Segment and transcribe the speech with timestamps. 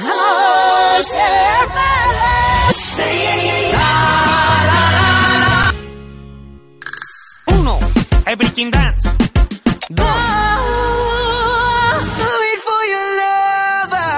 [0.00, 1.04] One,
[8.26, 9.02] Everything Dance.
[9.02, 10.04] Two,
[12.38, 14.10] Wait for your lover.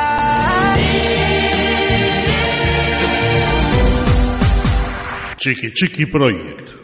[5.40, 6.81] Chiqui Chiqui Project.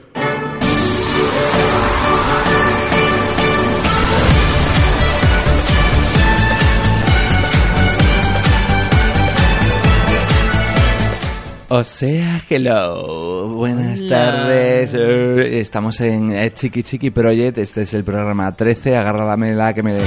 [11.70, 14.08] O sea, hello, buenas Hola.
[14.08, 14.94] tardes.
[14.94, 17.58] eh, Estamos en eh, Chiqui Chiqui Project.
[17.58, 18.96] Este es el programa 13.
[18.96, 19.98] Agarra la mela que me.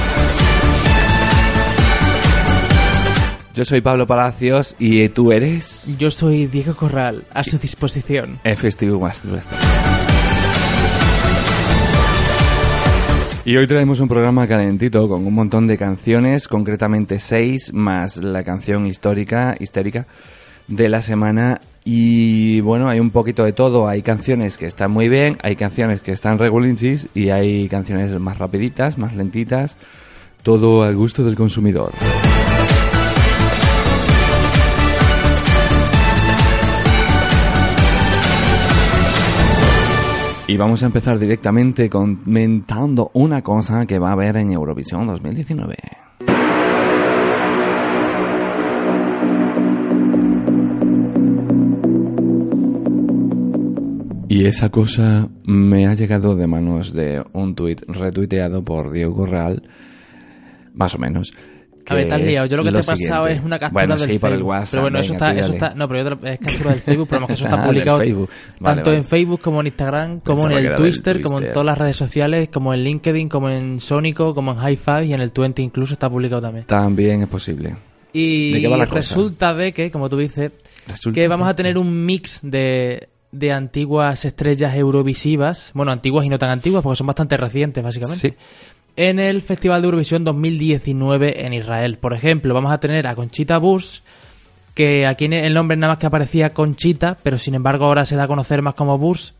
[3.54, 5.94] Yo soy Pablo Palacios y tú eres.
[5.98, 8.40] Yo soy Diego Corral, a su disposición.
[8.42, 9.38] El Festival Master.
[13.44, 18.42] Y hoy traemos un programa calentito con un montón de canciones, concretamente seis, más la
[18.42, 20.06] canción histórica, histérica
[20.76, 21.60] de la semana.
[21.84, 23.88] Y bueno, hay un poquito de todo.
[23.88, 28.38] Hay canciones que están muy bien, hay canciones que están regulinchis y hay canciones más
[28.38, 29.76] rapiditas, más lentitas.
[30.42, 31.92] Todo al gusto del consumidor.
[40.48, 46.01] Y vamos a empezar directamente comentando una cosa que va a haber en Eurovisión 2019.
[54.32, 59.62] Y esa cosa me ha llegado de manos de un tuit retuiteado por Diego Corral,
[60.72, 61.34] más o menos.
[61.86, 62.46] A ver, has liado.
[62.46, 63.08] Yo lo que te he siguiente.
[63.10, 64.48] pasado es una captura bueno, del sí, por el Facebook.
[64.48, 64.70] WhatsApp.
[64.70, 67.32] pero bueno, eso está, eso está, no, pero yo es captura del Facebook, pero que
[67.34, 68.30] eso está publicado Facebook.
[68.58, 68.98] Vale, tanto vale.
[69.02, 71.96] en Facebook como en Instagram, como Pensaba en el Twitter, como en todas las redes
[71.96, 75.60] sociales, como en LinkedIn, como en Sónico, como en High Five y en el 20
[75.60, 76.64] incluso está publicado también.
[76.64, 77.76] También es posible.
[78.14, 78.96] Y ¿De qué va la cosa?
[78.96, 80.52] resulta de que, como tú dices,
[80.86, 86.28] Resulta que vamos a tener un mix de, de antiguas estrellas eurovisivas, bueno, antiguas y
[86.28, 88.30] no tan antiguas, porque son bastante recientes, básicamente.
[88.30, 88.36] Sí.
[88.94, 91.96] En el Festival de Eurovisión 2019 en Israel.
[91.96, 94.02] Por ejemplo, vamos a tener a Conchita Burs,
[94.74, 98.16] que aquí en el nombre nada más que aparecía Conchita, pero sin embargo ahora se
[98.16, 99.32] da a conocer más como Burs.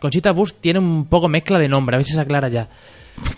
[0.00, 2.68] Conchita Burs tiene un poco mezcla de nombre, a ver si se aclara ya.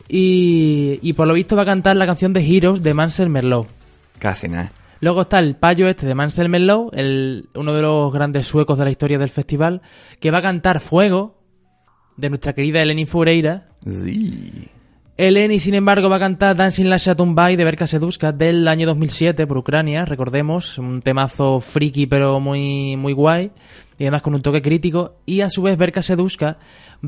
[0.09, 3.67] Y, y por lo visto va a cantar la canción de Heroes de Mansell Merlot.
[4.21, 4.71] Casi nada.
[5.01, 8.85] Luego está el payo este de Mansell Merlot, el, uno de los grandes suecos de
[8.85, 9.83] la historia del festival,
[10.21, 11.37] que va a cantar Fuego,
[12.17, 13.69] de nuestra querida Eleni Fureira.
[13.87, 14.69] Sí.
[15.19, 19.47] Eleni, sin embargo, va a cantar Dancing la Shatumbai de Berka Seduska del año 2007
[19.47, 23.51] por Ucrania, recordemos, un temazo friki pero muy, muy guay,
[23.99, 25.17] y además con un toque crítico.
[25.25, 26.59] Y a su vez Berka Seduska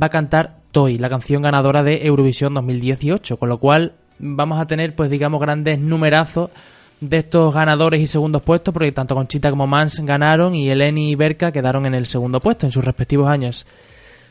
[0.00, 4.66] va a cantar Toy, la canción ganadora de Eurovisión 2018, con lo cual vamos a
[4.66, 6.50] tener, pues digamos, grandes numerazos
[7.00, 11.14] de estos ganadores y segundos puestos, porque tanto Conchita como Mans ganaron y Eleni y
[11.14, 13.66] Berka quedaron en el segundo puesto en sus respectivos años.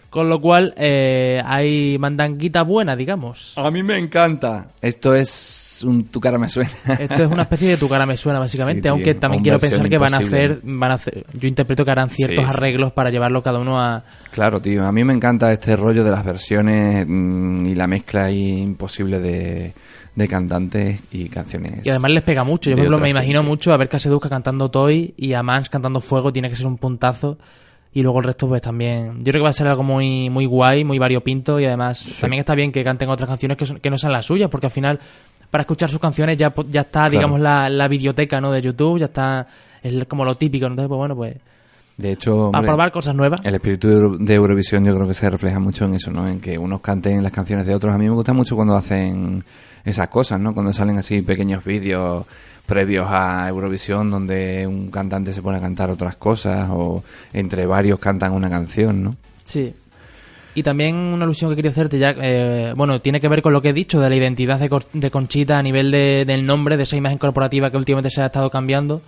[0.10, 3.58] Con lo cual, eh, hay mandanguita buena, digamos.
[3.58, 4.68] A mí me encanta.
[4.82, 6.72] Esto es un tu cara me suena.
[6.98, 9.60] Esto es una especie de tu cara me suena, básicamente, Sí, tío, aunque también quiero
[9.60, 12.50] pensar que van a hacer, van a hacer, yo interpreto que harán ciertos Sí, sí.
[12.58, 14.04] arreglos para llevarlo cada uno a...
[14.32, 14.88] Claro, tío.
[14.88, 19.20] A mí me encanta este rollo de las versiones mm, y la mezcla ahí imposible
[19.20, 19.74] de,
[20.18, 21.86] de cantantes y canciones.
[21.86, 22.70] Y además les pega mucho.
[22.72, 23.50] Yo, por ejemplo, me imagino gente.
[23.50, 26.78] mucho a ver Caseduzca cantando Toy y a Mans cantando Fuego, tiene que ser un
[26.78, 27.38] puntazo.
[27.94, 29.20] Y luego el resto, pues también.
[29.20, 31.60] Yo creo que va a ser algo muy, muy guay, muy variopinto.
[31.60, 34.26] Y además, también está bien que canten otras canciones que, son- que no sean las
[34.26, 35.00] suyas, porque al final,
[35.50, 38.52] para escuchar sus canciones ya, po- ya está, digamos, la, la videoteca ¿no?
[38.52, 39.48] de YouTube, ya está.
[39.84, 40.66] Es como lo típico.
[40.66, 40.72] ¿no?
[40.74, 41.36] Entonces, pues bueno, pues.
[41.96, 43.40] De hecho, A probar cosas nuevas.
[43.44, 46.28] el espíritu de Eurovisión yo creo que se refleja mucho en eso, ¿no?
[46.28, 47.92] En que unos canten las canciones de otros.
[47.94, 49.44] A mí me gusta mucho cuando hacen
[49.86, 50.54] esas cosas, ¿no?
[50.54, 52.26] Cuando salen así pequeños vídeos
[52.66, 57.98] previos a Eurovisión donde un cantante se pone a cantar otras cosas o entre varios
[58.00, 59.16] cantan una canción, ¿no?
[59.46, 59.74] Sí.
[60.54, 63.62] Y también una alusión que quería hacerte ya, eh, bueno, tiene que ver con lo
[63.62, 66.98] que he dicho de la identidad de, Conchita a nivel de- del nombre, de esa
[66.98, 69.02] imagen corporativa que últimamente se ha estado cambiando.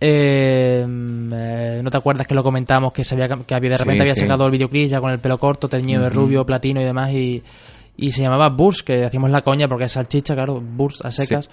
[0.00, 3.82] Eh, eh, ¿No te acuerdas que lo comentamos que, se había, que había, de Sí,
[3.82, 4.20] repente había sí.
[4.22, 7.42] sacado el videoclip ya con el pelo corto, teñido de rubio, platino y demás y,
[7.98, 11.50] y se llamaba Burs, que hacíamos la coña porque es salchicha, claro, Burs a secas.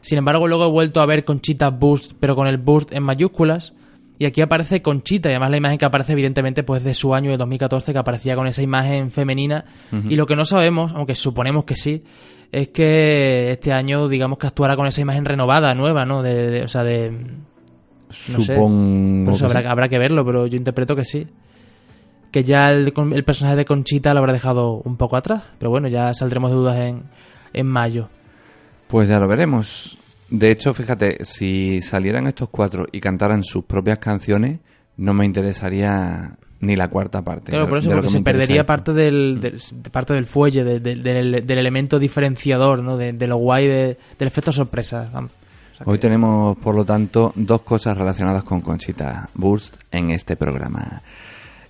[0.00, 3.74] Sin embargo, luego he vuelto a ver Conchita Burst, pero con el Burst en mayúsculas.
[4.20, 7.30] Y aquí aparece Conchita, y además la imagen que aparece, evidentemente, pues de su año
[7.30, 9.64] de 2014, que aparecía con esa imagen femenina.
[10.08, 12.02] Y lo que no sabemos, aunque suponemos que sí,
[12.50, 16.22] es que este año, digamos que actuará con esa imagen renovada, nueva, ¿no?
[16.22, 17.10] De, de- o sea, de.
[17.10, 18.54] No sé.
[18.54, 19.34] Supongo.
[19.34, 19.44] Sí.
[19.66, 21.26] habrá que verlo, pero yo interpreto que sí.
[22.30, 25.42] Que ya el, el personaje de Conchita lo habrá dejado un poco atrás.
[25.58, 27.02] Pero bueno, ya saldremos de dudas en,
[27.52, 28.08] en mayo.
[28.86, 29.96] Pues ya lo veremos.
[30.30, 34.60] De hecho, fíjate, si salieran estos cuatro y cantaran sus propias canciones,
[34.98, 37.52] no me interesaría ni la cuarta parte.
[37.52, 40.80] Claro, por eso, porque que se perdería parte del, del- de- parte del fuelle, de-
[40.80, 42.96] de- del, del elemento diferenciador, ¿no?
[42.96, 45.08] De, de lo guay de- del efecto sorpresa.
[45.12, 45.30] vamos.
[45.84, 51.00] Hoy tenemos, por lo tanto, dos cosas relacionadas con Conchita Burst en este programa.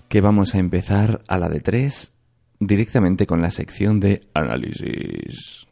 [0.09, 2.13] Que vamos a empezar a la de tres,
[2.59, 5.67] directamente con la sección de análisis.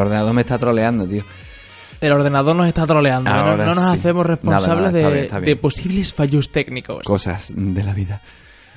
[0.00, 1.22] Ordenador me está troleando, tío.
[2.00, 3.30] El ordenador nos está troleando.
[3.30, 3.80] No- nos sí.
[3.98, 5.44] hacemos responsables nada, está de, bien, está bien.
[5.46, 7.04] de posibles fallos técnicos.
[7.04, 8.20] Cosas de la vida.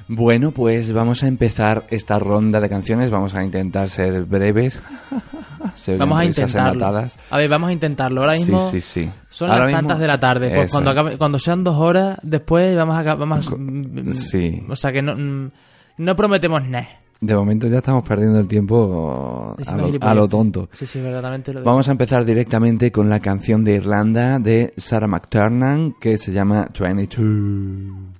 [0.09, 3.09] Bueno, pues vamos a empezar esta ronda de canciones.
[3.09, 4.81] Vamos a intentar ser breves.
[5.75, 7.07] Se Vamos a intentarlo.
[7.29, 8.19] A ver, vamos a intentarlo.
[8.21, 9.11] Ahora mismo Sí, sí, sí.
[9.29, 10.49] son Ahora las mismo- tantas de la tarde.
[10.49, 10.73] Pues Eso.
[10.73, 13.15] cuando, acabe- cuando sean dos horas, después vamos a...
[13.15, 14.61] Vamos a- Co- mm, sí.
[14.67, 15.51] O sea que no, mm,
[15.99, 16.87] no prometemos nada.
[17.25, 20.67] De momento ya estamos perdiendo el tiempo a lo, a lo tonto.
[20.73, 21.69] Sí, sí, verdaderamente lo digo.
[21.71, 26.67] Vamos a empezar directamente con la canción de Irlanda de Sarah McTernan que se llama
[26.77, 28.13] 22.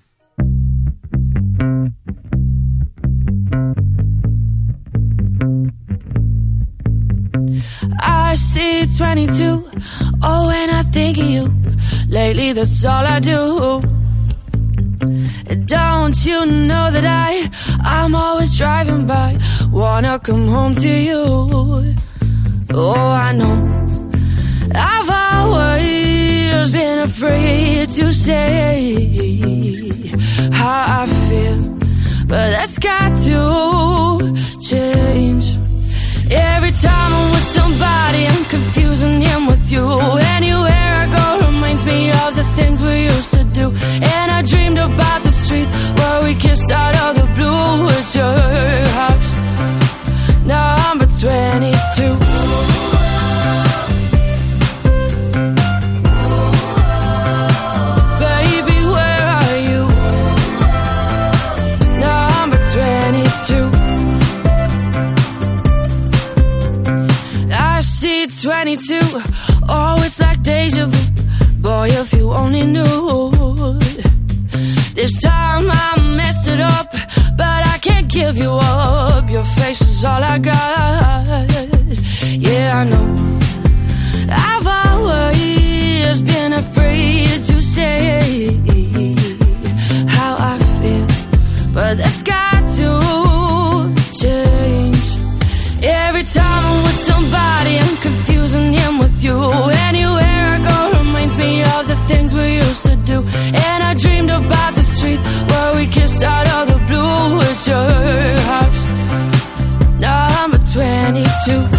[8.02, 9.68] I see 22.
[10.22, 11.54] Oh, when I think of you,
[12.08, 14.03] lately that's all I do.
[15.66, 17.50] Don't you know that I,
[17.84, 19.38] I'm always driving by,
[19.72, 21.96] wanna come home to you.
[22.72, 23.58] Oh, I know.
[24.76, 29.42] I've always been afraid to say
[30.52, 31.60] how I feel,
[32.28, 35.46] but that's got to change.
[36.32, 39.86] Every time I'm with somebody, I'm confusing him with you.
[40.38, 41.33] Anywhere I go
[42.28, 43.72] of the things we used to do.
[44.16, 48.38] And I dreamed about the street where we kissed out of the blue at your
[49.00, 49.30] house.
[50.54, 51.24] Number 22.
[58.24, 59.82] Baby, where are you?
[62.08, 63.72] Number 22.
[67.52, 69.00] I see 22.
[69.70, 71.13] Oh, it's like deja vu.
[71.64, 73.80] Boy, if you only knew.
[74.94, 76.92] This time I messed it up,
[77.38, 79.30] but I can't give you up.
[79.30, 81.50] Your face is all I got.
[82.48, 83.08] Yeah, I know.
[84.30, 88.46] I've always been afraid to say
[90.18, 91.08] how I feel,
[91.74, 92.90] but that's got to
[94.22, 95.06] change.
[95.82, 99.73] Every time I'm with somebody, I'm confusing him with you.
[104.04, 105.20] Dreamed about the street
[105.50, 108.84] where we kissed out of the blue at your house.
[110.00, 111.73] Number 22.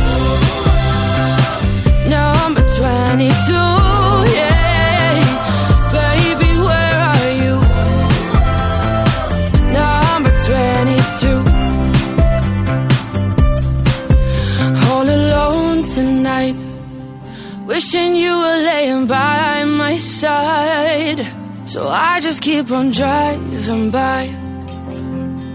[21.74, 24.28] So I just keep on driving by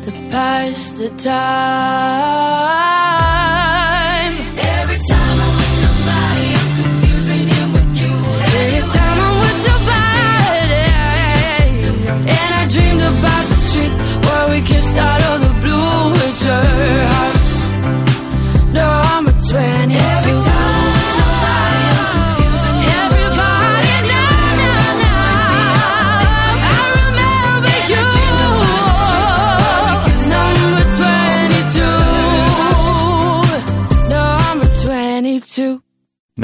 [0.03, 3.18] to pass the time.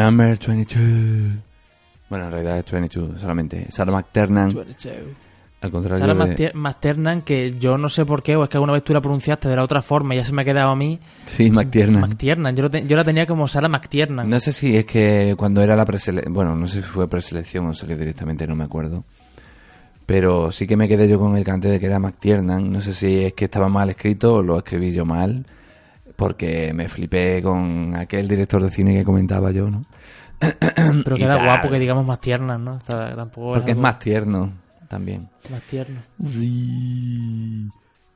[0.06, 0.84] Number 22.
[2.10, 3.66] Bueno, en realidad es 22 solamente.
[3.70, 4.96] Sarah McTernan, 22.
[5.62, 6.52] al contrario Sarah de...
[6.54, 9.50] Masternan, que yo no sé por qué, o es que alguna vez tú la pronunciaste
[9.50, 11.00] de la otra forma y ya se me ha quedado a mí.
[11.26, 12.02] Sí, McTiernan.
[12.02, 14.30] McTiernan, yo, lo te- yo la tenía como Sarah McTiernan.
[14.30, 17.66] No sé si es que cuando era la preselección, bueno, no sé si fue preselección
[17.68, 19.04] o salió directamente, no me acuerdo.
[20.06, 22.72] Pero sí que me quedé yo con el cante de que era McTiernan.
[22.72, 25.48] No sé si es que estaba mal escrito o lo escribí yo mal,
[26.16, 29.82] porque me flipé con aquel director de cine que comentaba yo, ¿no?
[31.04, 32.78] Pero queda guapo que digamos más tiernas, ¿no?
[32.78, 34.52] Está- tampoco Porque es algo más tierno
[34.90, 35.30] también.
[35.50, 36.02] más tierno.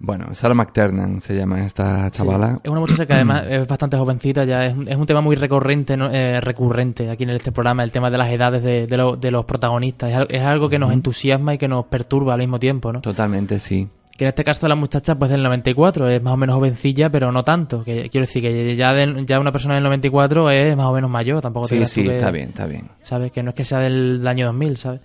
[0.01, 2.53] Bueno, Sarah McTernan se llama esta chavala.
[2.55, 2.61] Sí.
[2.63, 5.97] Es una muchacha que además es bastante jovencita, ya es, es un tema muy recurrente,
[5.97, 6.09] ¿no?
[6.09, 9.29] Eh, recurrente aquí en este programa, el tema de las edades de, de lo- de
[9.29, 10.25] los protagonistas.
[10.29, 13.01] Es algo que nos entusiasma y que nos perturba al mismo tiempo, ¿no?
[13.01, 13.89] Totalmente, sí.
[14.19, 17.31] Que en este caso la muchacha pues del 94 es más o menos jovencilla, pero
[17.31, 17.85] no tanto.
[17.85, 21.09] Que quiero decir que ya del- ya una persona del 94 es más o menos
[21.09, 22.89] mayor, tampoco Sí, sí, que- está bien, está bien.
[23.01, 23.31] ¿sabes?
[23.31, 24.99] Que no es que sea del año 2000, ¿sabes?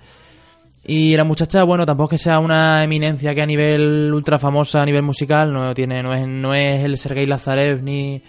[0.84, 4.82] Y la muchacha, bueno, tampoco es que sea una eminencia que a nivel ultra famosa,
[4.82, 8.20] a nivel musical, no tiene no es, no es el Sergei Lazarev ni,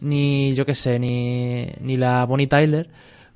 [0.00, 2.88] ni yo qué sé, ni, ni la Bonnie Tyler.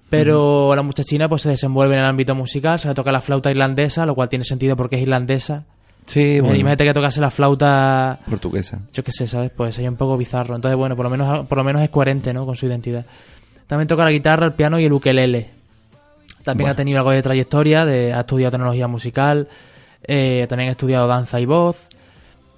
[0.08, 3.50] Pero la muchachina pues se desenvuelve en el ámbito musical, se le toca la flauta
[3.50, 5.66] irlandesa, lo cual tiene sentido porque es irlandesa.
[6.08, 8.80] Sí, bueno, Imagínate que tocase la flauta portuguesa.
[8.92, 9.50] yo qué sé, ¿sabes?
[9.54, 10.56] Pues sería un poco bizarro.
[10.56, 12.46] Entonces, bueno, por lo menos, por lo menos es coherente, ¿no?
[12.46, 13.04] Con su identidad.
[13.66, 15.50] También toca la guitarra, el piano y el ukelele.
[16.42, 16.72] También Bueno.
[16.72, 19.48] ha tenido algo de trayectoria, de, ha estudiado tecnología musical,
[20.02, 21.88] eh, también ha estudiado danza y voz.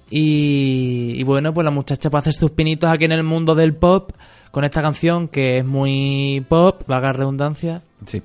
[0.09, 3.73] Y, y bueno, pues la muchacha puede hacer sus pinitos aquí en el mundo del
[3.75, 4.11] pop
[4.51, 8.21] con esta canción que es muy pop, valga la redundancia, Sí.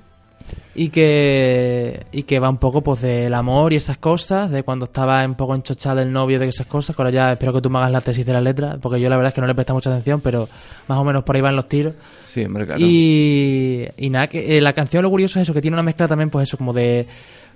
[0.75, 4.85] Y que y que va un poco pues del amor y esas cosas de cuando
[4.85, 7.69] estaba un poco enchochada el novio de esas cosas que ahora ya espero que tú
[7.69, 9.55] me hagas la tesis de la letra porque yo la verdad es que no le
[9.55, 10.47] presta mucha atención pero
[10.87, 11.93] más o menos por ahí van los tiros
[12.25, 12.79] Sí, hombre, claro.
[12.81, 16.07] y, y nada que eh, la canción lo curioso es eso que tiene una mezcla
[16.07, 17.07] también pues eso como de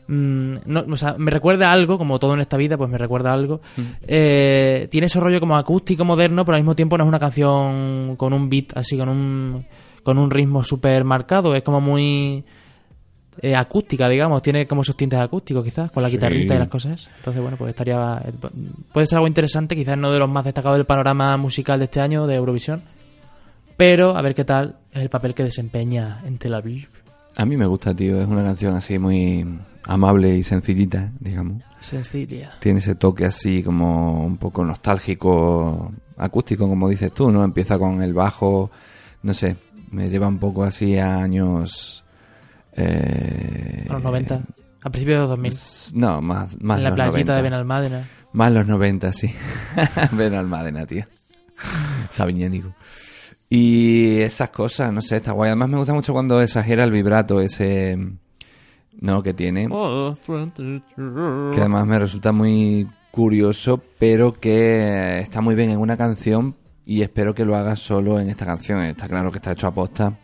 [0.07, 2.97] mm, no, o sea, me recuerda a algo, como todo en esta vida, pues me
[2.97, 3.61] recuerda a algo.
[4.07, 8.15] Eh, tiene ese rollo como acústico moderno, pero al mismo tiempo no es una canción
[8.17, 9.65] con un beat así, con un,
[10.03, 11.55] con un ritmo súper marcado.
[11.55, 12.43] Es como muy
[13.41, 14.41] eh, acústica, digamos.
[14.41, 16.15] Tiene como esos tintes acústicos, quizás, con la Sí.
[16.17, 17.09] guitarrita y las cosas.
[17.17, 18.21] Entonces, bueno, pues estaría.
[18.25, 18.31] eh,
[18.93, 21.99] Puede ser algo interesante, quizás no de los más destacados del panorama musical de este
[22.01, 22.83] año de Eurovisión.
[23.77, 26.87] Pero a ver qué tal es el papel que desempeña en Tel Aviv.
[27.35, 28.21] A mí me gusta, tío.
[28.21, 29.45] Es una canción así muy
[29.85, 31.63] amable y sencillita, digamos.
[31.79, 32.51] Sencilla.
[32.59, 37.43] Tiene ese toque así como un poco nostálgico, acústico, como dices tú, ¿no?
[37.43, 38.69] Empieza con el bajo,
[39.23, 39.55] no sé,
[39.89, 42.00] me lleva un poco así a años...
[42.73, 44.41] Eh, A los 90.
[44.83, 45.99] A principios de los 2000.
[46.01, 47.35] No, más, más en la los playita 90.
[47.35, 48.09] de Benalmádena.
[48.33, 49.33] Más los 90, sí.
[50.13, 51.05] Benalmádena, tío.
[52.09, 52.73] Sabiñénigo.
[53.49, 55.49] Y esas cosas, no sé, está guay.
[55.49, 57.97] Además me gusta mucho cuando exagera el vibrato ese...
[58.99, 59.67] No, que tiene.
[59.67, 67.01] Que además me resulta muy curioso, pero que está muy bien en una canción y
[67.01, 68.81] espero que lo haga solo en esta canción.
[68.81, 70.17] Está claro que está hecho a posta.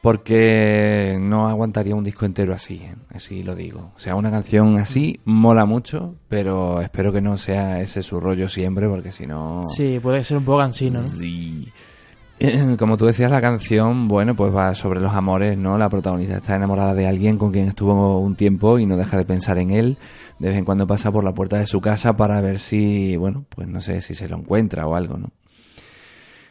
[0.00, 2.94] Porque no aguantaría un disco entero así, ¿eh?
[3.10, 3.90] así lo digo.
[3.96, 8.48] O sea, una canción así mola mucho, pero espero que no sea ese su rollo
[8.48, 9.62] siempre, porque si no...
[9.64, 11.08] Sí, puede ser un poco cansino, ¿no?
[11.08, 11.72] Sí.
[12.78, 15.76] Como tú decías, la canción, bueno, pues va sobre los amores, ¿no?
[15.76, 19.24] La protagonista está enamorada de alguien con quien estuvo un tiempo y no deja de
[19.24, 19.98] pensar en él.
[20.38, 23.44] De vez en cuando pasa por la puerta de su casa para ver si, bueno,
[23.48, 25.30] pues no sé si se lo encuentra o algo, ¿no?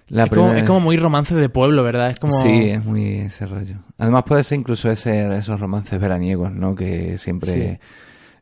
[0.09, 2.11] La es, como, primera- es como muy romance de pueblo, ¿verdad?
[2.11, 2.39] Es como...
[2.41, 3.75] Sí, es muy ese rollo.
[3.97, 6.75] Además puede ser incluso ese, esos romances veraniegos, ¿no?
[6.75, 7.79] Que siempre...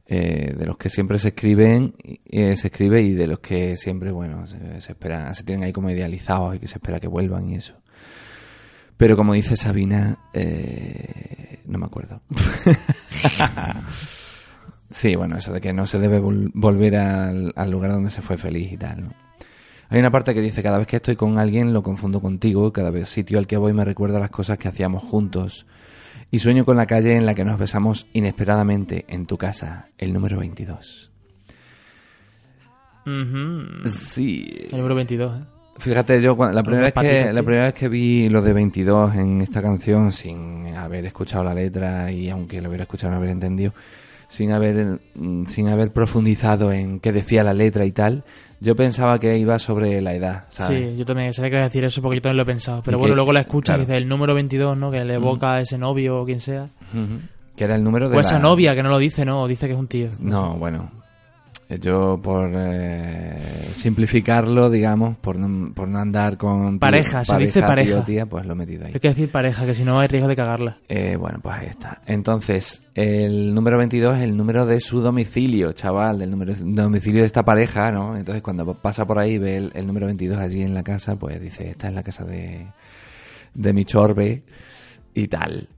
[0.07, 1.95] eh, de los que siempre se escriben,
[2.25, 5.73] eh, se escribe y de los que siempre, bueno, se, se esperan, se tienen ahí
[5.73, 7.73] como idealizados y que se espera que vuelvan y eso.
[8.97, 12.21] Pero como dice Sabina, eh, no me acuerdo.
[14.89, 18.21] sí, bueno, eso de que no se debe vol- volver al, al lugar donde se
[18.21, 19.09] fue feliz y tal, ¿no?
[19.89, 22.91] Hay una parte que dice, cada vez que estoy con alguien lo confundo contigo, cada
[22.91, 25.65] vez sitio al que voy me recuerda las cosas que hacíamos juntos.
[26.31, 30.11] Y sueño con la calle en la que nos besamos inesperadamente en tu casa, el
[30.11, 31.11] número 22.
[33.05, 33.89] Ujú.
[33.89, 34.67] Sí.
[34.71, 35.45] El número 22, ¿eh?
[35.77, 39.41] Fíjate, yo la primera, vez que, la primera vez que vi lo de 22 en
[39.41, 43.73] esta canción, sin haber escuchado la letra y aunque lo hubiera escuchado no haber entendido,
[44.29, 48.23] sin haber, mm, sin haber profundizado en qué decía la letra y tal,
[48.65, 50.91] yo pensaba que iba sobre la edad, ¿sabes?
[50.93, 52.81] Sí, yo también sabía que iba a decir eso porque yo también lo he pensado.
[52.83, 53.83] Pero Y bueno, que- luego la escuchas claro.
[53.83, 54.91] y dice el número 22, ¿no?
[54.91, 56.63] Que le evoca a ese novio o quien sea.
[56.93, 57.19] Ujú.
[57.55, 58.21] Que era el número de O la...
[58.21, 59.43] esa novia que no lo dice, ¿no?
[59.43, 60.09] O dice que es un tío.
[60.19, 60.91] No, bueno.
[61.69, 63.37] Eh, Yo, por eh,
[63.73, 66.73] simplificarlo, digamos, por no, por no andar con...
[66.73, 68.05] tío- Pareja, se dice tío, pareja.
[68.05, 68.91] tía, pues lo he metido ahí.
[68.93, 70.77] Hay que decir pareja, que si no hay riesgo de cagarla.
[70.87, 72.01] Eh, bueno, pues ahí está.
[72.05, 77.21] Entonces, el número 22 es el número de su domicilio, chaval, del número de domicilio
[77.21, 78.15] de esta pareja, ¿no?
[78.15, 81.15] Entonces, cuando pasa por ahí y ve el, el número 22 allí en la casa,
[81.15, 82.67] pues dice, esta es la casa de,
[83.53, 84.43] de mi chorbe
[85.13, 85.69] y tal.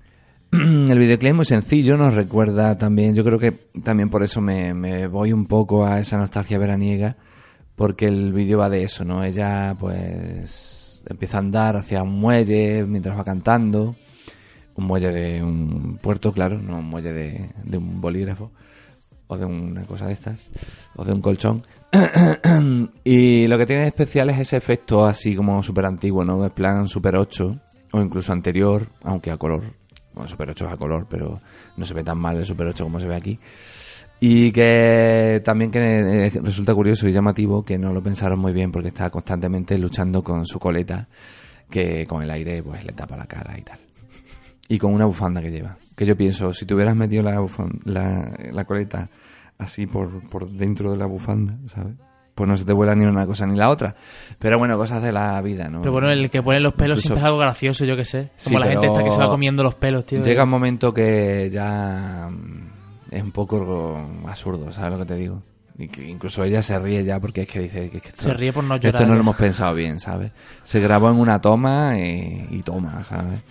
[0.52, 3.52] El videoclip es muy sencillo, nos recuerda también, yo creo que
[3.84, 7.18] también por eso me, voy un poco a esa nostalgia veraniega,
[7.76, 9.24] porque el vídeo va de eso, ¿no?
[9.24, 13.96] Ella pues empieza a andar hacia un muelle mientras va cantando
[14.76, 18.52] un muelle de un puerto, claro, no un muelle de, de un bolígrafo
[19.28, 20.50] o de una cosa de estas,
[20.96, 21.64] o de un colchón.
[23.04, 26.44] y lo que tiene de especial es ese efecto así como súper antiguo, ¿no?
[26.44, 27.60] En plan Super 8
[27.92, 29.64] o incluso anterior, aunque a color.
[30.18, 31.40] Bueno, Super 8 es a color, pero
[31.78, 33.40] no se ve tan mal el Super 8 como se ve aquí.
[34.20, 38.72] Y que también que eh, resulta curioso y llamativo que no lo pensaron muy bien
[38.72, 41.08] porque está constantemente luchando con su coleta
[41.70, 43.78] que con el aire pues le tapa la cara y tal.
[44.70, 45.78] Y con una bufanda que lleva.
[45.96, 49.08] Que yo pienso, si te hubieras metido la, bufan- la, la coleta
[49.60, 51.94] así por, por dentro de la bufanda, ¿sabes?
[52.38, 53.96] Pues no se te vuela ni una cosa ni la otra.
[54.38, 55.80] Pero bueno, cosas de la vida, ¿no?
[55.82, 58.30] Pero bueno, el que pone los pelos Incluso- siempre es algo gracioso, yo que sé.
[58.36, 60.22] Sí, Como la gente esta que se va comiendo los pelos, tío.
[60.22, 65.42] Llega un momento que ya mm, es un poco absurdo, ¿sabes lo que te digo?
[65.80, 68.54] Incluso ella se ríe ya porque es que dice que, es que esto, Se ríe
[68.54, 69.08] por no esto llorar.
[69.08, 70.32] no lo hemos pensado bien, ¿sabes?
[70.62, 73.44] Se grabó en una toma y, y toma, ¿sabes?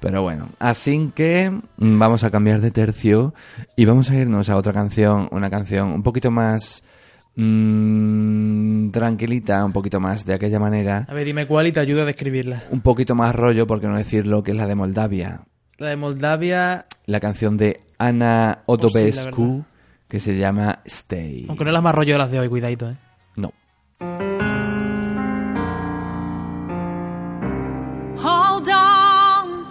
[0.00, 3.34] Pero bueno, así que mm, vamos a cambiar de tercio
[3.76, 6.82] y vamos a irnos a otra canción, una canción un poquito más
[7.36, 12.02] mm, tranquilita, un poquito más de aquella manera, A ver, dime cuál y te ayudo
[12.02, 12.64] a describirla.
[12.70, 15.40] un poquito más rollo, por qué no decirlo, que es la de Moldavia,
[15.78, 19.64] La de Moldavia, la canción de Ana Pues sí,
[20.08, 21.46] que se llama Stay.
[21.48, 22.96] aunque no es la más rollo de las de hoy, cuidadito, eh.
[23.36, 23.52] No.
[28.18, 29.66] Hold on,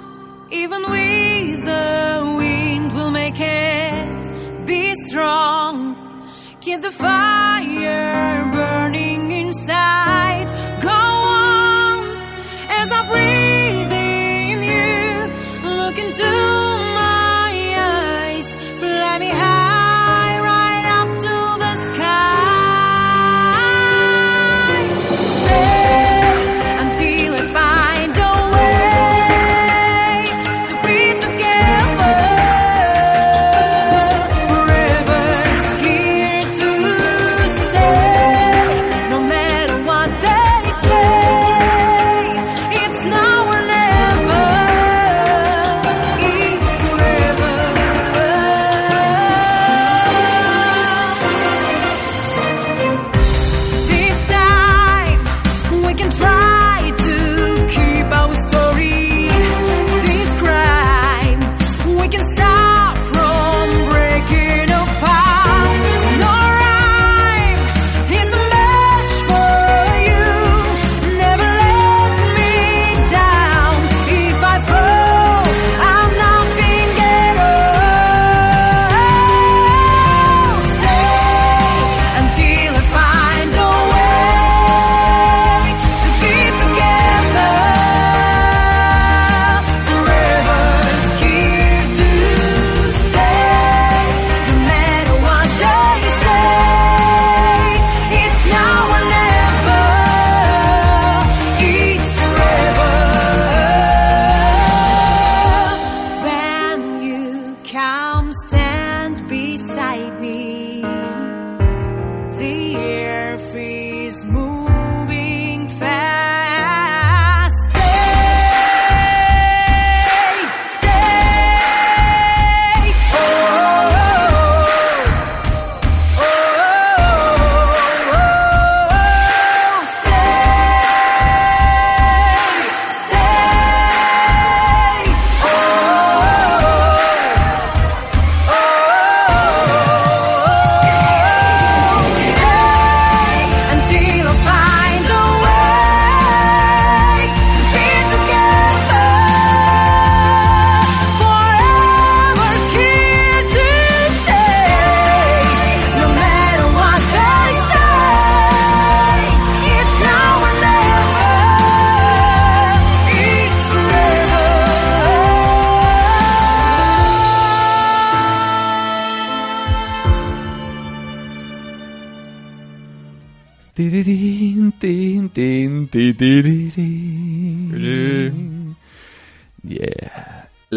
[0.51, 4.65] even with the wind, we'll make it.
[4.65, 5.94] Be strong,
[6.65, 9.24] keep the fire burning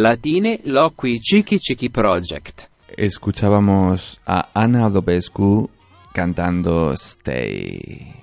[0.08, 2.62] Latine Loqui Chiki Chiki Project.
[2.96, 5.68] Escuchábamos a Ana Odobescu
[6.14, 8.14] cantando Stay.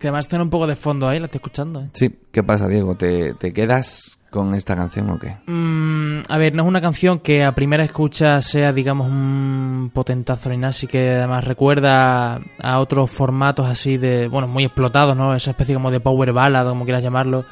[0.00, 1.90] Que además tiene un poco de fondo ahí, la estoy escuchando, eh.
[1.92, 2.96] Sí, ¿qué pasa, Diego?
[2.96, 5.36] ¿Te, te quedas con esta canción o qué?
[5.46, 10.50] Mm, a ver, no es una canción que a primera escucha sea, digamos, un potentazo
[10.50, 15.36] ni nada, así que además recuerda a otros formatos así de, bueno, muy explotados, ¿no?
[15.36, 17.44] Esa especie como de power ballad, como quieras llamarlo.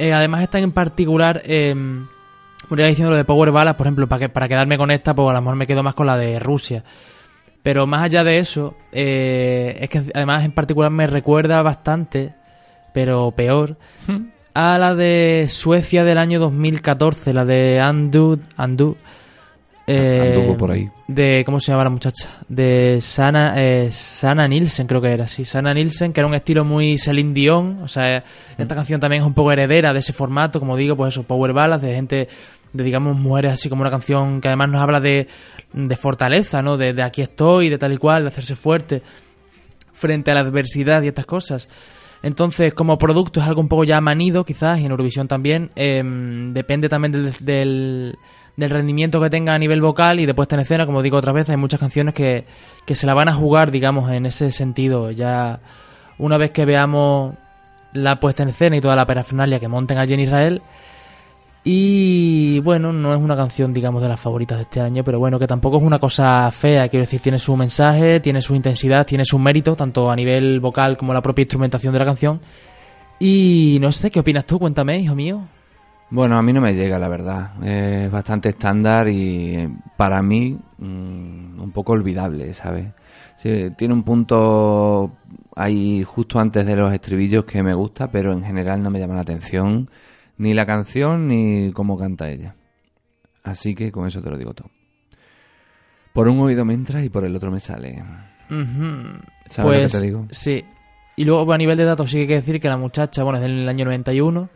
[0.00, 1.74] Eh, además, esta en particular eh,
[2.70, 5.34] diciendo lo de Power Balas, por ejemplo, para, que, para quedarme con esta, pues a
[5.34, 6.82] lo mejor me quedo más con la de Rusia.
[7.62, 12.32] Pero más allá de eso, eh, es que además en particular me recuerda bastante,
[12.94, 13.76] pero peor,
[14.54, 18.96] a la de Suecia del año 2014, la de Andu, Andu,
[19.92, 20.88] eh, Anduvo por ahí.
[21.08, 22.28] De, ¿cómo se llama la muchacha?
[22.48, 25.44] De Sana, eh, Sana Nielsen, creo que era, sí.
[25.44, 27.78] Sana Nielsen, que era un estilo muy Celine Dion.
[27.82, 28.24] O sea,
[28.56, 31.52] esta canción también es un poco heredera de ese formato, como digo, pues eso, power
[31.52, 32.28] ballads de gente,
[32.72, 35.28] de digamos, mujeres, así como una canción que además nos habla de,
[35.72, 36.76] de fortaleza, ¿no?
[36.76, 39.02] De, de aquí estoy, de tal y cual, de hacerse fuerte
[39.92, 41.68] frente a la adversidad y estas cosas.
[42.22, 45.70] Entonces, como producto es algo un poco ya manido, quizás, y en Eurovisión también.
[45.74, 48.18] em, depende también del, del,
[48.60, 50.86] del rendimiento que tenga a nivel vocal y de puesta en escena.
[50.86, 52.46] Como digo otra vez, hay muchas canciones que,
[52.86, 55.10] que se la van a jugar, digamos, en ese sentido.
[55.10, 55.60] Ya
[56.18, 57.34] una vez que veamos
[57.92, 60.62] la puesta en escena y toda la parafernalia que monten allí en Israel.
[61.62, 65.38] Y bueno, no es una canción, digamos, de las favoritas de este año, pero bueno,
[65.38, 69.26] que tampoco es una cosa fea, quiero decir, tiene su mensaje, tiene su intensidad, tiene
[69.26, 72.40] su mérito, tanto a nivel vocal como la propia instrumentación de la canción.
[73.18, 74.58] Y no sé, ¿qué opinas tú?
[74.58, 75.46] Cuéntame, hijo mío.
[76.10, 77.52] Bueno, a mí no me llega, la verdad.
[77.64, 82.86] Es bastante estándar y eh, para mí mm, un poco olvidable, ¿sabes?
[83.36, 85.12] Sí, tiene un punto
[85.56, 89.14] ahí justo antes de los estribillos que me gusta, pero en general no me llama
[89.14, 89.88] la atención
[90.38, 92.54] ni la canción ni cómo canta ella.
[93.44, 94.68] Así que con eso te lo digo todo.
[96.12, 98.02] Por un oído me entra y por el otro me sale.
[98.48, 100.26] ¿Sabes lo que Pues, te digo?
[100.30, 100.64] Sí.
[101.16, 103.38] Y luego, a nivel de datos, sí que hay que decir que la muchacha, bueno,
[103.38, 104.48] es del año 91.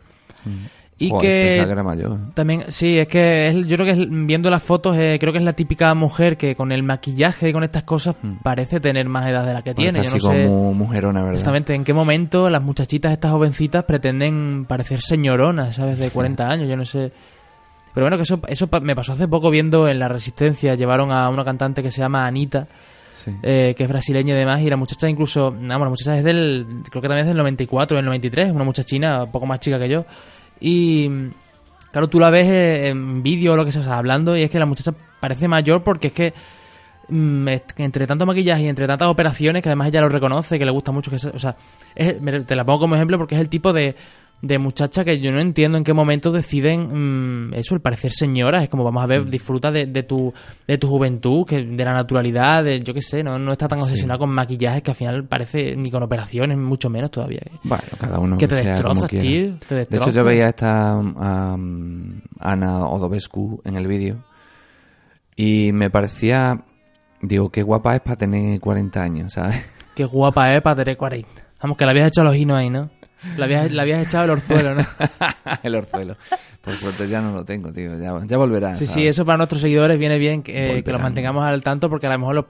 [0.97, 1.09] Y.
[1.09, 1.21] Joder,
[1.59, 2.17] que que era mayor.
[2.33, 5.39] También, sí, es que es- yo creo que es- viendo las fotos, eh, creo que
[5.39, 8.35] es la típica mujer que con el maquillaje y con estas cosas Mm.
[8.43, 9.99] parece tener más edad de la que tiene.
[9.99, 11.33] Parece Yo no así sé como mujerona, ¿verdad?
[11.33, 15.99] exactamente en qué momento las muchachitas, estas jovencitas, pretenden parecer señoronas, ¿sabes?
[15.99, 17.11] De 40 años, yo no sé.
[17.93, 21.27] Pero bueno, que eso, eso me pasó hace poco viendo en La Resistencia, llevaron a
[21.29, 22.67] una cantante que se llama Anita,
[23.13, 23.31] Sí.
[23.43, 26.65] eh, que es brasileña y demás, y la muchacha incluso, vamos, la muchacha es del,
[26.89, 29.87] creo que también es del 94, del 93, una muchachina un poco más chica que
[29.89, 30.05] yo,
[30.59, 31.09] y
[31.91, 34.51] claro, tú la ves eh, en vídeo o lo que sea, o hablando, y es
[34.51, 36.33] que la muchacha parece mayor porque es que
[37.09, 40.57] mm, es que entre tanto maquillaje y entre tantas operaciones, que además ella lo reconoce,
[40.59, 41.55] que le gusta mucho, que se- o sea,
[41.95, 43.95] es- te la pongo como ejemplo porque es el tipo de,
[44.41, 48.63] de muchacha que yo no entiendo en qué momento deciden mm, eso, el parecer señora.
[48.63, 50.33] Es como, vamos a ver, disfruta de, de tu,
[50.67, 53.79] de tu juventud, que de la naturalidad, de, yo qué sé, no, no está tan
[53.79, 57.41] obsesionado con maquillajes que al final parece ni con operaciones, mucho menos todavía.
[57.63, 59.55] Bueno, cada uno que te sea destrozas, tío.
[59.67, 64.23] Te De hecho, yo veía a esta um, Ana Odobescu en el vídeo
[65.35, 66.63] y me parecía,
[67.21, 69.63] digo, qué guapa es para tener 40 años, ¿sabes?
[69.95, 71.45] Qué guapa es para tener 40.
[71.61, 72.89] Vamos, que la habías echado los hinos ahí, ¿no?
[73.37, 74.85] La habías, la habías echado el orzuelo, ¿no?
[75.63, 76.15] el orzuelo.
[76.61, 77.97] Por suerte ya no lo tengo, tío.
[77.99, 78.75] Ya, ya volverá.
[78.75, 79.03] Sí, ¿sabes?
[79.03, 82.07] sí, eso para nuestros seguidores viene bien que, eh, que los mantengamos al tanto porque
[82.07, 82.45] a lo mejor los,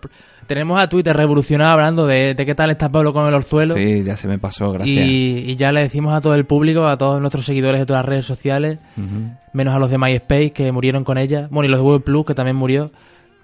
[0.48, 3.74] tenemos a Twitter revolucionado hablando de, de qué tal está Pablo con el orzuelo.
[3.74, 5.06] Sí, ya se me pasó, gracias.
[5.06, 8.04] Y, y ya le decimos a todo el público, a todos nuestros seguidores de todas
[8.04, 8.80] las redes sociales,
[9.54, 12.26] menos a los de MySpace que murieron con ella, bueno, y los de Google Plus
[12.26, 12.92] que también murió.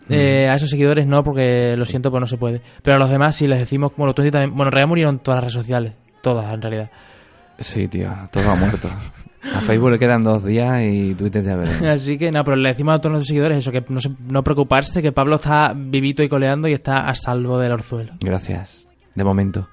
[0.09, 2.61] Eh, a esos seguidores no, porque lo siento, pues no se puede.
[2.83, 5.37] Pero a los demás sí les decimos, bueno, Twitter también, bueno, en realidad murieron todas
[5.37, 6.89] las redes sociales, todas en realidad.
[7.59, 8.87] Sí, tío, todo ha muerto.
[9.55, 11.81] A Facebook le quedan dos días y Twitter ya veremos.
[11.87, 14.43] Así que no, pero le decimos a todos nuestros seguidores eso, que no, se- no
[14.43, 18.13] preocuparse, que Pablo está vivito y coleando y está a salvo del orzuelo.
[18.19, 18.87] Gracias.
[19.15, 19.67] De momento.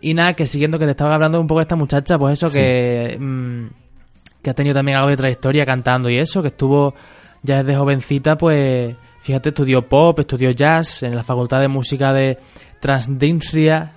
[0.00, 2.48] Y nada, que siguiendo que te estaba hablando un poco de esta muchacha, pues eso,
[2.50, 2.58] Sí.
[2.60, 3.66] que, mm,
[4.42, 6.94] que ha tenido también algo de trayectoria cantando y eso, que estuvo
[7.42, 12.38] ya desde jovencita, pues fíjate, estudió pop, estudió jazz en la Facultad de Música de
[12.80, 13.92] Transdinstria.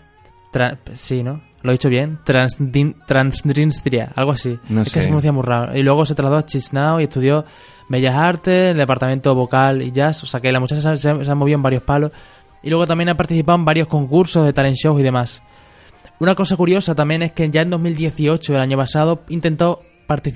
[0.51, 1.41] Tra- sí, ¿no?
[1.67, 2.19] Lo he dicho bien.
[2.25, 4.57] Transdin- Transdinstria, algo así.
[4.69, 5.77] No es que se pronuncia muy raro.
[5.77, 7.43] Y luego se trasladó a Chisinau y estudió
[7.89, 10.23] Bellas Artes, el departamento vocal y jazz.
[10.23, 12.11] O sea que la muchacha se, ha movido en varios palos.
[12.63, 15.43] Y luego también ha participado en varios concursos de talent shows y demás.
[16.19, 19.81] Una cosa curiosa también es que ya en 2018, el año pasado, intentó,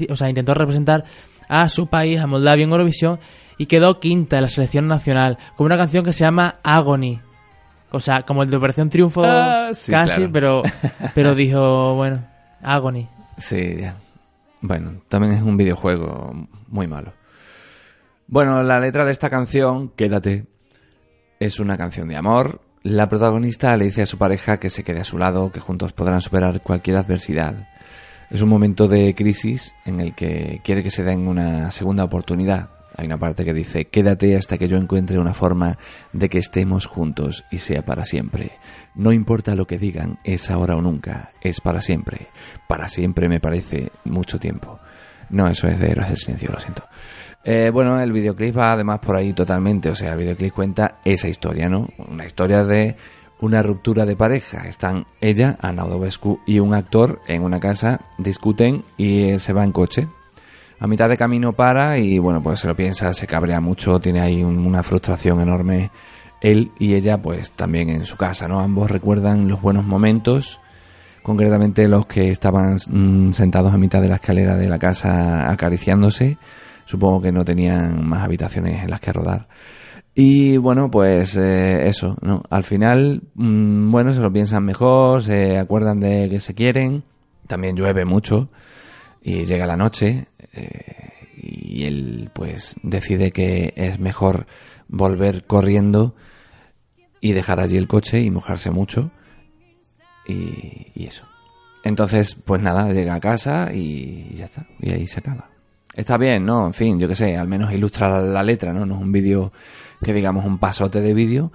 [0.09, 1.05] o sea, intentó representar
[1.47, 3.19] a su país, a Moldavia en Eurovisión,
[3.57, 7.19] y quedó quinta en la selección nacional, con una canción que se llama Agony.
[7.91, 10.31] O sea, como el de Operación Triunfo, Ah, sí, casi, claro.
[10.31, 10.63] pero,
[11.15, 12.23] pero dijo, bueno,
[12.61, 13.07] Agony.
[13.37, 13.95] Sí, ya.
[14.61, 17.13] Bueno, también es un videojuego muy malo.
[18.27, 20.45] Bueno, la letra de esta canción, Quédate,
[21.39, 22.61] es una canción de amor.
[22.83, 25.93] La protagonista le dice a su pareja que se quede a su lado, que juntos
[25.93, 27.67] podrán superar cualquier adversidad.
[28.29, 32.69] Es un momento de crisis en el que quiere que se den una segunda oportunidad.
[32.95, 35.77] Hay una parte que dice, quédate hasta que yo encuentre una forma
[36.13, 38.51] de que estemos juntos y sea para siempre.
[38.95, 42.27] No importa lo que digan, es ahora o nunca, es para siempre.
[42.67, 44.79] Para siempre me parece mucho tiempo.
[45.29, 46.83] No, eso es de Héroes del Silencio, lo siento.
[47.43, 51.27] Eh, bueno, el videoclip va además por ahí totalmente, o sea, el videoclip cuenta esa
[51.27, 51.87] historia, ¿no?
[51.97, 52.95] Una historia de
[53.41, 54.67] una ruptura de pareja.
[54.67, 59.63] Están ella, Ana Odobescu, y un actor en una casa, discuten y él se va
[59.63, 60.07] en coche.
[60.81, 64.19] A mitad de camino para y bueno, pues se lo piensa, se cabrea mucho, tiene
[64.19, 65.91] ahí un- una frustración enorme
[66.41, 68.59] él y ella pues también en su casa, ¿no?
[68.59, 70.59] Ambos recuerdan los buenos momentos,
[71.21, 76.37] concretamente los que estaban mm, sentados a mitad de la escalera de la casa acariciándose.
[76.85, 79.47] Supongo que no tenían más habitaciones en las que rodar.
[80.15, 82.41] Y bueno, pues eh, eso, ¿no?
[82.49, 87.03] Al final, mm, bueno, se lo piensan mejor, se acuerdan de que se quieren.
[87.47, 88.49] También llueve mucho
[89.23, 94.47] y llega la noche eh, y él pues decide que es mejor
[94.87, 96.15] volver corriendo
[97.19, 99.11] y dejar allí el coche y mojarse mucho
[100.27, 101.25] y, eso.
[101.83, 105.49] Entonces, pues nada, llega a casa y ya está, y ahí se acaba.
[105.93, 106.67] Está bien, ¿no?
[106.67, 108.85] En fin, yo qué sé, al menos ilustra la, la letra, ¿no?
[108.85, 109.51] No es un vídeo
[110.03, 111.51] que digamos un pasote de vídeo,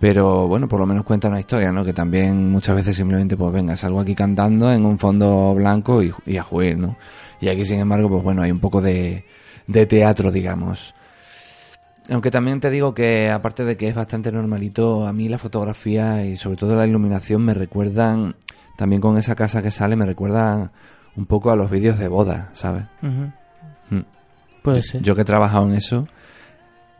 [0.00, 1.84] pero bueno, por lo menos cuenta una historia, ¿no?
[1.84, 6.12] Que también muchas veces simplemente, pues venga, salgo aquí cantando en un fondo blanco y,
[6.24, 6.96] y a jugar, ¿no?
[7.38, 9.26] Y aquí, sin embargo, pues bueno, hay un poco de,
[9.66, 10.94] de teatro, digamos.
[12.08, 16.24] Aunque también te digo que, aparte de que es bastante normalito, a mí la fotografía
[16.24, 18.36] y sobre todo la iluminación me recuerdan,
[18.76, 20.72] también con esa casa que sale, me recuerda
[21.14, 22.84] un poco a los vídeos de boda, ¿sabes?
[23.02, 24.00] Mm.
[24.62, 25.02] Puede ser.
[25.02, 26.06] Yo que he trabajado en eso,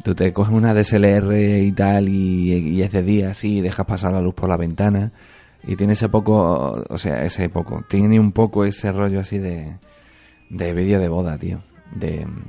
[0.03, 1.33] tú te coges una DSLR
[1.63, 5.13] y tal y, y es día así dejas pasar la luz por la ventana
[5.63, 9.77] y tiene ese poco, o sea, ese poco, tiene un poco ese rollo así de,
[10.49, 11.63] de vídeo de boda, tío.
[11.95, 12.43] De mm,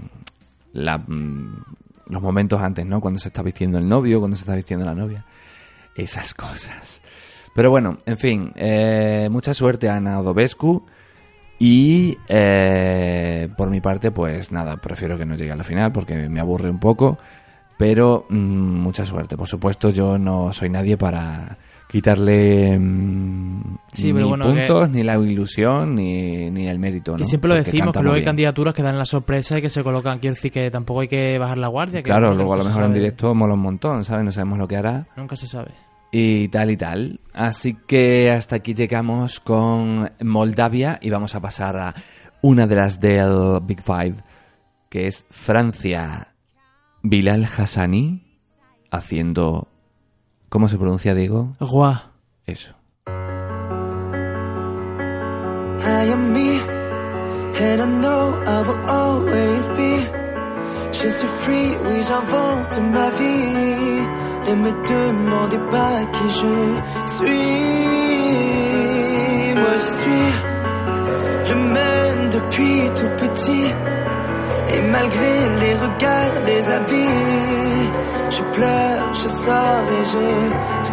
[0.74, 1.64] la, mm,
[2.08, 3.02] los momentos antes, ¿no?
[3.02, 5.26] Cuando se está vistiendo el novio, cuando se está vistiendo la novia.
[5.96, 7.02] Esas cosas.
[7.54, 10.86] Pero bueno, en fin, eh, mucha suerte a Ana Odobescu.
[11.60, 16.28] Y eh, por mi parte, pues nada, prefiero que no llegue a la final porque
[16.28, 17.20] me aburre un poco.
[17.82, 19.36] Pero mm, mucha suerte.
[19.36, 21.58] Por supuesto, yo no soy nadie para
[21.90, 27.16] quitarle mm, Sí, ni pero bueno, puntos, ni la ilusión, ni, ni el mérito.
[27.16, 27.26] Que ¿no?
[27.26, 29.82] siempre lo Porque decimos, que luego hay candidaturas que dan la sorpresa y que se
[29.82, 30.20] colocan.
[30.20, 32.04] Quiero decir que tampoco hay que bajar la guardia.
[32.04, 34.26] que Claro, luego a lo mejor en directo mola un montón, ¿sabes?
[34.26, 35.08] No sabemos lo que hará.
[35.18, 35.72] Nunca se sabe.
[36.12, 37.20] y tal y tal.
[37.34, 41.96] Así que hasta aquí llegamos con Moldavia y vamos a pasar a
[42.44, 44.18] una de las del Big Five,
[44.88, 46.28] que es Francia.
[47.04, 48.24] Bilal Hassani
[48.92, 49.68] haciendo...
[50.50, 51.54] ¿Cómo se pronuncia, Diego?
[51.60, 51.96] Guau.
[52.46, 52.74] Eso.
[55.84, 56.60] I am me,
[57.60, 60.22] and I know I will always be.
[60.92, 64.06] Je suis free, oui, j'invente ma vie.
[64.48, 66.54] Ne me demandez pas qui je
[67.16, 67.48] suis.
[69.56, 70.28] Moi, je suis
[71.50, 73.68] le même depuis tout petit.
[74.74, 77.92] Et malgré les regards, les habits,
[78.30, 80.18] je pleure, je sors et je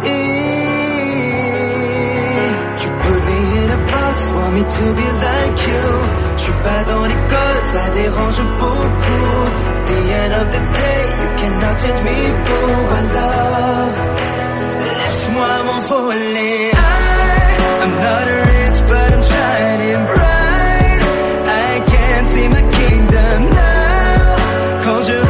[0.03, 0.39] ris.
[2.81, 5.87] You put me in a box, want me to be like you.
[6.37, 9.39] Je suis pas dans les codes, ça dérange beaucoup.
[9.89, 12.69] The end of the day, you cannot change me, boo.
[13.15, 13.97] Love.
[14.99, 16.71] Laisse-moi m'envoler.
[17.81, 21.01] I'm not rich, but I'm shining bright.
[21.47, 22.78] I can't see my.
[24.89, 25.28] Quand je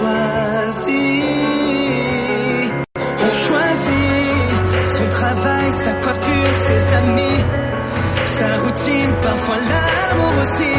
[0.00, 1.22] l'a pas choisi.
[3.22, 4.50] On choisit
[4.96, 7.44] son travail, sa coiffure, ses amis,
[8.38, 10.69] sa routine, parfois l'amour aussi.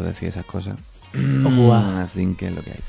[0.00, 0.76] Mucho decir esas cosas.
[1.98, 2.80] Así que es lo que hay.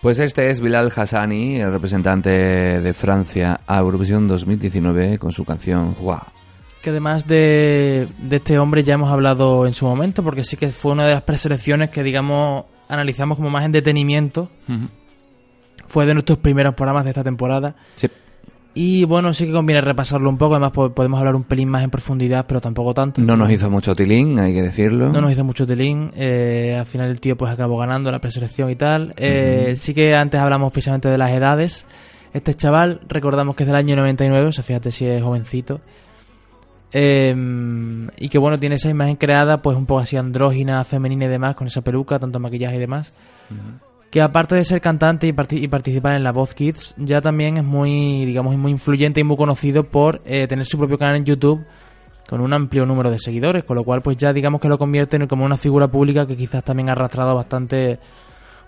[0.00, 5.94] Pues este es Bilal Hassani, el representante de Francia a Eurovisión 2019 con su canción
[5.94, 6.22] Guau.
[6.82, 10.70] Que además de, de este hombre ya hemos hablado en su momento, porque sí que
[10.70, 14.50] fue una de las preselecciones que, digamos, analizamos como más en detenimiento.
[15.86, 17.76] Fue de nuestros primeros programas de esta temporada.
[17.94, 18.08] Sí.
[18.74, 20.54] Y bueno, sí que conviene repasarlo un poco.
[20.54, 23.20] Además, po- podemos hablar un pelín más en profundidad, pero tampoco tanto.
[23.20, 25.10] No nos hizo mucho tilín, hay que decirlo.
[25.10, 26.10] No nos hizo mucho telín.
[26.16, 29.12] eh, al final el tío pues acabó ganando la preselección y tal.
[29.18, 31.86] Eh, Sí que antes hablamos precisamente de las edades.
[32.32, 35.80] Este chaval, recordamos que es del año 99, o sea, fíjate si es jovencito.
[36.94, 37.34] Eh,
[38.18, 41.54] y que bueno, tiene esa imagen creada pues un poco así andrógina, femenina y demás,
[41.54, 43.12] con esa peluca, tanto maquillaje y demás.
[44.12, 47.56] Que aparte de ser cantante y, parti- y participar en la Voz Kids, ya también
[47.56, 51.24] es muy, digamos, muy influyente y muy conocido por eh, tener su propio canal en
[51.24, 51.64] YouTube
[52.28, 55.16] con un amplio número de seguidores, con lo cual pues ya digamos que lo convierte
[55.16, 57.98] en como una figura pública que quizás también ha arrastrado bastante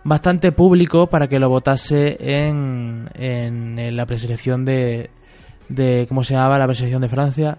[0.03, 5.09] bastante público para que lo votase en, en, en la preselección de,
[5.69, 6.59] de ¿cómo se llamaba?
[6.59, 7.59] la preselección de Francia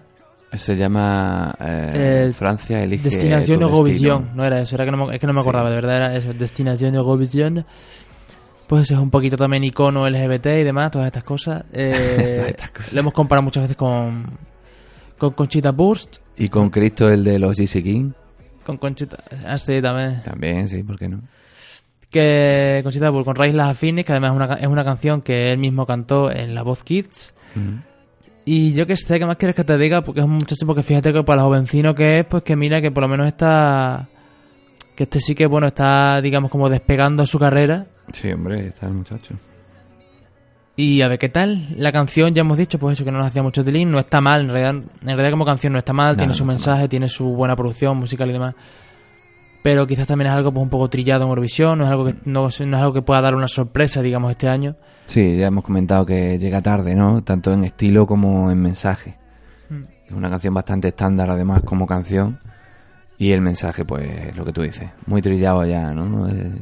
[0.52, 4.28] Se llama eh, Eh, Francia elige Destinación destino.
[4.34, 5.44] no era eso, era que no, me- es que no me Sí.
[5.48, 7.64] acordaba, de verdad era eso, Destinación Eurovision
[8.66, 11.64] pues es un poquito también icono LGBT y demás, todas estas cosas.
[11.72, 12.92] Eh, Todas estas cosas.
[12.94, 14.26] Lo hemos comparado muchas veces con,
[15.18, 18.10] con Conchita Burst, Y con Cristo el de los GC King.
[18.64, 20.22] con Conchita, así también.
[20.24, 21.20] También, sí, ¿por qué no?
[22.10, 25.52] que Conchita Burst con Raíz Las Afines, que además es una, es una canción que
[25.52, 27.34] él mismo cantó en La Voz Kids.
[27.54, 27.80] Ujú.
[28.48, 30.02] Y yo que sé, ¿qué más quieres que te diga?
[30.02, 32.80] Porque es un muchacho, porque fíjate que para lo jovencino que es, pues que mira
[32.80, 34.08] que por lo menos está...
[34.94, 37.86] Que este sí que, bueno, está, digamos, como despegando su carrera.
[38.12, 39.34] Sí, hombre, está el muchacho.
[40.76, 41.74] Y a ver qué tal.
[41.76, 43.90] La canción, ya hemos dicho, pues eso, que no nos hacía mucho tilín.
[43.90, 46.12] No está mal, en realidad, en realidad como canción no está mal.
[46.12, 48.54] No, tiene no su mensaje, tiene su buena producción musical y demás.
[49.62, 51.78] Pero quizás también es algo pues un poco trillado en Eurovisión.
[51.78, 54.48] No es algo que, no, no es algo que pueda dar una sorpresa, digamos, este
[54.48, 54.76] año.
[55.06, 57.22] Sí, ya hemos comentado que llega tarde, ¿no?
[57.22, 59.16] Tanto en estilo como en mensaje.
[59.68, 59.82] Mm.
[60.06, 62.38] Es una canción bastante estándar, además, como canción.
[63.18, 66.28] Y el mensaje, pues, lo que tú dices, muy trillado ya, ¿no?
[66.28, 66.52] Es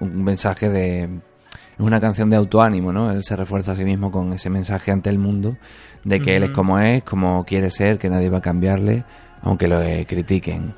[0.00, 1.04] un mensaje de...
[1.04, 3.10] Es una canción de autoánimo, ¿no?
[3.10, 5.58] Él se refuerza a sí mismo con ese mensaje ante el mundo
[6.04, 9.04] de que él es como es, como quiere ser, que nadie va a cambiarle,
[9.42, 10.72] aunque lo critiquen.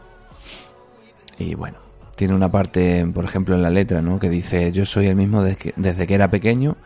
[1.38, 1.78] Y bueno,
[2.16, 4.18] tiene una parte, por ejemplo, en la letra, ¿no?
[4.18, 6.76] Que dice, yo soy el mismo desde que, desde que era pequeño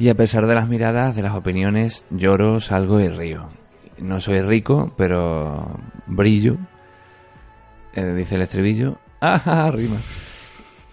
[0.00, 3.48] y a pesar de las miradas, de las opiniones, lloro, salgo y río.
[3.98, 6.56] No soy rico, pero brillo.
[7.92, 8.98] Eh, dice el estribillo.
[9.20, 9.96] ¡Ah, rima!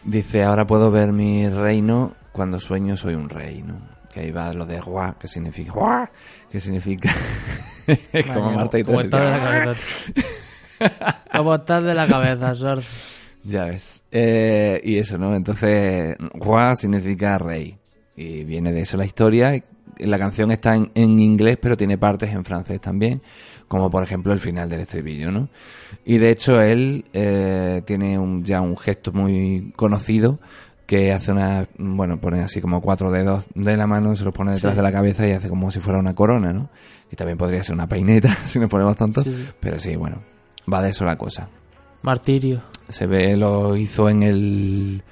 [0.03, 3.79] Dice, ahora puedo ver mi reino cuando sueño soy un rey, ¿no?
[4.13, 6.11] Que ahí va lo de guá, que significa guá,
[6.51, 7.09] que significa...
[8.33, 9.73] como Marta y ¿Cómo Teresa.
[11.35, 12.81] ¿Cómo estás de la cabeza, Sor?
[13.43, 14.03] Ya ves.
[14.11, 15.35] Eh, y eso, ¿no?
[15.35, 17.77] Entonces, Hua significa rey.
[18.15, 19.61] Y viene de eso la historia.
[19.99, 23.21] La canción está en, en inglés, pero tiene partes en francés también.
[23.67, 25.49] Como por ejemplo el final del estribillo, ¿no?
[26.05, 30.39] Y de hecho él eh, tiene un, ya un gesto muy conocido
[30.85, 34.53] que hace una, bueno, pone así como cuatro dedos de la mano, se los pone
[34.53, 34.77] detrás Sí.
[34.77, 36.69] de la cabeza y hace como si fuera una corona, ¿no?
[37.11, 39.25] Y también podría ser una peineta, si nos ponemos tontos.
[39.25, 39.45] Sí, sí.
[39.59, 40.21] Pero sí, bueno,
[40.71, 41.47] va de eso la cosa
[42.01, 42.61] Martirio.
[42.89, 45.03] se ve lo hizo en el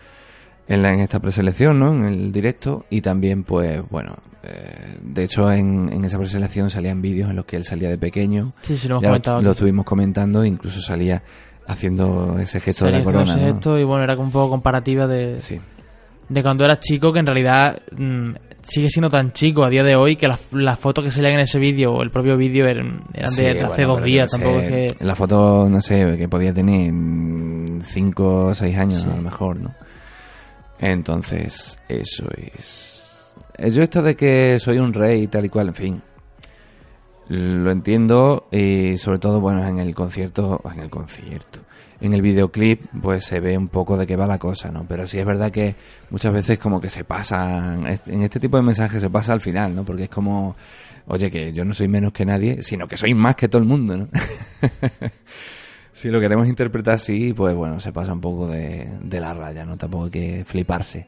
[0.67, 5.23] en, la- en esta preselección no en el directo y también pues bueno eh, de
[5.23, 8.77] hecho en, en esa preselección salían vídeos en los que él salía de pequeño Sí,
[8.77, 9.41] sí, lo hemos Ya comentado.
[9.41, 11.23] lo estuvimos comentando incluso salía
[11.67, 13.47] haciendo ese gesto Salía de la corona ¿no?
[13.47, 15.59] esto y bueno, era como un poco comparativa de, sí
[16.27, 18.31] de cuando eras chico, que en realidad mm,
[18.67, 21.41] sigue siendo tan chico a día de hoy que las, las fotos que salían en
[21.41, 24.31] ese vídeo o el propio vídeo eran, eran de, Sí, de hace bueno, dos días.
[24.31, 25.05] Tampoco sé, es que.
[25.05, 26.91] la foto no sé que podía tener
[27.81, 29.09] 5 o 6 años Sí.
[29.09, 29.73] a lo mejor no
[30.79, 35.67] entonces eso es Eh, yo esto de que soy un rey y tal y cual
[35.69, 36.01] en fin
[37.29, 41.59] lo entiendo y sobre todo bueno en el concierto en el concierto
[42.05, 45.05] en el videoclip pues se ve un poco de qué va la cosa no pero
[45.07, 45.75] sí es verdad que
[46.09, 49.75] muchas veces como que se pasan en este tipo de mensajes se pasa al final
[49.75, 50.55] no porque es como
[51.07, 53.67] oye que yo no soy menos que nadie sino que soy más que todo el
[53.67, 54.07] mundo no
[55.91, 59.65] si lo queremos interpretar así pues bueno se pasa un poco de, de la raya
[59.65, 61.07] no tampoco hay que fliparse.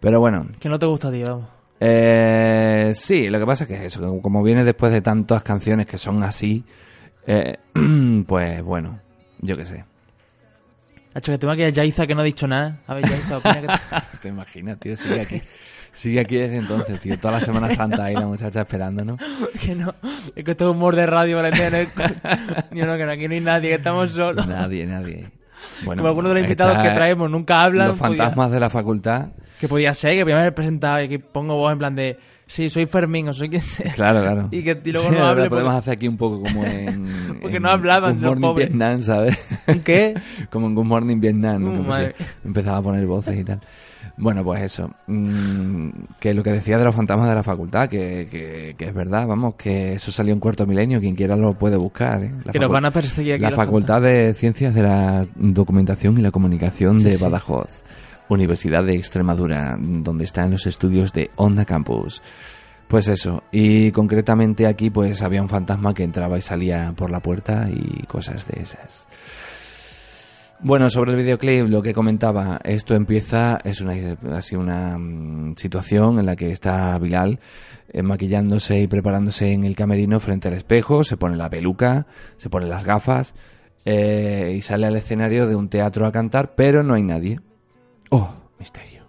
[0.00, 0.46] Pero bueno.
[0.60, 1.48] Que no te gusta vamos.
[1.80, 5.42] eh, sí, lo que pasa es que es eso, que como viene después de tantas
[5.42, 6.64] canciones que son así,
[7.26, 7.56] eh,
[8.26, 9.00] pues bueno,
[9.40, 9.84] yo qué sé.
[11.18, 12.78] Hacho, que tengo aquí a Yaiza que no ha dicho nada.
[12.86, 13.66] A ver, Yaiza, opina que
[14.12, 14.96] te- ¿Te imaginas, tío?
[14.96, 15.42] Sigue aquí.
[15.92, 17.18] Sigue aquí desde entonces, tío.
[17.18, 19.16] Toda la Semana Santa ahí la muchacha esperando, ¿no?
[19.64, 19.94] que no.
[20.36, 21.68] Es que esto es humor de radio, Valentina.
[22.72, 24.46] Yo no, que no, aquí no hay nadie, que estamos solos.
[24.46, 25.28] Nadie, nadie.
[25.84, 27.88] Bueno, Como algunos de los invitados que traemos nunca hablan.
[27.88, 29.28] Los podía- fantasmas de la facultad.
[29.60, 32.18] que podía ser, que podía haber presentado y que pongo voz en plan de,
[32.48, 33.92] sí, soy Fermín o soy quien sea.
[33.92, 34.48] Claro, claro.
[34.52, 36.64] Y que y luego Sí, no hable verdad, podemos porque- hacer aquí un poco como
[36.64, 37.04] en.
[37.40, 38.68] Porque en no hablaban Good los Morning pobres.
[38.70, 39.38] Vietnam, ¿sabes?
[39.68, 40.14] ¿Un qué?
[40.50, 41.64] como en Good Morning Vietnam.
[41.64, 42.16] Uh, madre.
[42.44, 43.60] Empezaba a poner voces y tal.
[44.20, 44.90] Bueno, pues eso.
[45.06, 48.92] Mm, que lo que decía de los fantasmas de la facultad, que, que, que es
[48.92, 50.98] verdad, vamos, que eso salió en cuarto milenio.
[50.98, 52.24] Quien quiera lo puede buscar.
[52.24, 52.34] ¿eh?
[52.44, 53.42] La que nos van a perseguir aquí.
[53.42, 57.24] la los Facultad de Ciencias de la Documentación y la Comunicación Sí, de sí.
[58.28, 62.22] Universidad de Extremadura, donde están los estudios de Onda Campus.
[62.88, 67.20] Pues eso, y concretamente aquí pues había un fantasma que entraba y salía por la
[67.20, 69.06] puerta y cosas de esas.
[70.60, 73.94] Bueno, sobre el videoclip, lo que comentaba, esto empieza, es una,
[74.32, 77.38] así una mm, situación en la que está Bilal
[77.90, 82.06] eh, maquillándose y preparándose en el camerino frente al espejo, se pone la peluca,
[82.38, 83.34] se pone las gafas
[83.84, 87.40] eh, y sale al escenario de un teatro a cantar, pero no hay nadie.
[88.10, 89.02] Oh, misterio.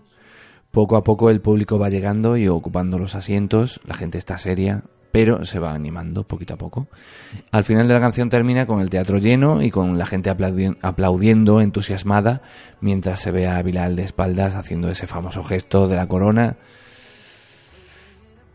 [0.72, 4.84] Poco a poco el público va llegando y ocupando los asientos, la gente está seria,
[5.12, 6.88] pero se va animando poquito a poco.
[7.52, 10.78] Al final de la canción termina con el teatro lleno y con la gente aplaudi-
[10.84, 12.44] aplaudiendo entusiasmada
[12.82, 16.58] mientras se ve a Bilal de espaldas haciendo ese famoso gesto de la corona.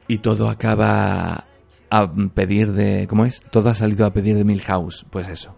[0.06, 1.44] Y todo acaba
[1.90, 3.06] a pedir de...
[3.08, 3.40] ¿Cómo es?
[3.50, 5.04] Todo ha salido a pedir de Milhouse.
[5.10, 5.56] Pues eso.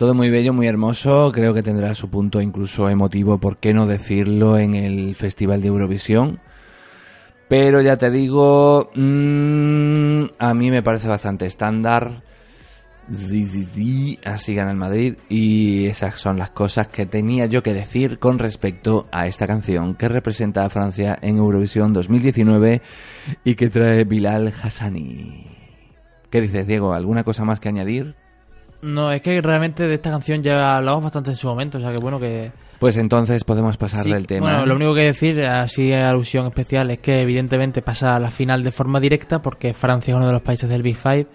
[0.00, 1.30] Todo muy bello, muy hermoso.
[1.30, 4.56] Creo que tendrá su punto incluso emotivo, ¿por qué no decirlo?
[4.56, 6.40] En el Festival de Eurovisión.
[7.50, 12.22] Pero ya te digo, mm, a mí me parece bastante estándar.
[13.12, 15.18] Sí, sí, sí, así gana el Madrid.
[15.28, 19.96] Y esas son las cosas que tenía yo que decir con respecto a esta canción
[19.96, 22.80] que representa a Francia en Eurovisión 2019
[23.44, 25.44] y que trae Bilal Hassani.
[26.30, 26.94] ¿Qué dices, Diego?
[26.94, 28.16] ¿Alguna cosa más que añadir?
[28.82, 31.90] No, es que realmente de esta canción ya hablamos bastante en su momento, o sea
[31.94, 32.50] que bueno que...
[32.78, 34.46] Pues entonces podemos pasar Sí, del tema.
[34.46, 38.62] Bueno, lo único que decir, así alusión especial, es que evidentemente pasa a la final
[38.62, 41.26] de forma directa porque Francia es uno de los países del Big Five,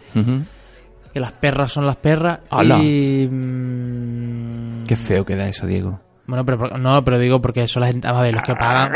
[1.13, 2.79] que las perras son las perras ¡Hala!
[2.81, 3.27] y...
[3.31, 5.99] mm, Qué feo queda eso, Diego.
[6.25, 8.91] Bueno, pero no, pero digo porque son la gente, a ver, los que pagan.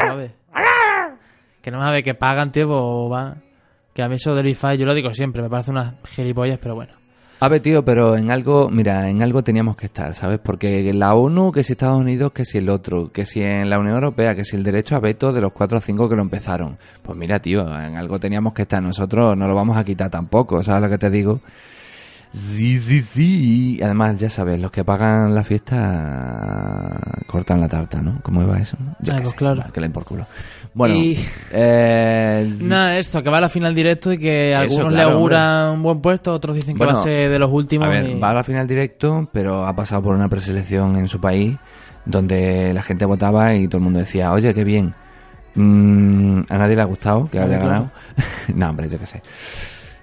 [1.61, 3.35] Que no me ver que pagan, tío, pues va.
[3.93, 6.57] Que a mí eso del Big Five, yo lo digo siempre, me parece unas gilipollas,
[6.57, 6.98] pero bueno.
[7.41, 10.39] A ver, tío, pero en algo, mira, en algo teníamos que estar, ¿sabes?
[10.43, 13.79] Porque la ONU, que si Estados Unidos, que si el otro, que si en la
[13.79, 16.21] Unión Europea, que si el derecho a veto de los cuatro o cinco que lo
[16.21, 16.77] empezaron.
[17.01, 18.83] Pues mira, tío, en algo teníamos que estar.
[18.83, 21.39] Nosotros no lo vamos a quitar tampoco, ¿sabes lo que te digo?
[22.31, 23.79] Sí, sí, sí.
[23.83, 28.19] Además, ya sabes, los que pagan la fiesta cortan la tarta, ¿no?
[28.21, 28.77] ¿Cómo va eso?
[28.99, 29.63] Yo Ah, pues sé, claro.
[29.73, 30.27] que le den por culo.
[30.73, 31.17] Bueno, Y-
[31.51, 35.15] eh, Nada, esto, que va a la final directo y que Eso, algunos claro, le
[35.15, 37.87] auguran un buen puesto, otros dicen que Bueno, va a ser de los últimos.
[37.87, 41.07] A ver, y- va a la final directo, pero ha pasado por una preselección en
[41.07, 41.57] su país
[42.05, 44.93] donde la gente votaba y todo el mundo decía, oye, qué bien.
[45.55, 47.89] Mm, a nadie le ha gustado que haya ganado.
[48.55, 49.21] no, hombre, yo qué sé.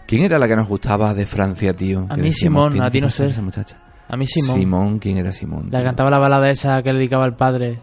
[0.07, 2.07] ¿Quién era la que nos gustaba de Francia, tío?
[2.09, 3.27] A mí decíamos, Simón, "Tiene a ti no sé".
[3.27, 3.77] Esa muchacha.
[4.09, 4.57] A mí Simón.
[4.59, 5.69] Simón, ¿quién era Simón?
[5.71, 5.87] La tío?
[5.89, 7.81] cantaba la balada esa que le dedicaba al padre.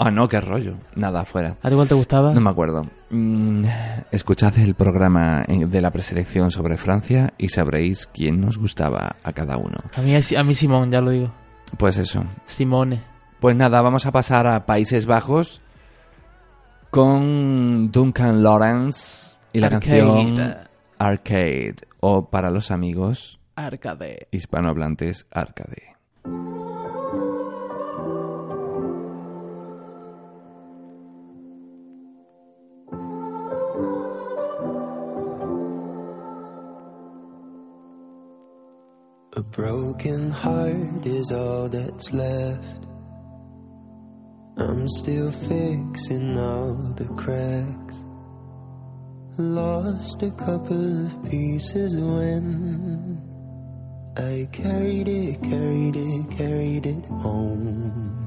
[0.00, 0.74] Ah, no, qué rollo.
[0.94, 1.56] Nada, fuera.
[1.60, 2.32] ¿A ti cuál te gustaba?
[2.32, 2.86] No me acuerdo.
[3.10, 3.64] Mm,
[4.12, 9.32] escuchad el programa en- de la preselección sobre Francia y sabréis quién nos gustaba a
[9.32, 9.76] cada uno.
[9.96, 11.32] A mí, a mí Simón, ya lo digo.
[11.76, 12.22] Pues eso.
[12.46, 13.02] Simone.
[13.40, 15.60] Pues nada, vamos a pasar a Países Bajos
[16.90, 19.98] con Duncan Lawrence y la Arcade.
[20.00, 20.56] canción
[20.98, 24.28] Arcade o para los amigos Arcade.
[24.32, 25.94] hispanohablantes Arcade.
[39.36, 42.86] A broken heart is all that's left.
[44.56, 48.07] I'm still fixing all the cracks.
[49.40, 53.22] Lost a couple of pieces when
[54.16, 58.18] I carried it, carried it, carried it home.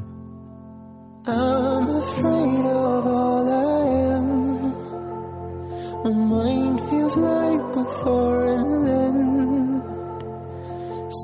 [1.27, 4.29] I'm afraid of all I am.
[6.05, 9.83] My mind feels like a foreign land.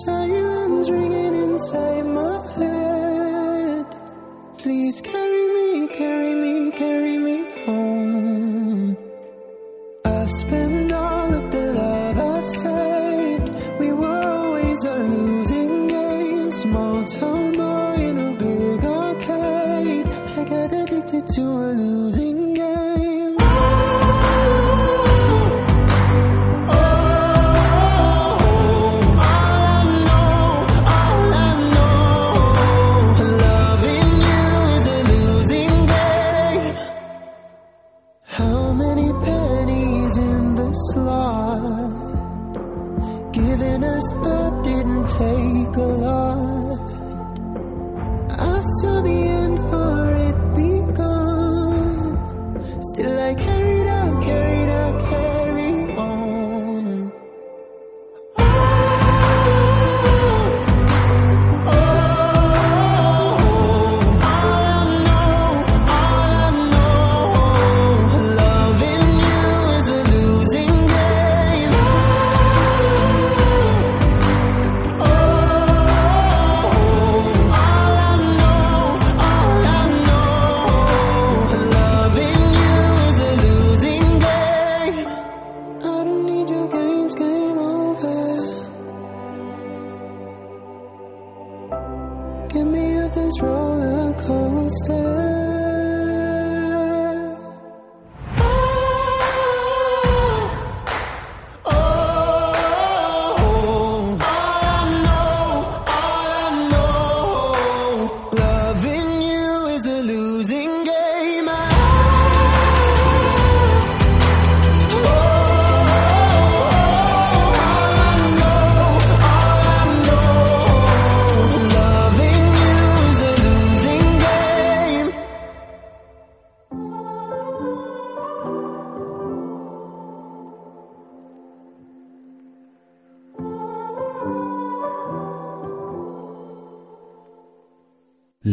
[0.03, 3.85] Sirens ringing inside my head.
[4.57, 7.46] Please carry me, carry me, carry me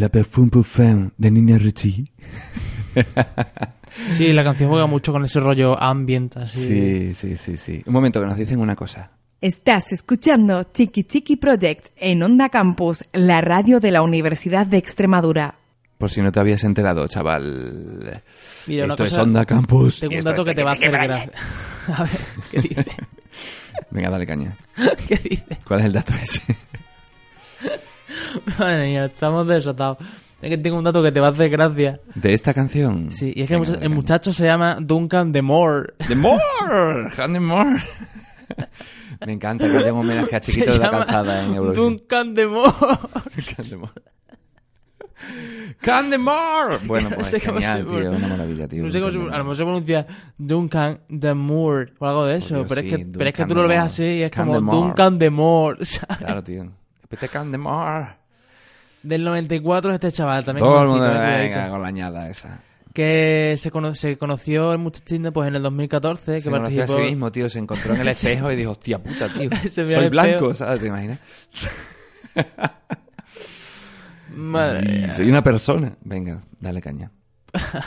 [0.05, 2.07] La Parfum Parfum de Nina Ricci.
[4.11, 6.67] Sí, la canción juega mucho con ese rollo ambient, así.
[6.67, 7.83] Sí, sí, sí, sí.
[7.87, 9.13] Un momento que nos dicen una cosa.
[9.41, 15.55] Estás escuchando Chiqui Chiqui Project en Onda Campus, la radio de la Universidad de Extremadura.
[15.97, 18.21] Por si no te habías enterado, chaval.
[18.67, 20.01] Mira, una Esto es cosa- Onda Campus.
[20.01, 21.31] Tengo un dato es que te va a hacer gracia.
[21.97, 22.11] A ver,
[22.51, 22.85] ¿qué dice?
[23.91, 24.57] Venga, dale caña.
[25.09, 25.59] ¿Qué dice?
[25.67, 26.43] ¿Cuál es el dato ese?
[28.59, 29.99] Madre mía, estamos desatados.
[30.43, 32.01] Es que tengo un dato que te va a hacer gracia.
[32.15, 33.11] ¿De esta canción?
[33.13, 35.95] Sí, y es que el, Venga, el muchacho se llama Duncan Demore.
[36.07, 37.11] ¡The More!
[37.17, 37.81] ¡Handy More!
[39.27, 41.97] Me encanta que haya un homenaje a Chiquito Se de la Calzada en Eurovisión.
[41.97, 42.73] Duncan Demore.
[43.57, 44.03] Candemore.
[45.81, 46.79] ¡Candemore!
[46.85, 48.11] Bueno, pues No sé genial, tío.
[48.11, 48.85] Una maravilla, tío.
[48.85, 52.57] No sé cómo se, a lo mejor se pronuncia Duncan Demore o algo de eso,
[52.57, 54.31] Dios, pero, sí, es que, pero es que Duncan tú lo ves así y es
[54.31, 54.77] como Candemore.
[54.77, 55.85] Duncan Demore.
[55.85, 56.19] ¿sabes?
[56.19, 56.71] Claro, tío.
[57.15, 58.07] Vete Candemore.
[59.03, 60.65] Del 94 es este chaval también.
[60.67, 62.61] Todo el mundo, eh, venga, con la añada esa.
[62.93, 66.87] Que se, cono- se conoció el muchachín pues en el 2014, Se que conoció a
[66.87, 66.99] participó...
[67.03, 67.49] sí mismo, tío.
[67.51, 69.51] Se encontró en el espejo y dijo, hostia puta, tío.
[69.69, 70.55] Soy blanco.
[70.55, 70.81] ¿sabes?
[70.81, 71.21] ¿Te imaginas?
[74.35, 75.13] Madre mía.
[75.13, 75.97] Soy una persona.
[76.03, 77.11] Venga, dale caña.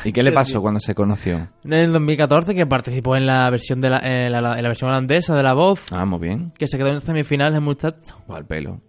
[0.06, 1.50] ¿Y qué le Sí, pasó cuando se conoció?
[1.66, 4.90] En el 2014 que participó en la versión de la, en la, en la versión
[4.90, 6.52] holandesa de La Voz, Ah, muy bien.
[6.58, 8.16] que se quedó en semifinales el muchacho.
[8.30, 8.80] Al pelo.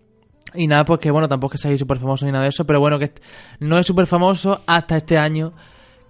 [0.55, 2.65] Y nada, pues que bueno, tampoco es que sea súper famoso ni nada de eso,
[2.65, 3.13] pero bueno, que
[3.61, 5.53] no es súper famoso hasta este año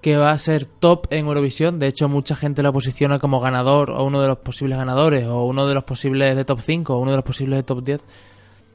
[0.00, 1.78] que va a ser top en Eurovisión.
[1.78, 5.44] De hecho, mucha gente lo posiciona como ganador o uno de los posibles ganadores o
[5.44, 8.00] uno de los posibles de top 5 o uno de los posibles de top 10.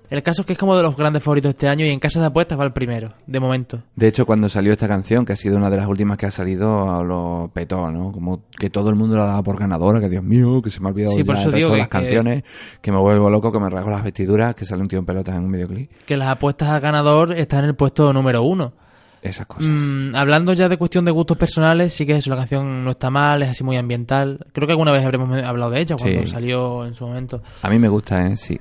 [0.10, 2.22] El caso es que es como de los grandes favoritos este año y en casas
[2.22, 3.82] de apuestas va el primero, de momento.
[3.96, 6.32] De hecho, cuando salió esta canción, que ha sido una de las últimas que ha
[6.32, 8.12] salido, lo petó, ¿no?
[8.12, 10.88] Como que todo el mundo la daba por ganadora, que Dios mío, que se me
[10.88, 12.44] ha olvidado Sí, por eso digo que- las canciones,
[12.82, 15.36] que me vuelvo loco, que me rasgo las vestiduras, que sale un tío en pelotas
[15.36, 15.90] en un videoclip.
[16.06, 18.74] Que las apuestas a ganador están en el puesto número uno.
[19.22, 19.70] Esas cosas.
[19.72, 23.10] Mm, hablando ya de cuestión de gustos personales, sí que eso, la canción no está
[23.10, 24.46] mal, es así muy ambiental.
[24.52, 26.28] Creo que alguna vez habremos hablado de ella cuando Sí.
[26.28, 27.42] salió en su momento.
[27.62, 28.36] A mí me gusta, ¿eh?
[28.36, 28.60] Sí.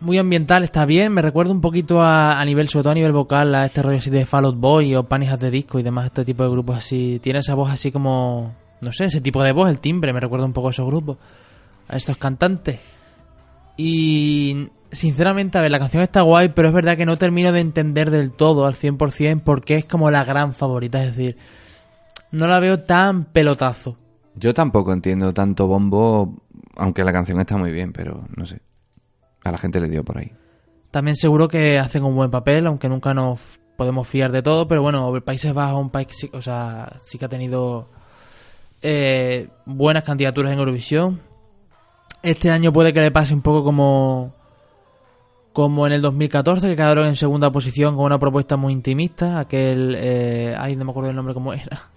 [0.00, 1.12] Muy ambiental, está bien.
[1.12, 3.98] Me recuerda un poquito a, a nivel, sobre todo a nivel vocal, a este rollo
[3.98, 6.50] así de Fall Out Boy o Panic at the Disco y demás, este tipo de
[6.50, 7.18] grupos así.
[7.20, 10.46] Tiene esa voz así como, no sé, ese tipo de voz, el timbre, me recuerda
[10.46, 11.18] un poco a esos grupos,
[11.88, 12.80] a estos cantantes.
[13.76, 17.60] Y sinceramente, a ver, la canción está guay, pero es verdad que no termino de
[17.60, 21.36] entender del todo al 100% porque es como la gran favorita, es decir,
[22.30, 23.96] no la veo tan pelotazo.
[24.36, 26.36] Yo tampoco entiendo tanto bombo,
[26.76, 28.60] aunque la canción está muy bien, pero no sé.
[29.48, 30.32] A la gente le dio por ahí.
[30.90, 34.82] También seguro que hacen un buen papel, aunque nunca nos podemos fiar de todo, pero
[34.82, 37.88] bueno, Países Bajos es un país que sí, o sea, sí que ha tenido
[38.82, 41.20] eh, buenas candidaturas en Eurovisión.
[42.22, 44.34] Este año puede que le pase un poco como
[45.52, 49.40] como en el 2014, que quedaron en segunda posición con una propuesta muy intimista.
[49.40, 51.88] Aquel, eh, ay, no me acuerdo el nombre cómo era.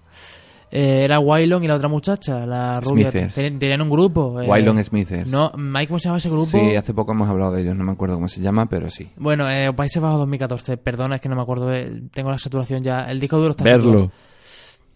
[0.74, 3.10] Eh, era Wylon y la otra muchacha, la rubia.
[3.10, 4.40] Ten- Tenían un grupo.
[4.40, 5.28] eh, Wylon Smithers.
[5.30, 6.46] No, Mike, ¿cómo se llama ese grupo?
[6.46, 9.10] Sí, hace poco hemos hablado de ellos, no me acuerdo cómo se llama, pero sí.
[9.16, 12.82] Bueno, eh, Países Bajos 2014, perdona, es que no me acuerdo, de- tengo la saturación
[12.82, 14.10] ya, el disco duro está saturado.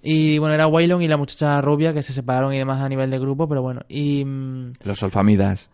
[0.02, 3.10] Y bueno, era Waylon y la muchacha rubia que se separaron y demás a nivel
[3.10, 3.80] de grupo, pero bueno.
[3.88, 4.24] Y.
[4.24, 5.68] mm, Los Solfamidas,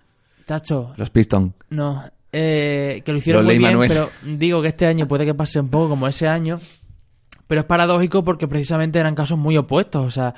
[0.47, 1.55] Chacho, los Piston.
[1.71, 2.03] no.
[2.33, 3.89] eh, que lo hicieron Lo muy bien, Manuel.
[3.91, 6.59] pero digo que este año puede que pase un poco como ese año,
[7.53, 10.35] pero es paradójico porque precisamente eran casos muy opuestos, o sea,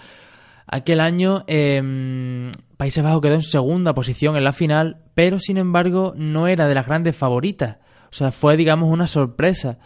[0.67, 6.13] aquel año eh, Países Bajos quedó en segunda posición en la final, pero sin embargo
[6.17, 7.77] no era de las grandes favoritas,
[8.11, 9.79] o sea, fue digamos una sorpresa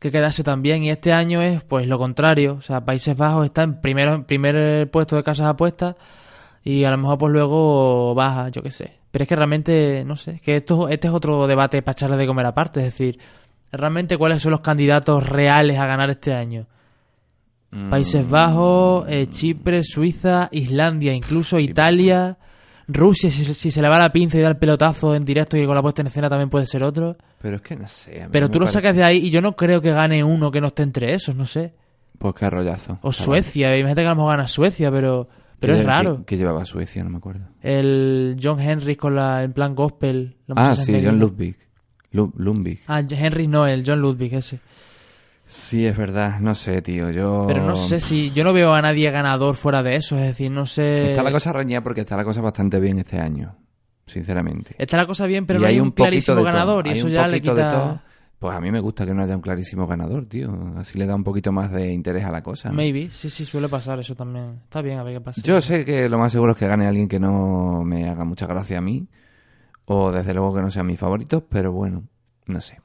[0.00, 3.44] que quedase tan bien y este año es pues lo contrario, o sea, Países Bajos
[3.44, 5.94] está en primero en primer puesto de casas apuestas
[6.64, 8.98] y a lo mejor pues luego baja, yo qué sé.
[9.12, 12.26] Pero es que realmente, no sé, que esto, este es otro debate para echarle de
[12.26, 13.20] comer aparte, es decir,
[13.76, 16.66] realmente cuáles son los candidatos reales a ganar este año.
[17.70, 22.38] Mm, Países Bajos, eh, Chipre, Suiza, Islandia, incluso Italia,
[22.86, 25.56] Rusia, si, se- si se le va la pinza y da el pelotazo en directo
[25.56, 27.16] y con la puesta en escena también puede ser otro.
[27.40, 28.28] Pero es que no sé.
[28.30, 30.60] Pero tú lo parece- sacas de ahí y yo no creo que gane uno que
[30.60, 31.74] no esté entre esos, no sé.
[32.18, 32.98] Pues qué rollazo.
[33.02, 36.18] O Suecia, imagínate que a lo mejor gana Suecia, pero, pero ¿Qué- es raro.
[36.18, 37.02] qué- qué llevaba Suecia?
[37.02, 37.46] No me acuerdo.
[37.60, 40.36] El John Henry con la en plan gospel.
[40.46, 40.96] la Ah, sí.
[41.02, 41.56] John Ludwig.
[42.14, 42.80] Lu- Lundvik.
[42.86, 44.60] Ah, Henry no, el John Ludwig ese.
[45.46, 46.38] Sí, es verdad.
[46.40, 47.10] No sé, tío.
[47.10, 47.44] Yo...
[47.46, 48.30] Pero no sé si.
[48.30, 50.16] Yo no veo a nadie ganador fuera de eso.
[50.16, 50.94] Es decir, no sé.
[51.10, 53.54] Está la cosa reñida porque está la cosa bastante bien este año.
[54.06, 54.74] Sinceramente.
[54.78, 56.86] Está la cosa bien, pero Y no hay, un poquito clarísimo ganador.
[56.86, 58.02] Y hay eso un ya le quita.
[58.38, 60.56] Pues a mí me gusta que no haya un clarísimo ganador, tío.
[60.76, 62.68] Así le da un poquito más de interés a la cosa.
[62.68, 62.76] ¿no?
[62.76, 63.10] Maybe.
[63.10, 64.60] Sí, sí, suele pasar eso también.
[64.64, 65.40] Está bien, a ver qué pasa.
[65.42, 68.46] Yo sé que lo más seguro es que gane alguien que no me haga mucha
[68.46, 69.08] gracia a mí.
[69.86, 72.04] O desde luego que no sean mis favoritos, pero bueno,
[72.46, 72.78] no sé.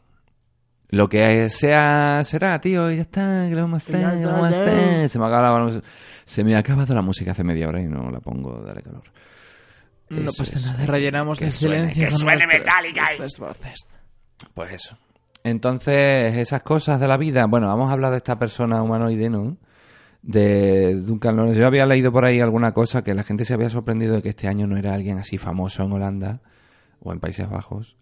[0.91, 4.32] Lo que sea será, tío, y ya está, que lo vamos a hacer, que lo
[4.32, 5.10] vamos a hacer.
[5.10, 5.82] Se me, acaba la,
[6.26, 9.04] se me ha acabado la música hace media hora y no la pongo, dale calor.
[10.10, 10.86] No Eso pasa nada.
[10.88, 12.06] Rellenamos suene, silencio.
[12.06, 12.45] que suene
[13.38, 13.88] voces.
[14.56, 14.97] Pues eso.
[15.43, 17.45] Entonces, esas cosas de la vida.
[17.45, 19.58] Bueno, vamos a hablar de esta persona humanoide, ¿no?
[20.24, 21.60] De Duncan Lawrence.
[21.62, 24.30] Yo había leído por ahí alguna cosa que la gente se había sorprendido de que
[24.30, 26.41] este año no era alguien así famoso en Holanda
[27.02, 27.95] o en Países Bajos.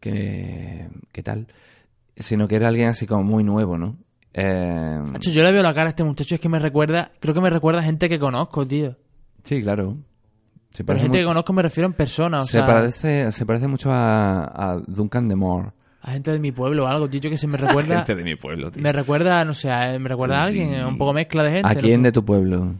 [0.00, 1.46] Que, ¿Qué tal?
[2.16, 3.96] Sino que era alguien así como muy nuevo, ¿no?
[4.32, 6.34] Eh, Macho, yo le veo la cara a este muchacho.
[6.34, 7.10] Es que me recuerda.
[7.20, 8.96] Creo que me recuerda a gente que conozco, tío.
[9.44, 9.96] sí, claro.
[10.70, 12.38] Se Pero gente que conozco me refiero en persona.
[12.38, 15.70] O se sea, parece, se parece mucho a, a Duncan de Moore.
[16.00, 17.20] a gente de mi pueblo o algo, tío.
[17.28, 17.96] Que se me recuerda.
[17.96, 18.80] Gente de mi pueblo, tío.
[18.80, 19.68] Me recuerda, no sé,
[19.98, 21.68] me recuerda a alguien, un poco mezcla de gente.
[21.68, 22.02] ¿A no quién sé.
[22.04, 22.74] de tu pueblo?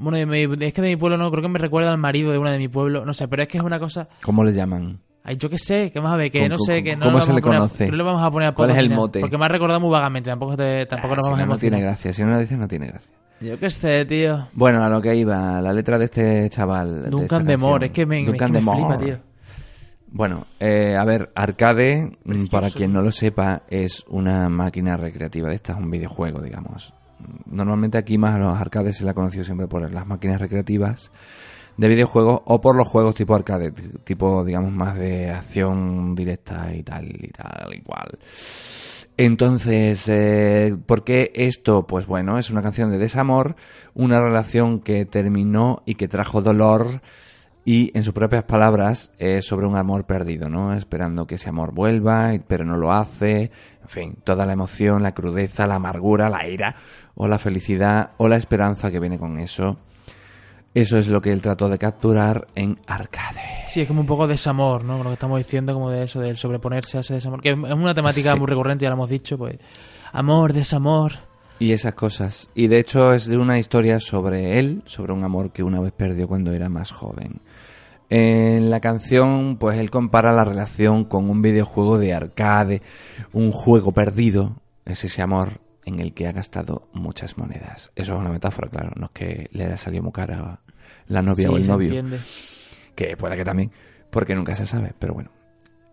[0.00, 2.32] Bueno, de mi- es que de mi pueblo no, creo que me recuerda al marido
[2.32, 4.08] de una de mi pueblo, no sé, pero es que es una cosa...
[4.22, 4.98] ¿Cómo le llaman?
[5.22, 7.20] Ay, yo qué sé, que vamos a ver, que ¿Cómo- no sé, que no cómo
[7.20, 7.84] se vamos le a poner a- conoce?
[7.84, 9.20] que no le vamos a poner ¿Cuál es el mote?
[9.20, 11.52] Porque me ha recordado muy vagamente, tampoco, te, tampoco nos Ah, vamos si a no,
[11.52, 12.12] no tiene gracia.
[12.14, 13.12] Si no lo dices, no tiene gracia.
[13.42, 14.48] Yo qué sé, tío.
[14.54, 17.10] Bueno, a lo que iba, la letra de este chaval.
[17.10, 17.82] Duncan de canción.
[17.84, 19.04] es que me, es Duncan que me flipa, Moore.
[19.06, 19.18] tío.
[20.12, 22.18] Bueno, eh, a ver, Arcade,
[22.50, 26.92] para quien no lo sepa, es una máquina recreativa de estas, un videojuego, digamos.
[27.46, 31.10] Normalmente aquí más a los arcades se le ha siempre por las máquinas recreativas
[31.76, 33.72] de videojuegos o por los juegos tipo arcade,
[34.04, 38.18] tipo, digamos, más de acción directa y tal y tal, igual.
[39.16, 41.86] Entonces, eh, ¿por qué esto?
[41.86, 43.56] Pues bueno, es una canción de desamor,
[43.94, 47.00] una relación que terminó y que trajo dolor
[47.64, 50.72] y, en sus propias palabras, es sobre un amor perdido, ¿no?
[50.72, 53.50] Esperando que ese amor vuelva, pero no lo hace.
[53.82, 56.76] En fin, toda la emoción, la crudeza, la amargura, la ira,
[57.14, 59.76] o la felicidad, o la esperanza que viene con eso.
[60.72, 63.40] Eso es lo que él trató de capturar en Arcade.
[63.66, 64.98] Sí, es como un poco desamor, ¿no?
[64.98, 67.42] Lo que estamos diciendo, como de eso, del sobreponerse a ese desamor.
[67.42, 68.38] Que es una temática Sí.
[68.38, 69.58] muy recurrente, ya lo hemos dicho, pues.
[70.12, 71.12] Amor, desamor.
[71.58, 72.50] Y esas cosas.
[72.54, 75.92] Y de hecho es de una historia sobre él, sobre un amor que una vez
[75.92, 77.40] perdió cuando era más joven.
[78.08, 82.82] En la canción, pues él compara la relación con un videojuego de arcade,
[83.32, 87.90] un juego perdido, es ese amor en el que ha gastado muchas monedas.
[87.96, 90.60] Eso es una metáfora, claro, no es que le haya salido muy cara
[91.06, 92.18] la novia Sí, o el se novio, entiende.
[92.94, 93.70] que puede que también,
[94.10, 95.30] porque nunca se sabe, pero bueno.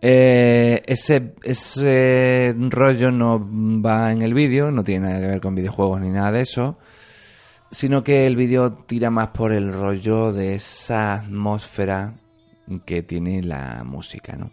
[0.00, 3.40] Eh, ese, ese rollo no
[3.82, 6.78] va en el vídeo, no tiene nada que ver con videojuegos ni nada de eso,
[7.72, 12.14] sino que el vídeo tira más por el rollo de esa atmósfera
[12.84, 14.52] que tiene la música, ¿no?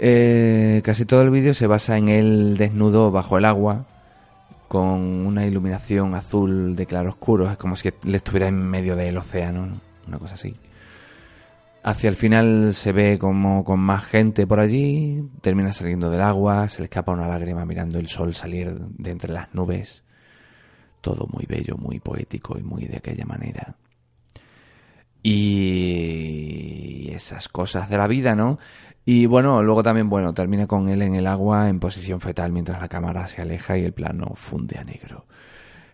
[0.00, 3.86] Eh, casi todo el vídeo se basa en él desnudo bajo el agua,
[4.68, 9.66] con una iluminación azul de claroscuro, es como si le estuviera en medio del océano,
[9.66, 9.80] ¿no?
[10.06, 10.54] una cosa así.
[11.82, 16.68] Hacia el final se ve como con más gente por allí, termina saliendo del agua,
[16.68, 20.04] se le escapa una lágrima mirando el sol salir de entre las nubes.
[21.00, 23.76] Todo muy bello, muy poético y muy de aquella manera.
[25.22, 28.58] Y esas cosas de la vida, ¿no?
[29.10, 32.78] Y bueno, luego también, bueno, termina con él en el agua en posición fetal mientras
[32.78, 35.24] la cámara se aleja y el plano funde a negro.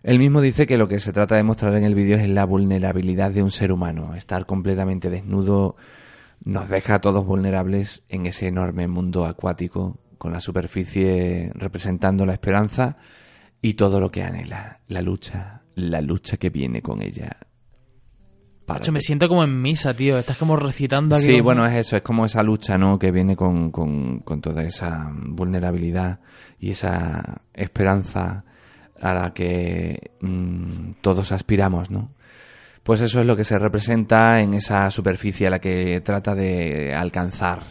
[0.03, 2.43] Él mismo dice que lo que se trata de mostrar en el vídeo es la
[2.43, 5.77] vulnerabilidad de un ser humano, estar completamente desnudo
[6.43, 12.33] nos deja a todos vulnerables en ese enorme mundo acuático, con la superficie representando la
[12.33, 12.97] esperanza
[13.61, 17.37] y todo lo que anhela, la lucha, la lucha que viene con ella.
[18.65, 20.17] Para Macho, me siento como en misa, tío.
[20.17, 21.25] Estás como recitando aquí.
[21.25, 22.97] Sí, como- bueno, es eso, es como esa lucha, ¿no?
[22.97, 26.19] Que viene con, con, con toda esa vulnerabilidad
[26.59, 28.43] y esa esperanza
[28.99, 32.11] a la que mm, todos aspiramos, ¿no?
[32.81, 36.93] Pues eso es lo que se representa en esa superficie a la que trata de
[36.93, 37.61] alcanzar.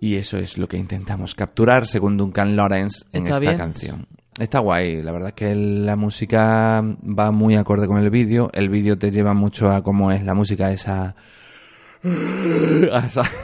[0.00, 3.56] Y eso es lo que intentamos capturar, según Duncan Lawrence, en esta bien.
[3.56, 4.06] canción.
[4.38, 8.50] Está guay, la verdad es que la música va muy acorde con el vídeo.
[8.52, 11.14] El vídeo te lleva mucho a cómo es la música esa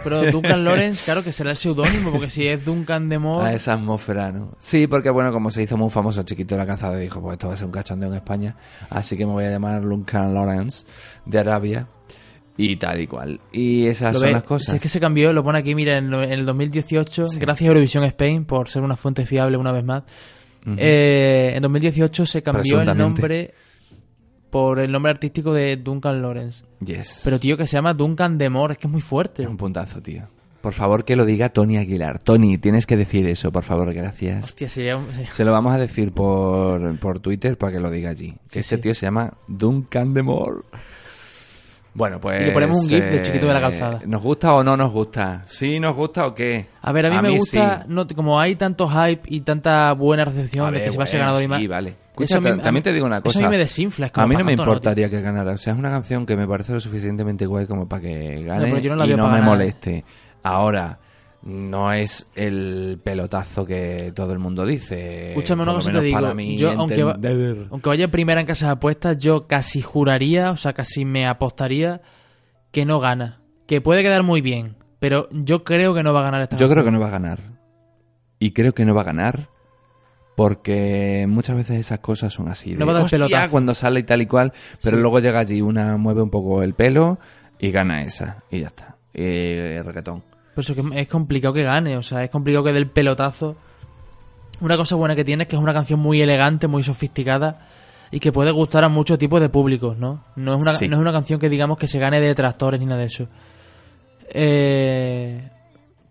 [0.05, 3.49] Pero Duncan Lawrence, claro que será el seudónimo, porque si es Duncan de Moore...
[3.51, 4.55] a esa atmósfera, ¿no?
[4.59, 7.49] Sí, porque bueno, como se hizo muy famoso chiquito de la calzada, dijo, pues esto
[7.49, 8.57] va a ser un cachondeo en España,
[8.91, 10.85] así que me voy a llamar Duncan Lawrence
[11.25, 11.89] de Arabia
[12.57, 13.41] y tal y cual.
[13.51, 14.69] Y esas son las cosas.
[14.69, 18.05] si es que se cambió, lo pone aquí, mira, en, el 2018, gracias a Eurovisión
[18.05, 20.05] Spain, por ser una fuente fiable una vez más,
[20.77, 23.55] Eh, en 2018 se cambió el nombre
[24.51, 26.65] por el nombre artístico de Duncan Lawrence.
[26.85, 27.23] Yes.
[27.25, 29.43] Pero tío, que se llama Duncan de Moore, es que es muy fuerte.
[29.45, 30.29] Es un puntazo, tío.
[30.61, 32.21] Por favor, que lo diga Tony Aguilar.
[32.21, 34.45] Tony, tienes que decir eso, por favor, gracias.
[34.45, 38.35] Hostia, Se lo vamos a decir por, por Twitter para que lo diga allí.
[38.47, 38.79] Sí, Que sí.
[38.79, 40.61] tío se llama Duncan Demore.
[41.95, 42.41] Bueno, pues...
[42.41, 44.01] Y le ponemos un gif de eh, chiquito de la calzada.
[44.07, 45.43] ¿Nos gusta o no nos gusta?
[45.47, 46.67] ¿Sí nos gusta o qué?
[46.81, 47.89] A ver, a mí me gusta, sí.
[47.89, 51.05] no, como hay tanto hype y tanta buena recepción A de ver, que se va
[51.05, 51.61] a ser ganador y más.
[51.61, 51.95] sí, vale.
[52.13, 53.39] Escucha, a mí- ta- a mí- también te digo una cosa.
[53.39, 54.11] Eso a mí me desinfla.
[54.15, 55.53] A mí no me importaría que ganara.
[55.53, 58.65] O sea, es una canción que me parece lo suficientemente guay como para que gane
[58.65, 59.55] pero yo no la y veo no para me ganar.
[59.59, 60.05] moleste.
[60.43, 60.99] Ahora,
[61.45, 65.31] no es el pelotazo que todo el mundo dice.
[65.31, 66.21] Escúchame una cosa te digo.
[66.57, 67.19] yo, aunque, va-
[67.71, 72.01] aunque vaya primera en casa de apuestas, yo casi juraría, o sea, casi me apostaría
[72.71, 73.41] que no gana.
[73.67, 76.69] Que puede quedar muy bien, pero yo creo que no va a ganar esta Yo
[76.69, 77.41] creo que no va a ganar.
[78.39, 79.49] Y creo que no va a ganar
[80.37, 82.73] porque muchas veces esas cosas son así.
[82.73, 83.51] De, No va a dar pelotazo.
[83.51, 85.01] cuando sale y tal y cual, pero Sí.
[85.03, 87.19] luego llega allí una mueve un poco el pelo
[87.59, 88.97] y gana esa y ya está.
[89.15, 90.23] Y reggaetón.
[90.55, 93.57] Por eso que es complicado que gane, o sea, es complicado que dé el pelotazo.
[94.61, 97.67] Una cosa buena que tiene es que es una canción muy elegante, muy sofisticada
[98.11, 100.25] y que puede gustar a muchos tipos de públicos, ¿no?
[100.37, 100.87] No es una, Sí.
[100.89, 103.27] no es una canción que digamos que se gane de detractores ni nada de eso.
[104.35, 105.49] Eh,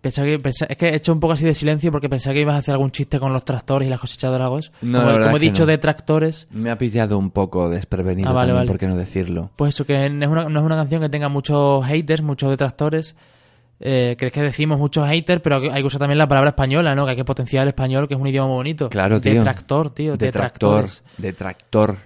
[0.00, 2.56] pensaba que, es que he hecho un poco así de silencio porque pensaba que ibas
[2.56, 4.72] a hacer algún chiste con los tractores y las cosechadoras.
[4.82, 5.66] No, como la como he dicho, no.
[5.66, 6.48] detractores.
[6.50, 8.68] Me ha pillado un poco desprevenido Ah, vale, también, vale.
[8.68, 9.50] ¿por qué no decirlo?
[9.56, 12.50] Pues eso, que no es una, no es una canción que tenga muchos haters, muchos
[12.50, 13.16] detractores.
[13.84, 16.94] Eh, que es que decimos muchos haters, pero hay que usar también la palabra española,
[16.94, 17.04] ¿no?
[17.04, 18.88] Que hay que potenciar el español, que es un idioma muy bonito.
[18.88, 19.34] Claro, tío.
[19.34, 20.16] Detractor, tío.
[20.16, 20.86] Detractor,
[21.18, 21.96] detractor,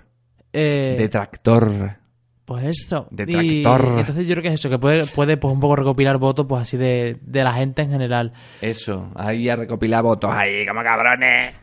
[0.52, 1.96] Eh, detractor.
[2.46, 3.08] Pues eso.
[3.10, 3.44] Detractor.
[3.44, 6.16] Y, y entonces yo creo que es eso, que puede, puede pues un poco recopilar
[6.16, 8.32] votos pues así de, de la gente en general.
[8.62, 11.54] Eso, ahí a recopilar votos, ahí, como cabrones.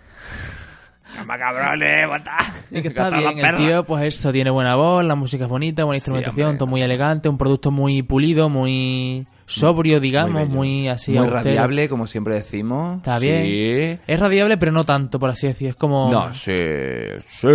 [1.17, 2.37] Como cabrones, vota.
[2.71, 5.83] Y que está bien, el tío pues eso, tiene buena voz, la música es bonita,
[5.85, 6.57] buena Sí, instrumentación, hombre.
[6.59, 10.91] todo muy elegante, un producto muy pulido, muy sobrio, digamos, muy, bello.
[10.93, 11.37] así Muy austero.
[11.43, 12.97] radiable, como siempre decimos.
[12.97, 13.27] Está Sí.
[13.27, 14.01] bien.
[14.07, 15.69] Es radiable, pero no tanto, por así decir.
[15.69, 16.11] Es como...
[16.11, 16.55] No, sí,
[17.27, 17.47] sí.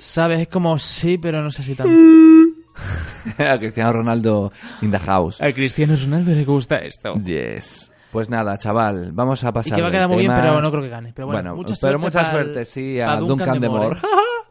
[0.00, 0.40] ¿Sabes?
[0.40, 1.92] Es como sí, pero no sé si tanto.
[3.38, 5.40] A Cristiano Ronaldo in the house.
[5.40, 7.14] A Cristiano Ronaldo le gusta esto.
[7.22, 7.92] Yes.
[8.10, 9.74] Pues nada, chaval, vamos a Y pasar.
[9.76, 10.40] que va a quedar muy bien, tema.
[10.42, 11.12] pero no creo que gane.
[11.14, 13.96] Pero bueno, Bueno, mucha pero suerte mucha pa'l- suerte, sí, a pa' Duncan, de Moore.
[13.96, 14.00] ¿eh?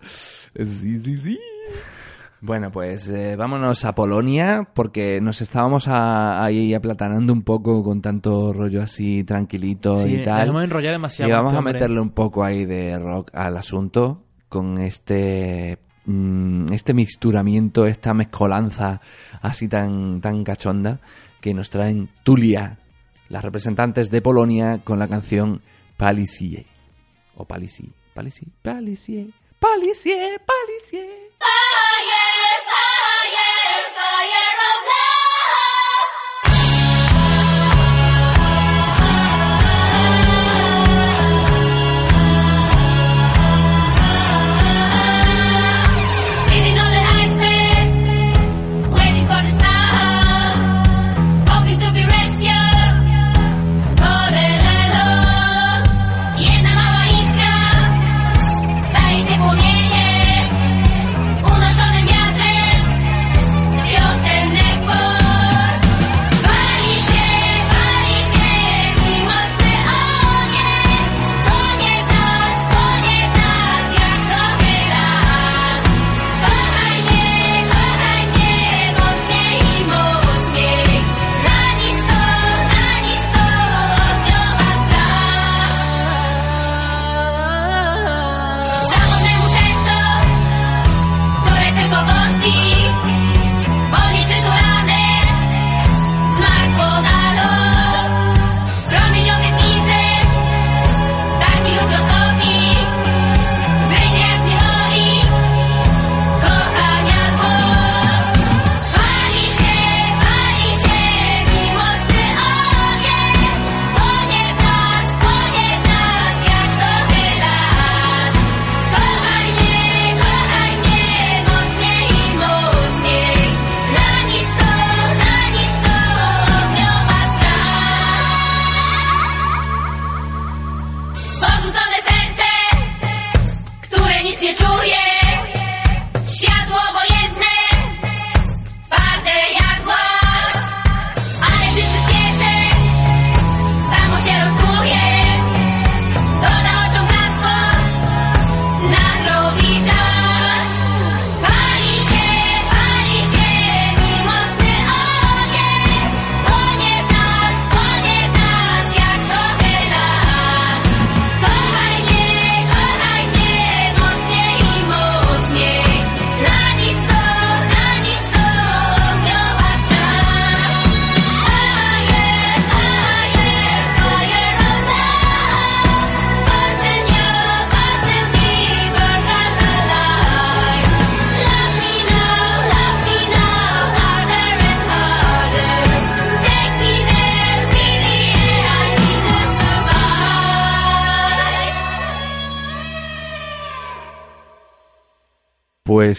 [0.66, 1.40] sí, sí, sí.
[2.46, 8.02] Bueno, pues eh, vámonos a Polonia porque nos estábamos a- ahí aplatanando un poco con
[8.02, 10.50] tanto rollo así tranquilito Sí, y tal.
[10.50, 14.78] hemos enrollado demasiado Y vamos a meterle un poco ahí de rock al asunto con
[14.78, 19.00] este mm, este mixturamiento, esta mezcolanza
[19.42, 21.00] así tan tan cachonda
[21.40, 22.78] que nos traen Tulia,
[23.30, 25.62] las representantes de Polonia con la canción
[25.96, 26.66] Palisie
[27.38, 29.30] o Palisi, Palisi, Palisie,
[29.64, 31.24] Palisie, Palisie.
[34.26, 34.53] Sitting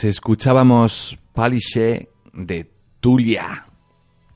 [0.04, 3.66] Escuchábamos Paliche de Tulia,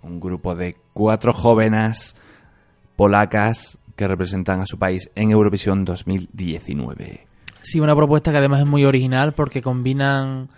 [0.03, 2.17] un grupo de cuatro jóvenes
[2.97, 7.27] polacas que representan a su país en Eurovisión 2019.
[7.61, 10.49] Sí, una propuesta que además es muy original porque combinan,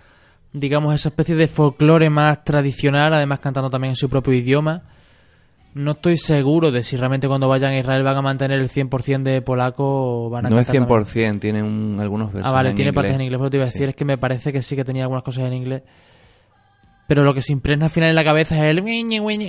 [0.53, 4.83] digamos, esa especie de folclore más tradicional, además cantando también en su propio idioma.
[5.73, 9.23] No estoy seguro de si realmente cuando vayan a Israel van a mantener el 100%
[9.23, 11.05] de polaco o van a No es cantar también.
[11.37, 13.65] 100%, tiene un- algunos versos Ah, vale, en tiene partes en inglés, pero te iba
[13.65, 13.75] a Sí.
[13.75, 15.83] decir es que me parece que sí que tenía algunas cosas en inglés.
[17.07, 18.81] Pero lo que se impregna al final en la cabeza es el...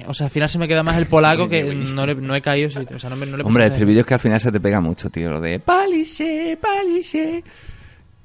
[0.08, 2.42] O sea, al final se me queda más el polaco que no, le- no he
[2.42, 2.68] caído.
[2.68, 4.60] O sea, no, me- no le Hombre, el estribillo es que al final se te
[4.60, 7.44] pega mucho, tío, lo de Paliche, Paliche.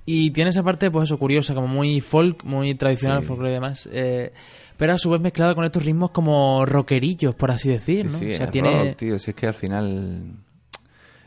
[0.07, 3.27] Y tiene esa parte, pues eso, curiosa, como muy folk, muy tradicional, Sí.
[3.27, 3.89] folclore y demás.
[3.93, 4.33] eh,
[4.77, 8.11] pero a su vez mezclado con estos ritmos como rockerillos, por así decir, ¿no?
[8.13, 8.79] sí, o sea, es tiene...
[8.89, 9.19] rock, tío.
[9.19, 10.33] Si es que al final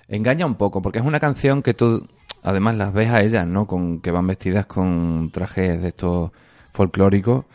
[0.07, 2.07] engaña un poco, porque es una canción que tú,
[2.43, 3.65] además las ves a ellas, ¿no?
[3.67, 6.31] Con que van vestidas con trajes de estos
[6.71, 7.45] folclóricos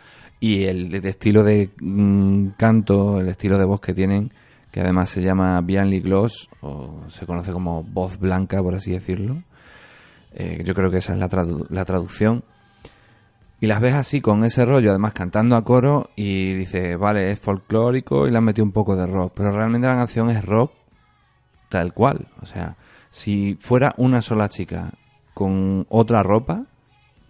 [0.41, 4.33] y el, el estilo de mm, canto, el estilo de voz que tienen,
[4.71, 9.43] que además se llama Bianli Gloss o se conoce como voz blanca, por así decirlo.
[10.33, 12.43] Eh, yo creo que esa es la, tradu- la traducción.
[13.65, 17.41] Y las ves así con ese rollo, además cantando a coro y dices, vale, es
[17.41, 20.71] folclórico y le han metido un poco de rock, pero realmente la canción es rock
[21.71, 22.29] tal cual.
[22.43, 22.77] O sea,
[23.09, 24.93] si fuera una sola chica
[25.33, 26.67] con otra ropa,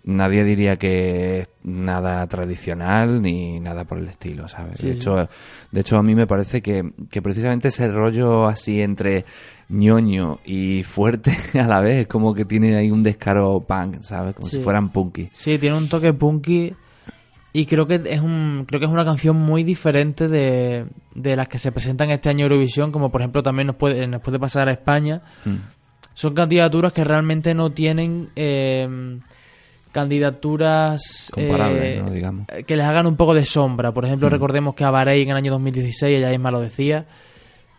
[0.05, 4.79] nadie diría que es nada tradicional ni nada por el estilo, ¿sabes?
[4.81, 4.99] Sí, de, sí.
[5.01, 5.29] hecho,
[5.71, 9.25] de hecho, a mí me parece que, que precisamente ese rollo así entre
[9.71, 14.35] ñoño y fuerte a la vez es como que tiene ahí un descaro punk, ¿sabes?
[14.35, 14.59] Como Sí.
[14.59, 15.29] si fueran punky.
[15.33, 16.75] Sí, tiene un toque punky
[17.55, 21.49] y creo que es un creo que es una canción muy diferente de, de las
[21.49, 24.69] que se presentan este año Eurovisión, como por ejemplo también nos puede nos puede pasar
[24.69, 25.23] a España.
[25.45, 25.57] Mm.
[26.13, 29.19] Son candidaturas que realmente no tienen eh,
[29.95, 32.11] candidaturas eh, ¿no?
[32.11, 32.47] Digamos.
[32.67, 33.93] que les hagan un poco de sombra.
[33.93, 34.33] Por ejemplo, Mm.
[34.33, 37.07] recordemos que a Bahrein en el año 2016, ella misma lo decía,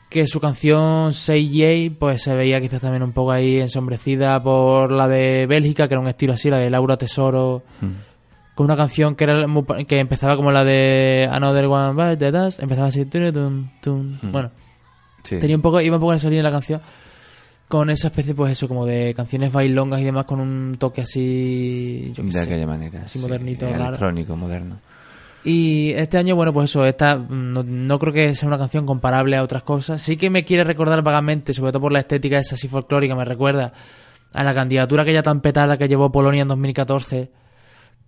[0.09, 4.91] que su canción Say Yay pues se veía quizás también un poco ahí ensombrecida por
[4.91, 8.55] la de Bélgica, que era un estilo así, la de Laura Tesoro, Mm.
[8.55, 12.31] con una canción que era muy que empezaba como la de Another One Bite the
[12.31, 14.19] Dust, empezaba así tun, tun.
[14.21, 14.31] Mm.
[14.31, 14.51] bueno,
[15.23, 15.37] Sí.
[15.39, 16.81] tenía un poco iba un poco en esa línea la canción
[17.67, 22.11] con esa especie pues eso como de canciones bailongas y demás con un toque así
[22.15, 23.03] yo de sé, aquella manera.
[23.03, 23.87] así sí, modernito raro.
[23.87, 24.77] Electrónico, moderno.
[25.43, 29.35] Y este año, bueno, pues eso, esta no, no creo que sea una canción comparable
[29.35, 30.01] a otras cosas.
[30.01, 33.25] Sí que me quiere recordar vagamente, sobre todo por la estética esa así folclórica, me
[33.25, 33.71] recuerda
[34.33, 37.29] a la candidatura aquella tan petada que llevó Polonia en 2014.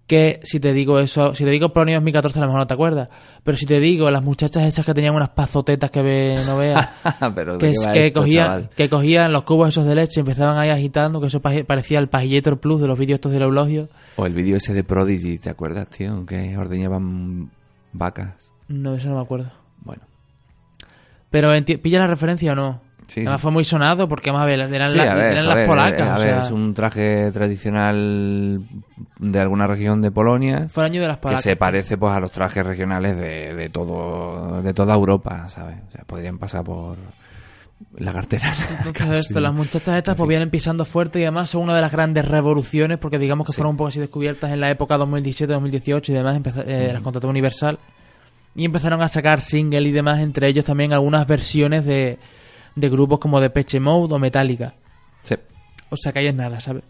[0.08, 2.74] Que si te digo eso, si te digo Polonia 2014 a lo mejor no te
[2.74, 3.10] acuerdas.
[3.44, 6.88] Pero si te digo las muchachas esas que tenían unas pazotetas que ve, no veas,
[7.36, 10.58] Pero ¿de que, que, esto, cogían, que cogían los cubos esos de leche y empezaban
[10.58, 13.90] ahí agitando, que eso parecía el Pagillator Plus de los vídeos estos del eulogio.
[14.16, 16.26] O el vídeo ese de Prodigy, ¿te acuerdas, tío?
[16.26, 17.52] Que ordeñaban
[17.92, 18.54] vacas.
[18.70, 19.52] No, eso no me acuerdo.
[19.82, 20.04] Bueno.
[21.30, 21.52] Pero
[21.82, 22.87] ¿pilla la referencia o no?
[23.08, 25.58] Sí, Además fue muy sonado porque, a ver, eran, Sí, la- a ver, eran joder,
[25.60, 26.08] las polacas.
[26.08, 28.62] a o ver, sea, es un traje tradicional
[29.20, 31.44] de alguna región de Polonia Fue el año de las que polacas.
[31.44, 35.78] se parece pues a los trajes regionales de, de todo de toda Europa, ¿sabes?
[35.88, 36.98] O sea, podrían pasar por
[37.98, 38.54] la cartera.
[38.86, 41.92] Entonces esto, las muchachas estas pues vienen pisando fuerte y además son una de las
[41.92, 46.14] grandes revoluciones porque digamos que fueron un poco así descubiertas en la época 2017-2018 y
[46.14, 47.80] demás, eh, las contrató Universal
[48.56, 52.18] y empezaron a sacar single y demás, entre ellos también algunas versiones de,
[52.78, 54.74] de grupos como Depeche Mode o Metallica.
[55.24, 55.36] Sí.
[55.90, 56.84] O sea que ahí es nada, ¿sabes?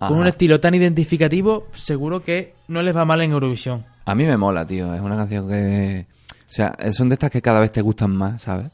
[0.00, 0.08] Ajá.
[0.08, 3.84] Con un estilo tan identificativo, seguro que no les va mal en Eurovisión.
[4.04, 4.92] A mí me mola, tío.
[4.92, 6.06] Es una canción que.
[6.32, 8.70] O sea, son de estas que cada vez te gustan más, ¿sabes?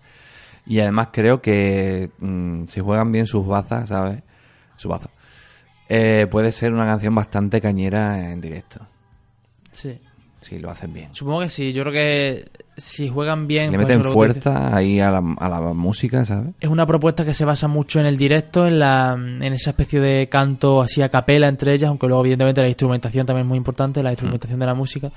[0.67, 4.23] Y además creo que mm, si juegan bien sus bazas, ¿sabes?
[4.77, 5.11] Su baza.
[5.89, 8.87] eh, puede ser una canción bastante cañera en directo.
[9.73, 10.01] Sí.
[10.41, 11.15] Si lo hacen bien.
[11.15, 11.73] Supongo que sí.
[11.73, 13.67] Yo creo que si juegan bien...
[13.67, 16.55] Si le pues meten fuerza ahí a la, a la música, ¿sabes?
[16.61, 20.01] Es una propuesta que se basa mucho en el directo, en la en esa especie
[20.01, 23.59] de canto así a capela entre ellas, aunque luego evidentemente la instrumentación también es muy
[23.59, 25.13] importante, la instrumentación de la música.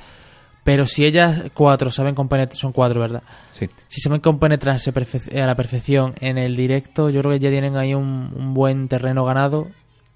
[0.65, 3.24] Pero si ellas cuatro saben compenetrar, son cuatro, ¿verdad?
[3.51, 3.69] Sí.
[3.88, 7.93] Si saben compenetrarse a la perfección en el directo, yo creo que ya tienen ahí
[7.93, 9.67] un, un buen terreno ganado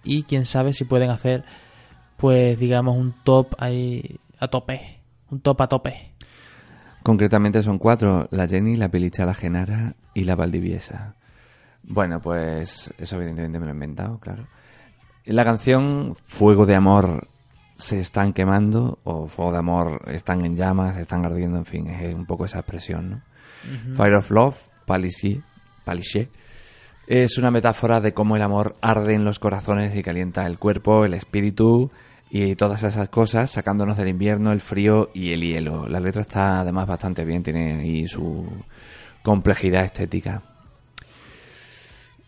[0.04, 1.44] y quién sabe si pueden hacer,
[2.16, 6.14] pues digamos, un top ahí a tope, un top a tope.
[7.04, 11.16] Concretamente son cuatro, la Jenny, la Pelicha, la Genara y la Valdiviesa.
[11.84, 14.48] Bueno, pues eso evidentemente me lo he inventado, claro.
[15.26, 17.28] La canción Fuego de Amor
[17.76, 22.14] se están quemando o Fuego de Amor están en llamas, están ardiendo, en fin, es
[22.14, 23.22] un poco esa expresión, ¿no?
[23.96, 26.30] Fire of Love, Paliché,
[27.08, 31.06] es una metáfora de cómo el amor arde en los corazones y calienta el cuerpo,
[31.06, 31.90] el espíritu
[32.30, 35.88] y todas esas cosas, sacándonos del invierno, el frío y el hielo.
[35.88, 38.46] La letra está además bastante bien, tiene ahí su
[39.24, 40.42] complejidad estética.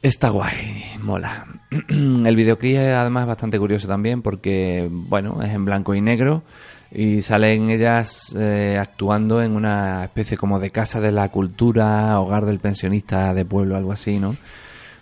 [0.02, 1.46] Está guay, mola.
[1.90, 6.44] El videoclip es además bastante curioso también porque, bueno, es en blanco y negro
[6.90, 12.46] y salen ellas eh, actuando en una especie como de casa de la cultura, hogar
[12.46, 14.34] del pensionista de pueblo, algo así, ¿no?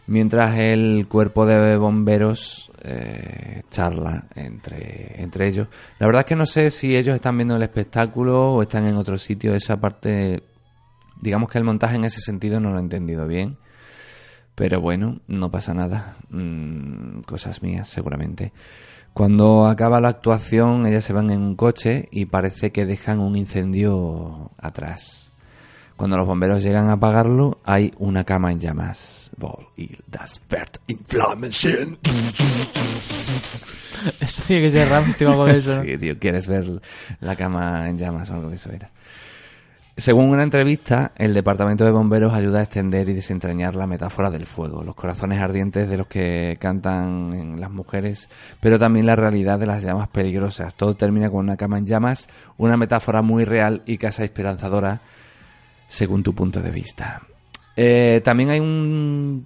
[0.07, 5.67] Mientras el cuerpo de bomberos eh, charla entre, entre ellos.
[5.99, 8.95] La verdad es que no sé si ellos están viendo el espectáculo o están en
[8.95, 9.53] otro sitio.
[9.53, 10.43] Esa parte,
[11.19, 13.57] digamos que el montaje en ese sentido no lo he entendido bien.
[14.55, 16.17] Pero bueno, no pasa nada.
[16.29, 18.53] Mm, cosas mías, seguramente.
[19.13, 23.35] Cuando acaba la actuación, ellas se van en un coche y parece que dejan un
[23.35, 25.26] incendio atrás.
[25.97, 29.31] Cuando los bomberos llegan a apagarlo, hay una cama en llamas.
[29.35, 31.97] Vol y das Bert in Flammen sind.
[34.21, 35.81] Eso tiene que ser Rammstein o algo de eso.
[35.81, 36.81] Sí, tío, quieres ver
[37.19, 38.91] la cama en llamas o algo de eso era.
[39.99, 44.45] Según una entrevista, el Departamento de Bomberos ayuda a extender y desentrañar la metáfora del
[44.45, 48.29] fuego, los corazones ardientes de los que cantan las mujeres,
[48.59, 50.75] pero también la realidad de las llamas peligrosas.
[50.75, 52.29] Todo termina con una cama en llamas,
[52.59, 55.01] una metáfora muy real y casi esperanzadora,
[55.87, 57.21] según tu punto de vista.
[57.75, 59.45] Eh, también hay un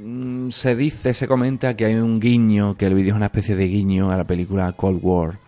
[0.00, 3.54] Mm, se dice, se comenta que hay un guiño, que el vídeo es una especie
[3.56, 5.38] de guiño a la película Cold War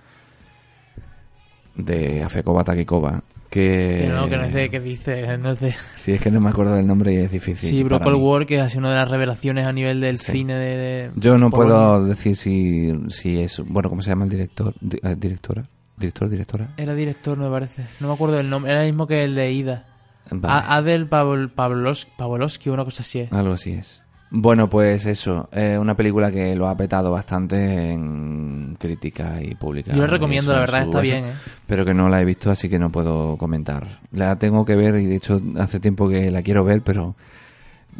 [1.76, 3.22] de Afekoba Takikoba.
[3.48, 5.74] Que, no, que no es de que dice, no es de...
[5.96, 7.68] Sí, es que no me acuerdo del nombre y es difícil.
[7.68, 8.16] Sí, pero Cold.
[8.22, 10.30] War, que ha sido una de las revelaciones a nivel del Sí.
[10.32, 10.76] cine de...
[10.76, 13.60] de- Yo no puedo decir si, si es.
[13.66, 14.72] Bueno, ¿cómo se llama el director?
[14.80, 15.64] Di- eh, ¿Directora?
[16.00, 16.70] ¿Director, directora?
[16.78, 17.84] Era director, me parece.
[18.00, 18.72] No me acuerdo del nombre.
[18.72, 19.84] Era el mismo que el de Ida.
[20.30, 20.64] Vale.
[20.66, 23.32] Adel Pavol, Pavlos, Pavlovsky, una cosa así es.
[23.32, 24.02] Algo así es.
[24.30, 29.92] Bueno, pues eso, eh, una película que lo ha petado bastante en crítica y pública.
[29.92, 31.32] Yo la recomiendo, la verdad, está eso, bien, ¿eh?
[31.66, 33.98] Pero que no la he visto, así que no puedo comentar.
[34.12, 37.14] La tengo que ver y de hecho hace tiempo que la quiero ver, pero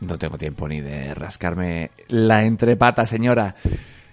[0.01, 3.57] no tengo tiempo ni de rascarme la entrepata, señora.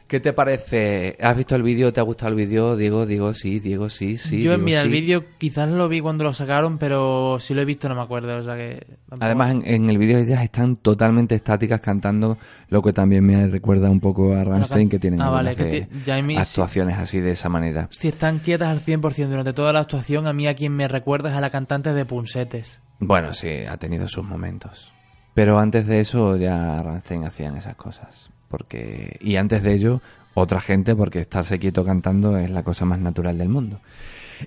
[0.07, 1.17] ¿Qué te parece?
[1.21, 1.91] ¿Has visto el vídeo?
[1.91, 2.77] ¿Te ha gustado el vídeo?
[2.77, 4.37] Diego, Diego, sí, Diego, sí, sí.
[4.41, 7.65] Yo, Diego, mira, el vídeo quizás lo vi cuando lo sacaron, pero si lo he
[7.65, 8.85] visto no me acuerdo, o sea que...
[9.09, 12.37] tampoco- Además, en, en el vídeo ellas están totalmente estáticas cantando,
[12.69, 15.87] lo que también me recuerda un poco a Rammstein, que tienen Ah, vale, que de-
[16.05, 17.89] sí- actuaciones así de esa manera.
[17.91, 21.29] Si están quietas al 100% durante toda la actuación, a mí a quien me recuerda
[21.31, 22.81] es a la cantante de Punsetes.
[22.99, 24.93] Bueno, sí, ha tenido sus momentos.
[25.33, 28.31] Pero antes de eso ya Rammstein hacían esas cosas.
[28.47, 30.01] Porque Y antes de ello,
[30.33, 33.79] otra gente, porque estarse quieto cantando es la cosa más natural del mundo.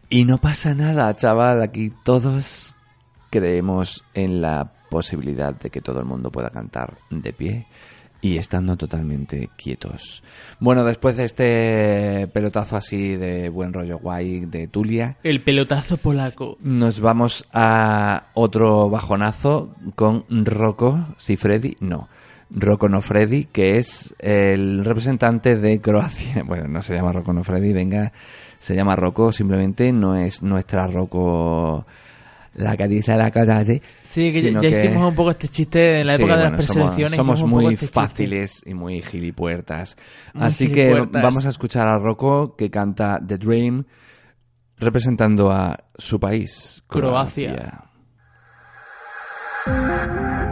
[0.09, 2.75] Y no pasa nada, chaval, aquí todos
[3.31, 7.67] creemos en la posibilidad de que todo el mundo pueda cantar de pie
[8.21, 10.23] y estando totalmente quietos.
[10.59, 16.59] Bueno, después de este pelotazo así de buen rollo guay de Tulia, El pelotazo polaco.
[16.61, 22.09] nos vamos a otro bajonazo con Rocco Sifredi, no,
[22.53, 26.43] Rocco no Freddy, que es el representante de Croacia.
[26.47, 28.13] Bueno, no se llama Rocco no Freddy, venga,
[28.59, 31.87] se llama Rocco, simplemente no es nuestra Rocco
[32.55, 33.81] la que dice la calle.
[34.03, 36.37] Sí, que ya, sino ya que- hicimos un poco este chiste en la Sí, época
[36.37, 37.15] de bueno, las preselecciones.
[37.17, 38.01] Somos, muy este chiste.
[38.01, 39.97] fáciles y muy gilipuertas.
[40.35, 41.11] Muy Así gilipuertas.
[41.13, 43.85] que vamos a escuchar a Rocco que canta The Dream
[44.79, 47.55] representando a su país, Croacia.
[49.65, 50.50] Croacia.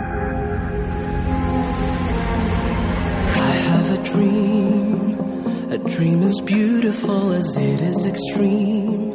[4.13, 5.19] Dream.
[5.71, 9.13] A dream as beautiful as it is extreme.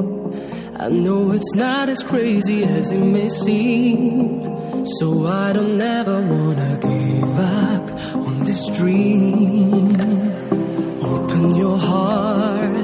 [0.79, 4.85] I know it's not as crazy as it may seem.
[4.97, 7.85] So I don't ever wanna give up
[8.27, 9.89] on this dream.
[11.01, 12.75] Open your heart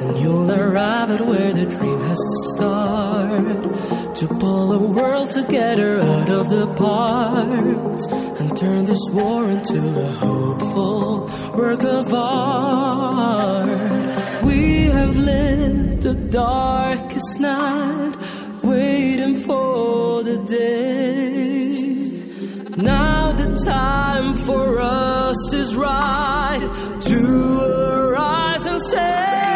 [0.00, 4.14] and you'll arrive at where the dream has to start.
[4.16, 8.06] To pull a world together out of the parts
[8.40, 13.68] and turn this war into a hopeful work of art.
[14.44, 18.14] We have lived the darkest night
[18.62, 21.48] waiting for the day.
[22.76, 29.47] Now the time for us is right to arise and say,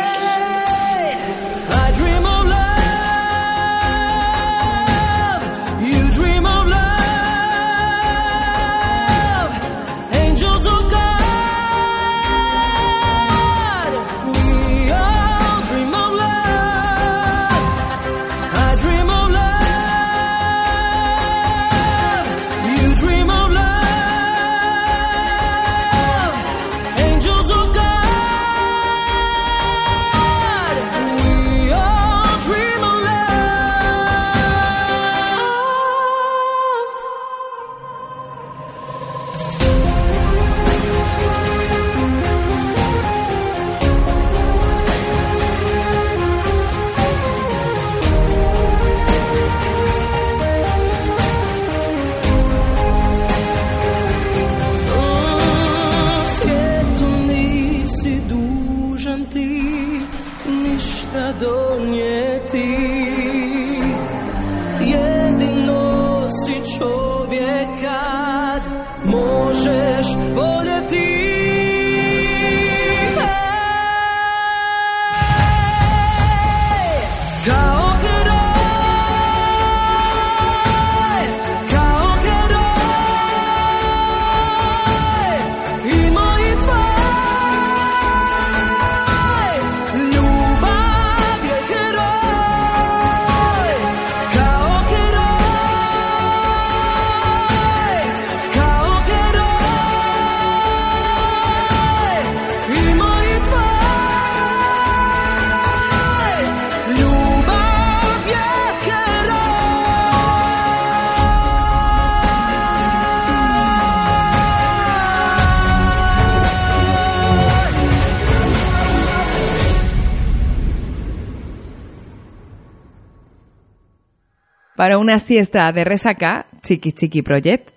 [124.82, 127.70] Para una siesta de resaca, Chiqui Chiqui Project.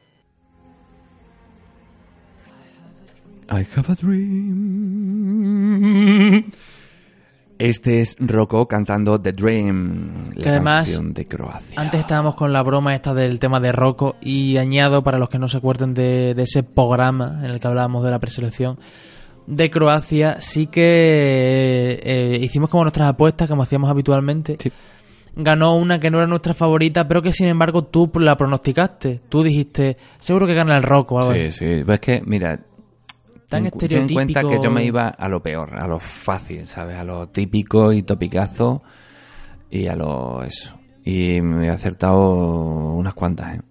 [3.48, 5.46] I have a dream.
[7.60, 11.80] Este es Rocco cantando The Dream, Que la además- canción de Croacia.
[11.80, 15.38] Antes estábamos con la broma esta del tema de Rocco y añado para los que
[15.38, 18.80] no se acuerden de, de ese programa en el que hablábamos de la preselección
[19.46, 24.56] de Croacia, sí que eh, hicimos como nuestras apuestas como hacíamos habitualmente.
[24.60, 24.72] Sí.
[25.36, 29.20] Ganó una que no era nuestra favorita, pero que sin embargo tú la pronosticaste.
[29.28, 31.52] Tú dijiste, seguro que gana el Rocco o algo Sí, así.
[31.52, 31.84] sí.
[31.86, 32.60] Pues es que, mira,
[33.50, 36.66] Tan ten, ten en cuenta que yo me iba a lo peor, a lo fácil,
[36.66, 36.96] ¿sabes?
[36.98, 38.82] A lo típico y topicazo
[39.70, 40.74] y a lo eso.
[41.04, 43.62] Y me he acertado unas cuantas, ¿eh?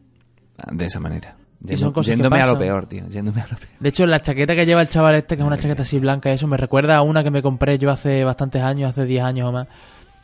[0.70, 1.36] De esa manera.
[1.66, 3.09] Y son cosas que yéndome a lo peor, tío.
[3.09, 3.70] Yéndome a lo peor.
[3.81, 6.31] De hecho, la chaqueta que lleva el chaval este, que es una chaqueta así blanca,
[6.31, 9.49] eso me recuerda a una que me compré yo hace bastantes años, hace 10 años
[9.49, 9.66] o más.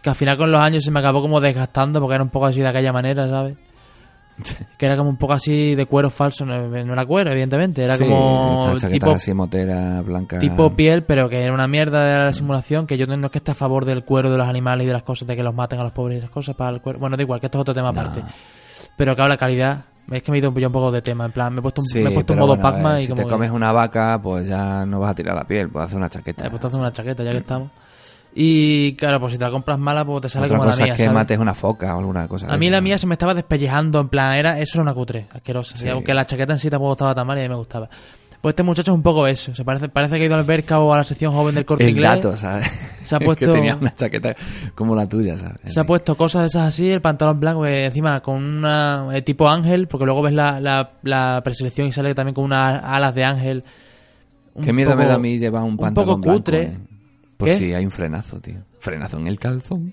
[0.02, 2.46] Que al final con los años se me acabó como desgastando porque era un poco
[2.46, 3.56] así de aquella manera, ¿sabes?
[4.78, 7.98] Que era como un poco así de cuero falso, no, no era cuero, evidentemente, era
[7.98, 10.38] Sí, como tipo, así motera, blanca.
[10.38, 13.36] tipo piel, pero que era una mierda de la simulación, que yo no es que
[13.38, 15.54] esté a favor del cuero de los animales y de las cosas, de que los
[15.54, 16.98] maten a los pobres y esas cosas para el cuero.
[16.98, 18.00] Bueno, da igual, que esto es otro tema No.
[18.00, 18.22] aparte.
[18.96, 21.52] Pero claro, la calidad, es que me he ido un, poco de tema, en plan,
[21.52, 23.16] me he puesto un, Sí, me he puesto un modo bueno, Pac-Man y si como
[23.16, 25.98] te que- comes una vaca, pues ya no vas a tirar la piel, puedes hacer
[25.98, 26.46] una chaqueta.
[26.46, 27.70] Eh, pues te haces una chaqueta ya que estamos.
[28.34, 30.84] Y claro, pues si te la compras mala, pues te sale Otra como la cosa
[30.84, 30.92] mía.
[30.92, 31.14] es que ¿sabes?
[31.14, 32.46] mates una foca o alguna cosa.
[32.48, 35.26] A mí la mía se me estaba despellejando, en plan, era eso era una cutre,
[35.34, 35.76] asquerosa.
[35.76, 35.86] Sí.
[35.86, 37.88] Y aunque la chaqueta en sí tampoco estaba tan mal y a mí me gustaba.
[38.40, 39.54] Pues este muchacho es un poco eso.
[39.54, 41.84] Se parece, parece que ha ido al Berca o a la sección joven del corte
[41.84, 42.08] El inglés.
[42.10, 42.66] dato, ¿sabes?
[43.02, 44.34] Se ha Es puesto- que tenía una chaqueta
[44.74, 45.58] como la tuya, ¿sabes?
[45.66, 49.20] Se ha puesto cosas de esas así, el pantalón blanco, eh, encima con una eh,
[49.22, 53.14] tipo ángel, porque luego ves la, la, la preselección y sale también con unas alas
[53.14, 53.64] de ángel.
[54.54, 56.62] Un Qué miedo me poco- da a mí llevar un pantalón poco blanco, cutre.
[56.62, 56.78] eh.
[57.40, 57.58] Pues ¿Qué?
[57.58, 58.60] sí, hay un frenazo, tío.
[58.78, 59.92] Frenazo en el calzón.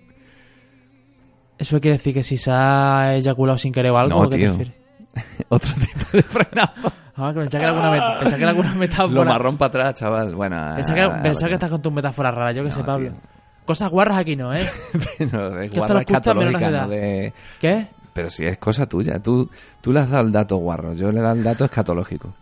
[1.58, 4.38] Eso quiere decir que si se ha eyaculado sin querer o algo, No, ¿o qué
[4.38, 4.56] tío.
[5.50, 6.92] Otro tipo de frenazo.
[7.16, 9.14] Ah, que pensaba que era alguna, met- pensaba que era alguna metáfora.
[9.14, 10.36] Lo marrón para atrás, chaval.
[10.36, 13.10] Bueno, Pensaba que, pensaba que estás con tus metáforas raras, yo que No, sé, Pablo.
[13.10, 13.18] tío.
[13.66, 14.66] Cosas guarras aquí no, ¿eh?
[15.18, 16.82] Pero es Que esto guarra lo escucha menores de escatológica, edad.
[16.84, 17.34] no de...
[17.60, 17.88] ¿Qué?
[18.18, 19.20] Pero si es cosa tuya.
[19.22, 19.48] Tú,
[19.80, 20.94] tú le has dado el dato guarro.
[20.96, 22.34] Yo le he dado el dato escatológico.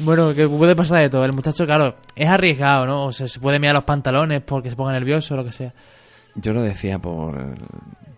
[0.00, 1.24] Bueno, que puede pasar de todo.
[1.24, 3.04] El muchacho, claro, es arriesgado, ¿no?
[3.06, 5.72] O sea, se puede mirar los pantalones porque se ponga nervioso o lo que sea.
[6.34, 7.54] Yo lo decía por,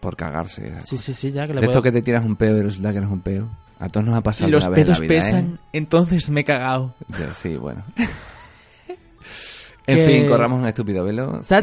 [0.01, 0.73] por cagarse.
[0.85, 1.73] Sí, sí, sí, ya que le De puedo...
[1.79, 3.47] esto que te tiras un peo y resulta que no es un peo.
[3.79, 5.59] A todos nos ha pasado Y los vez en pedos la vida, pesan, ¿eh?
[5.75, 6.95] entonces me he cagado.
[7.11, 7.83] Ya, sí, bueno.
[9.87, 11.41] en Que- fin, corramos un estúpido velo.
[11.43, 11.55] sí.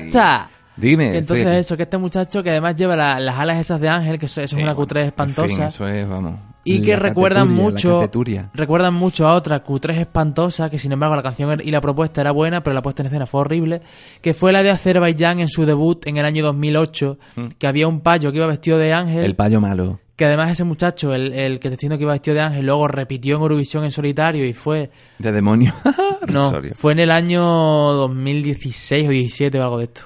[0.75, 1.17] Dime.
[1.17, 4.25] Entonces eso, que este muchacho que además lleva la- las alas esas de ángel, que
[4.25, 5.47] eso, eso Sí, es una bueno, cutre en espantosa.
[5.55, 6.39] fin, eso es, vamos.
[6.65, 8.09] Y que recuerdan mucho
[8.53, 12.31] recuerdan mucho a otra Q3 espantosa que sin embargo la canción y la propuesta era
[12.31, 13.81] buena pero la puesta en escena fue horrible
[14.21, 17.17] que fue la de Azerbaiyán en su debut en el año 2008
[17.59, 19.25] que había un payo que iba vestido de ángel Mm.
[19.25, 19.99] El payo malo.
[20.15, 22.65] que además ese muchacho el, el que te estoy diciendo que iba vestido de ángel
[22.65, 24.89] luego repitió en Eurovisión en solitario y fue
[25.19, 25.73] De demonio.
[26.31, 30.03] no fue en el año 2016 o 17 o algo de esto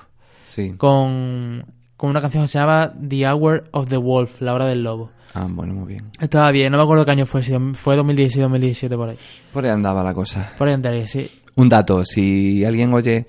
[0.57, 0.73] Sí.
[0.77, 1.65] con,
[1.95, 5.11] con una canción que se llama The Hour of the Wolf la hora del lobo
[5.33, 6.05] Ah, bueno, muy bien.
[6.19, 9.17] estaba bien no me acuerdo qué año fue si fue 2016 2017 por ahí
[9.53, 10.51] Por ahí andaba la cosa.
[10.57, 13.25] por ahí andaría sí Un dato, si alguien oye,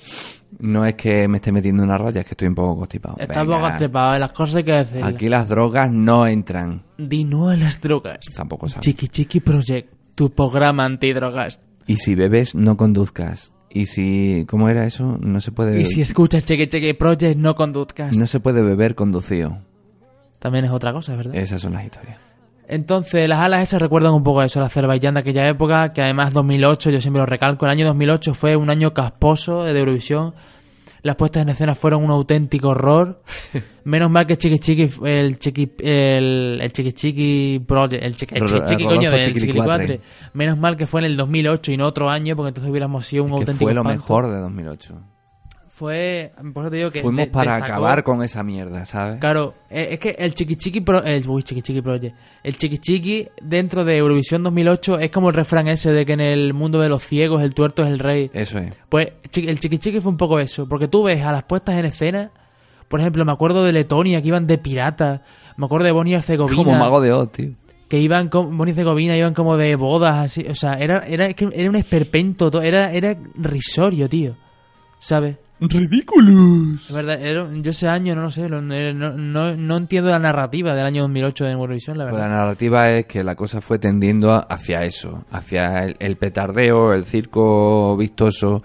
[0.60, 3.16] no es que me esté metiendo una raya, es que estoy un poco constipado.
[3.18, 3.58] Está Venga.
[3.60, 5.04] poco trepado, las cosas hay que decir.
[5.04, 6.82] Aquí las drogas no entran.
[6.98, 8.18] Di no a las drogas.
[8.36, 8.84] Tampoco sabes.
[8.84, 11.60] Chiqui Chiqui Project, tu programa antidrogas.
[11.86, 13.52] Y si bebes, no conduzcas.
[13.70, 15.18] Y si, ¿cómo era eso?
[15.20, 18.16] No se puede, Y si escuchas Chiqui Chiqui Project, no conduzcas.
[18.16, 19.58] no se puede beber conducido.
[20.38, 21.34] También es otra cosa, ¿verdad?
[21.34, 22.18] Esas son las historias.
[22.68, 26.02] Entonces, las alas esas recuerdan un poco a eso, la Azerbaiyán de aquella época, que
[26.02, 30.34] además 2008, yo siempre lo recalco, el año 2008 fue un año casposo de Eurovisión.
[31.02, 33.22] Las puestas en escena fueron un auténtico horror.
[33.84, 38.44] Menos mal que Chiqui Chiqui, el Chiqui, el, el Chiqui Chiqui Project, el Chiqui, el
[38.44, 39.34] Chiqui, Chiqui, Rodolfo coño, del.
[39.34, 40.00] Chiquilicuatre.
[40.34, 43.24] Menos mal que fue en el 2008 y no otro año, porque entonces hubiéramos sido
[43.24, 44.02] un que auténtico fue lo espanto.
[44.02, 44.94] mejor de 2008.
[45.78, 49.20] Fue, por eso te digo que Fuimos de- para destacó- acabar con esa mierda, ¿sabes?
[49.20, 52.78] Claro, eh, es que el Chiqui Chiqui Pro, el, uy, Chiqui Chiqui Project, el Chiqui
[52.78, 56.80] Chiqui dentro de Eurovisión 2008 es como el refrán ese de que en el mundo
[56.80, 58.28] de los ciegos el tuerto es el rey.
[58.34, 58.76] Eso es.
[58.88, 61.84] Pues el Chiqui Chiqui fue un poco eso, porque tú ves a las puestas en
[61.84, 62.32] escena,
[62.88, 65.20] por ejemplo, me acuerdo de Letonia que iban de piratas,
[65.56, 67.50] me acuerdo de Bonnie y Herzegovina Como mago de Oz, tío.
[67.88, 71.26] que iban con Bonnie y Herzegovina iban como de bodas así, o sea, era era
[71.28, 74.34] era un esperpento, to- era era risorio, tío.
[75.00, 75.36] ¿Sabes?
[75.60, 76.88] ¡Ridículos!
[76.88, 80.74] Es verdad, era- yo ese año no lo sé, no, no, no entiendo la narrativa
[80.74, 82.28] del año 2008 de Eurovisión, la Pues verdad.
[82.30, 87.04] la narrativa es que la cosa fue tendiendo hacia eso, hacia el, el petardeo, el
[87.04, 88.62] circo vistoso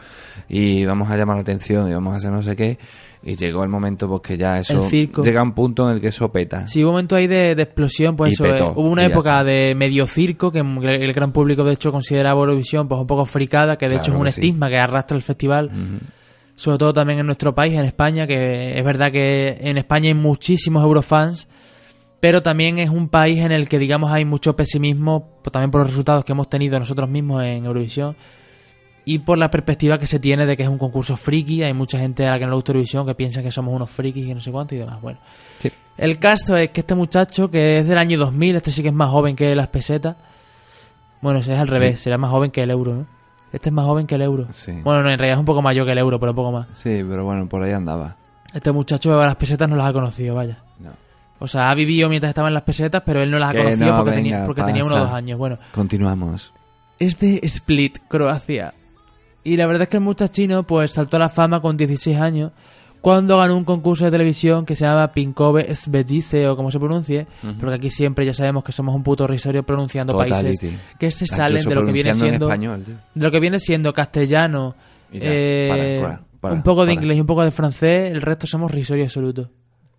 [0.50, 2.78] y vamos a llamar la atención y vamos a hacer no sé qué.
[3.26, 5.24] Y llegó el momento pues que ya eso El circo.
[5.24, 6.68] llega a un punto en el que eso peta.
[6.68, 9.06] Sí, hubo un momento ahí de, de explosión, pues Y eso, petó, eh, hubo una
[9.06, 9.44] época está.
[9.46, 13.26] de medio circo que el, el gran público de hecho consideraba Eurovisión pues un poco
[13.26, 14.42] fricada, que de hecho es un que sí.
[14.42, 15.72] estigma que arrastra el festival.
[16.56, 20.14] Sobre todo también en nuestro país, en España, que es verdad que en España hay
[20.14, 21.48] muchísimos eurofans,
[22.20, 25.82] pero también es un país en el que, digamos, hay mucho pesimismo, pues, también por
[25.82, 28.16] los resultados que hemos tenido nosotros mismos en Eurovisión,
[29.06, 32.00] y por la perspectiva que se tiene de que es un concurso friki, hay mucha
[32.00, 34.34] gente a la que no le gusta Eurovisión que piensa que somos unos frikis y
[34.34, 35.02] no sé cuánto y demás.
[35.02, 35.20] Bueno,
[35.60, 35.70] Sí.
[35.98, 38.94] el caso es que este muchacho, que es del año 2000, este sí que es
[38.94, 40.16] más joven que las pesetas,
[41.22, 43.08] bueno, es al revés, será más joven que el euro, ¿no?
[43.54, 44.48] Este es más joven que el euro.
[44.50, 44.72] Sí.
[44.84, 46.68] Bueno, no, en realidad es un poco mayor que el euro, pero un poco más.
[46.74, 48.16] Sí, pero bueno, por ahí andaba.
[48.52, 50.58] Este muchacho a las pesetas no las ha conocido, vaya.
[50.80, 50.90] No.
[51.38, 53.86] O sea, ha vivido mientras estaba en las pesetas, pero él no las ha conocido
[53.86, 55.38] no, porque, venga, tenía, porque tenía uno o dos años.
[55.38, 56.52] Bueno, Continuamos.
[56.98, 58.74] es de Split, Croacia.
[59.44, 62.52] Y la verdad es que el muchachino pues saltó a la fama con 16 años
[63.04, 67.28] cuando ganó un concurso de televisión que se llama Pinkove Svedice o como se pronuncie,
[67.60, 70.58] porque aquí siempre ya sabemos que somos un puto risorio pronunciando países
[70.98, 73.94] que se Incluso salen de lo que viene siendo español, de lo que viene siendo
[73.94, 74.74] castellano,
[75.12, 75.68] ya, eh,
[76.00, 78.72] para, para, para, un poco de inglés y un poco de francés, el resto somos
[78.72, 79.50] risorio absoluto.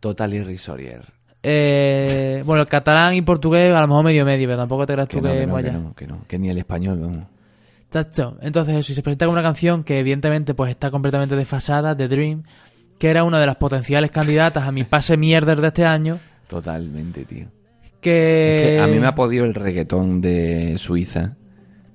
[0.01, 1.05] Total irrisorier.
[1.43, 5.09] Eh, bueno, el catalán y portugués a lo mejor medio medio, pero tampoco te creas
[5.09, 7.25] Que tú no, que, que no, que no, que no, que ni el español, vamos.
[8.41, 12.43] Entonces y se presenta con una canción que evidentemente pues está completamente desfasada, The Dream,
[13.05, 16.19] que era una de las potenciales candidatas a mi pase mierder de este año,
[16.49, 17.49] Totalmente, tío.
[18.01, 18.57] que...
[18.57, 21.37] Es que a mí me ha podido el reggaetón de Suiza,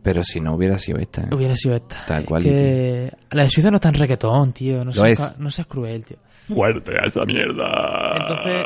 [0.04, 1.24] pero si no hubiera sido esta.
[1.24, 1.30] ¿eh?
[1.34, 1.98] Hubiera sido esta.
[2.06, 3.12] Tal cual, que...
[3.32, 4.86] La de Suiza no está en reggaetón, tío.
[4.86, 5.40] No Lo seas, es.
[5.40, 6.18] no seas cruel, tío.
[6.50, 8.16] Muerte a esa mierda.
[8.20, 8.66] Entonces,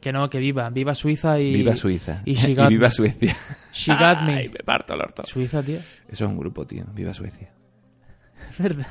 [0.00, 0.70] que no, que viva.
[0.70, 1.52] Viva Suiza y...
[1.52, 2.22] Viva Suiza.
[2.24, 2.92] Y, she got viva me.
[2.92, 3.36] Suecia.
[3.72, 4.36] She got me.
[4.36, 5.24] Ay, me parto el orto.
[5.26, 5.78] Suiza, tío.
[5.78, 6.84] Eso es un grupo, tío.
[6.94, 7.50] Viva Suecia.
[8.52, 8.86] Es verdad.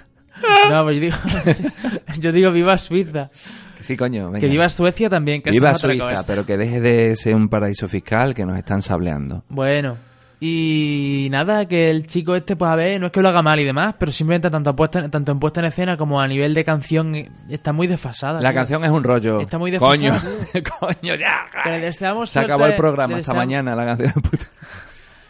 [0.69, 1.15] No, pues yo digo,
[2.19, 3.29] yo digo viva Suiza.
[3.77, 4.27] Que sí, coño.
[4.27, 4.39] venga.
[4.39, 8.33] Que viva Suecia también, que Viva Suiza, pero que deje de ser un paraíso fiscal
[8.33, 9.43] que nos están sableando.
[9.49, 9.97] Bueno,
[10.39, 13.59] y nada, que el chico este, pues a ver, no es que lo haga mal
[13.59, 16.63] y demás, pero simplemente tanto, puesta, tanto en puesta en escena como a nivel de
[16.63, 18.41] canción eh, está muy desfasada.
[18.41, 18.59] La tío.
[18.59, 19.39] canción es un rollo.
[19.39, 21.45] Está muy desfasada, Coño, coño, ya.
[21.79, 24.45] Deseamos Se suerte- acabó el programa hasta deseamos- mañana, la canción de puta.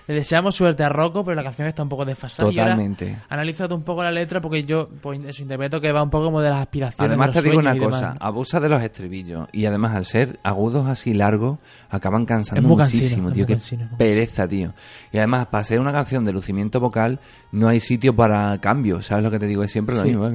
[0.07, 2.47] Le deseamos suerte a Rocco, pero la canción está un poco desfasada.
[2.49, 3.17] Totalmente.
[3.27, 6.41] Analízate un poco la letra porque yo pues, eso interpreto que va un poco como
[6.41, 7.09] de las aspiraciones.
[7.09, 8.17] Además de te digo una cosa, demás.
[8.21, 11.57] abusa de los estribillos y además al ser agudos así largos
[11.89, 14.73] acaban cansando cansino, muchísimo, tío, qué cansino, pereza, tío.
[15.11, 17.19] Y además para ser una canción de lucimiento vocal
[17.51, 19.63] no hay sitio para cambio, ¿sabes lo que te digo?
[19.63, 20.09] Es siempre lo Sí.
[20.09, 20.29] mismo.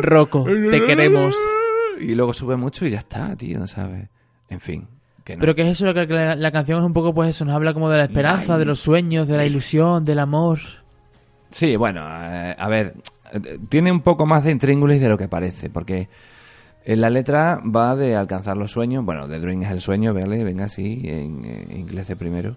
[0.00, 1.36] Rocco, te queremos.
[2.00, 4.08] Y luego sube mucho y ya está, tío, ¿sabes?
[4.48, 4.88] En fin,
[5.24, 5.40] que no.
[5.40, 7.54] Pero que es eso, lo que la, la canción es un poco pues eso, nos
[7.54, 8.58] habla como de la esperanza, Ay.
[8.60, 10.58] de los sueños, de la ilusión, del amor.
[11.50, 12.94] Sí, bueno, eh, a ver,
[13.68, 16.08] tiene un poco más de intríngulis de lo que parece, porque
[16.84, 20.44] en la letra va de alcanzar los sueños, bueno, The Dream es el sueño, ¿vale?
[20.44, 22.56] Venga así, en, eh, inglés de primero.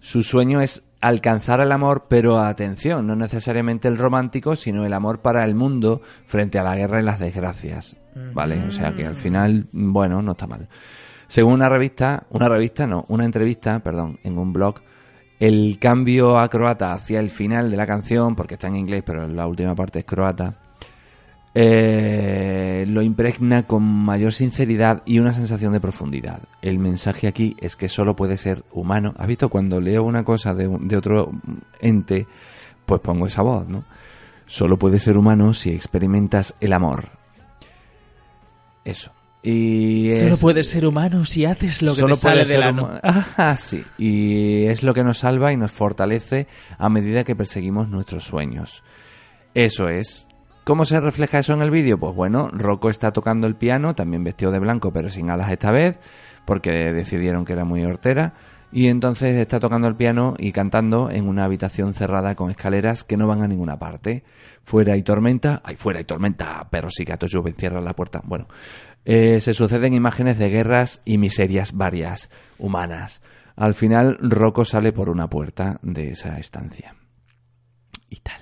[0.00, 5.20] Su sueño es alcanzar el amor, pero atención, no necesariamente el romántico, sino el amor
[5.20, 7.96] para el mundo frente a la guerra y las desgracias,
[8.32, 8.64] ¿vale?
[8.64, 10.68] O sea que al final, bueno, no está mal.
[11.30, 14.80] Según una revista, una revista no, una entrevista, perdón, en un blog,
[15.38, 19.28] el cambio a croata hacia el final de la canción, porque está en inglés, pero
[19.28, 20.58] la última parte es croata,
[21.54, 26.40] eh, lo impregna con mayor sinceridad y una sensación de profundidad.
[26.62, 29.14] El mensaje aquí es que solo puede ser humano.
[29.16, 31.30] ¿Has visto cuando leo una cosa de, de otro
[31.78, 32.26] ente,
[32.84, 33.84] pues pongo esa voz, ¿no?
[34.46, 37.08] Solo puede ser humano si experimentas el amor.
[38.84, 39.12] Eso.
[39.42, 42.90] Y Solo es- puedes ser humano si haces lo que Solo te sale del ano.
[43.02, 43.82] Ah, sí.
[43.98, 46.46] Y es lo que nos salva y nos fortalece
[46.78, 48.82] a medida que perseguimos nuestros sueños.
[49.54, 50.26] Eso es
[50.62, 51.98] ¿Cómo se refleja eso en el vídeo?
[51.98, 55.72] Pues bueno, Rocco está tocando el piano, también vestido de blanco, pero sin alas esta
[55.72, 55.98] vez,
[56.44, 58.34] porque decidieron que era muy hortera.
[58.70, 63.16] Y entonces está tocando el piano y cantando en una habitación cerrada con escaleras que
[63.16, 64.22] no van a ninguna parte.
[64.60, 65.60] Fuera hay tormenta.
[65.64, 66.64] ¡Ay, fuera hay tormenta!
[66.70, 68.20] Perros y gatos llueven, cierra la puerta.
[68.22, 68.46] Bueno,
[69.04, 73.22] eh, se suceden imágenes de guerras y miserias varias, humanas.
[73.56, 76.94] Al final, Rocco sale por una puerta de esa estancia.
[78.08, 78.40] Y tal.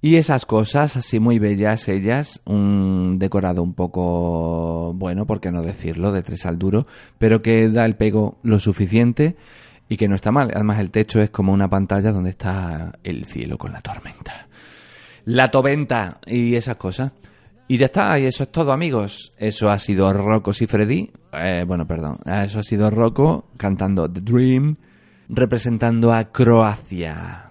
[0.00, 5.62] Y esas cosas, así muy bellas ellas, un decorado un poco bueno, por qué no
[5.62, 6.86] decirlo, de tres al duro,
[7.18, 9.36] pero que da el pego lo suficiente
[9.88, 10.52] y que no está mal.
[10.54, 14.46] Además el techo es como una pantalla donde está el cielo con la tormenta.
[15.24, 17.10] La tormenta y esas cosas.
[17.70, 19.34] Y ya está, y eso es todo amigos.
[19.36, 24.22] Eso ha sido Rocco y Freddy, eh, bueno, perdón, eso ha sido Rocco cantando The
[24.22, 24.76] Dream,
[25.28, 27.50] representando a Croacia.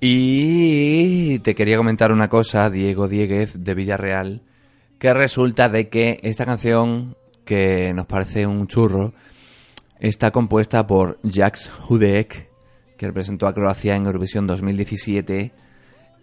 [0.00, 4.42] Y te quería comentar una cosa, Diego Dieguez de Villarreal,
[4.98, 9.12] que resulta de que esta canción, que nos parece un churro,
[10.00, 12.48] está compuesta por Jax Hudek,
[12.96, 15.52] que representó a Croacia en Eurovisión 2017,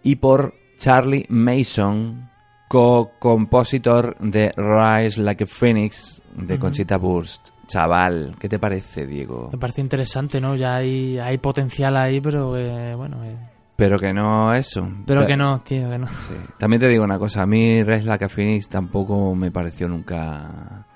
[0.02, 2.29] y por Charlie Mason,
[2.70, 6.56] co-compositor de Rise Like a Phoenix de.
[6.56, 7.48] Conchita Wurst.
[7.66, 9.48] Chaval, ¿qué te parece, Diego?
[9.52, 10.54] Me parece interesante, ¿no?
[10.54, 13.36] Ya hay, hay potencial ahí, pero que, bueno, eh,
[13.74, 14.88] Pero que no eso.
[15.04, 16.06] pero que no, tío, que no.
[16.06, 16.34] Sí.
[16.58, 20.86] También te digo una cosa, a mí Res Like a Phoenix tampoco me pareció nunca...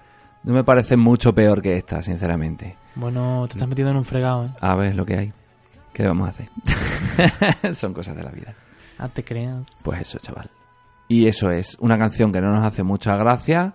[0.44, 2.76] No me parece mucho peor que esta, sinceramente.
[2.94, 4.50] Bueno, te estás metiendo en un fregado, ¿eh?
[4.60, 5.32] A ver lo que hay.
[5.92, 7.74] ¿Qué le vamos a hacer?
[7.74, 8.54] Son cosas de la vida.
[8.98, 9.66] Ah, te creas.
[9.82, 10.50] Pues eso, chaval.
[11.08, 13.74] Y eso es una canción que no nos hace mucha gracia,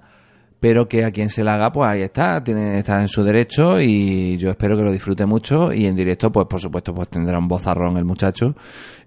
[0.59, 3.79] pero que a quien se la haga, pues ahí está, tiene, está en su derecho
[3.79, 7.37] y yo espero que lo disfrute mucho y en directo, pues por supuesto, pues tendrá
[7.37, 8.55] un bozarrón el muchacho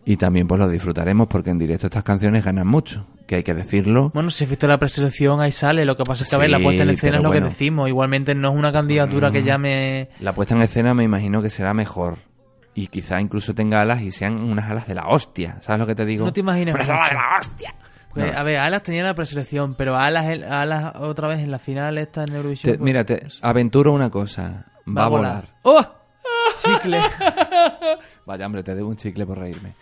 [0.05, 3.55] y también pues lo disfrutaremos porque en directo estas canciones ganan mucho, que hay que
[3.55, 4.11] decirlo.
[4.15, 5.85] Bueno, si has visto la preselección, ahí sale.
[5.85, 7.47] Lo que pasa es que, a ver, la puesta en escena es lo bueno.
[7.47, 7.89] que decimos.
[7.89, 10.09] Igualmente no es una candidatura que llame...
[10.21, 12.17] La puesta en escena me imagino que será mejor.
[12.75, 15.59] Y quizá incluso tenga alas y sean unas alas de la hostia.
[15.61, 16.25] ¿Sabes lo que te digo?
[16.25, 16.75] No te imagines.
[16.75, 17.75] Unas alas de la hostia.
[18.15, 18.39] Pues, No.
[18.39, 22.25] A ver, Alas tenía la preselección, pero Alas, Alas otra vez en la final esta
[22.25, 22.73] en Eurovisión.
[22.73, 24.67] Te- pues, mira, te aventuro una cosa.
[24.87, 25.49] Va, a volar.
[25.63, 25.85] ¡Oh!
[26.63, 26.99] Chicle.
[28.27, 29.75] Vaya, hombre, te debo un chicle por reírme.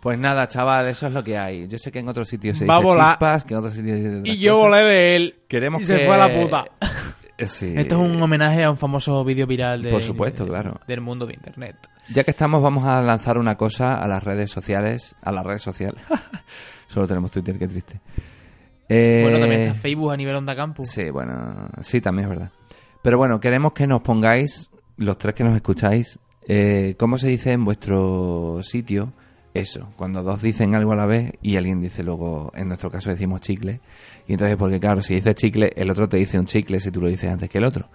[0.00, 1.68] Pues nada, chaval, eso es lo que hay.
[1.68, 3.12] Yo sé que en otros sitios se Va a dice volar.
[3.12, 4.68] chispas, que en otros sitios se dice Y yo cosas.
[4.70, 5.34] volé de él.
[5.48, 6.64] Queremos y se que- fue a la puta.
[7.46, 7.72] Sí.
[7.74, 10.78] Esto es un homenaje a un famoso vídeo viral de, Por supuesto, claro.
[10.86, 11.74] del mundo de internet.
[12.10, 15.16] Ya que estamos, vamos a lanzar una cosa a las redes sociales.
[15.22, 16.02] A las redes sociales.
[16.90, 18.00] Solo tenemos Twitter, qué triste.
[18.88, 20.90] Eh, Bueno, también está Facebook a nivel Onda Campus.
[20.90, 22.50] Sí, bueno, sí, también es verdad.
[23.00, 26.18] Pero bueno, queremos que nos pongáis, los tres que nos escucháis,
[26.48, 29.12] eh, ¿cómo se dice en vuestro sitio
[29.54, 29.92] eso?
[29.96, 33.40] Cuando dos dicen algo a la vez y alguien dice luego, en nuestro caso decimos
[33.40, 33.80] chicle.
[34.26, 37.00] Y entonces, porque claro, si dices chicle, el otro te dice un chicle si tú
[37.00, 37.88] lo dices antes que el otro.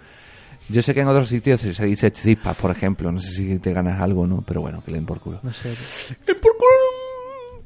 [0.69, 3.11] Yo sé que en otros sitios se se dice chispas, por ejemplo.
[3.11, 5.39] No sé si te ganas algo o no, pero bueno, que le den por culo.
[5.43, 5.69] No sé.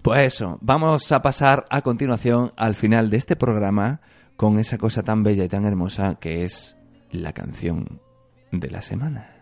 [0.02, 4.00] Pues eso, vamos a pasar a continuación al final de este programa
[4.38, 6.78] con esa cosa tan bella y tan hermosa que es
[7.12, 8.00] la canción
[8.52, 9.36] de la semana.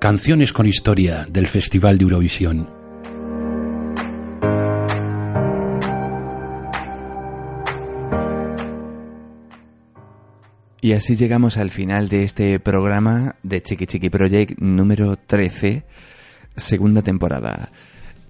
[0.00, 2.79] Canciones con historia del Festival de Eurovisión.
[10.82, 15.84] Y así llegamos al final de este programa de Chiqui Chiqui Project número 13,
[16.56, 17.68] segunda temporada,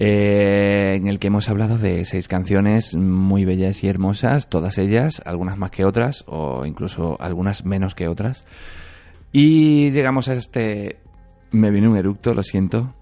[0.01, 5.23] eh, en el que hemos hablado de seis canciones muy bellas y hermosas, todas ellas,
[5.25, 8.45] algunas más que otras, o incluso algunas menos que otras.
[9.31, 10.97] Y llegamos a este...
[11.53, 12.95] Me vino un eructo, lo siento.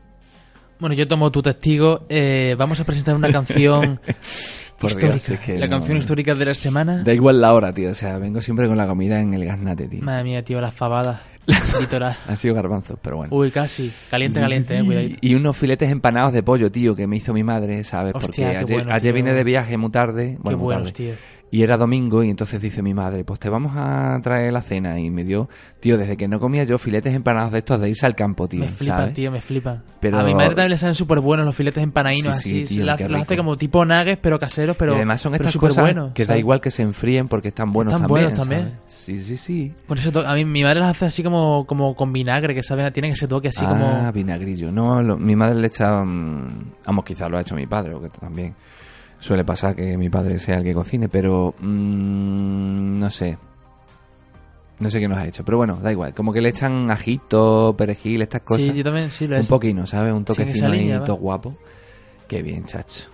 [0.81, 2.07] Bueno, yo tomo tu testigo.
[2.09, 4.01] Eh, vamos a presentar una canción
[4.79, 5.13] Por histórica.
[5.15, 7.03] Dios, es que la no- canción histórica de la semana.
[7.03, 7.91] Da igual la hora, tío.
[7.91, 10.03] O sea, vengo siempre con la comida en el gaznate, tío.
[10.03, 11.21] Madre mía, tío, las fabadas.
[11.81, 12.15] Litoral.
[12.29, 13.35] Ha sido garbanzos, pero bueno.
[13.35, 13.91] Uy, casi.
[14.11, 15.19] Caliente, caliente, eh, cuidadito.
[15.23, 18.15] Y unos filetes empanados de pollo, tío, que me hizo mi madre, ¿sabes?
[18.15, 19.13] Hostia, Porque qué ayer, bueno, ayer tío.
[19.15, 20.37] vine de viaje muy tarde.
[20.41, 21.05] Bueno, muy buenos, tarde.
[21.07, 21.15] tío.
[21.51, 25.01] Y era domingo y entonces dice mi madre, pues te vamos a traer la cena.
[25.01, 25.49] Y me dio,
[25.81, 28.61] tío, desde que no comía yo filetes empanados de estos de irse al campo, tío.
[28.61, 29.15] Me flipa, ¿sabes?
[29.15, 29.83] tío, me flipa.
[29.99, 32.75] Pero- A mi madre también le salen súper buenos los filetes empanadinos Sí, sí, así.
[32.77, 36.13] tío, los hace como tipo nuggets, pero caseros, pero, y además son estas cosas buenos.
[36.13, 38.27] que da igual que se enfríen porque están buenos Están también.
[38.27, 38.63] buenos también.
[38.65, 38.83] ¿sabes?
[38.87, 39.73] Sí, sí, sí.
[39.87, 42.93] Por eso a mí mi madre las hace así como, como con vinagre, que saben,
[42.93, 44.13] tienen ese toque así ah, como...
[44.13, 44.71] vinagrillo.
[44.71, 46.05] No, lo- mi madre le echa...
[46.05, 48.55] mm, vamos, quizás lo ha hecho mi padre, o que también
[49.19, 51.55] suele pasar que mi padre sea el que cocine, pero...
[51.59, 53.39] mm, no sé.
[54.81, 56.15] No sé quién los ha hecho, pero bueno, da igual.
[56.15, 58.63] Como que le echan ajito, perejil, estas cosas.
[58.63, 59.55] Sí, yo también sí lo he Un hecho.
[59.55, 60.13] poquino, ¿sabes?
[60.15, 61.57] Un toquecino ahí, guapo.
[62.29, 63.07] Qué bien, chacho.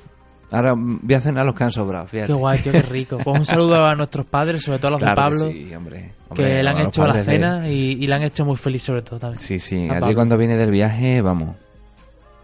[0.51, 2.27] Ahora mm, voy a cenar los que han sobrado, fíjate.
[2.27, 3.17] Qué guay, tío, qué rico.
[3.25, 5.75] Pues un saludo a nuestros padres, sobre todo a los Claro de que Pablo, sí,
[5.75, 6.13] hombre.
[6.35, 8.83] que le han a hecho la de- cena y, y le han hecho muy feliz
[8.83, 9.41] sobre todo también.
[9.41, 9.89] Sí, sí.
[9.89, 10.15] A Allí Pablo.
[10.17, 11.57] cuando viene del viaje, vamos.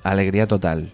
[0.02, 0.90] Alegría total.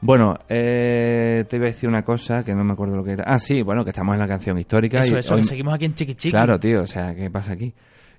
[0.00, 3.24] Bueno, eh, te iba a decir una cosa que no me acuerdo lo que era.
[3.26, 4.98] Ah, sí, bueno, que estamos en la canción histórica.
[4.98, 6.30] Eso, y eso, hoy- que seguimos aquí en Chiqui Chiqui.
[6.32, 7.74] Claro, tío, o sea, ¿qué pasa aquí?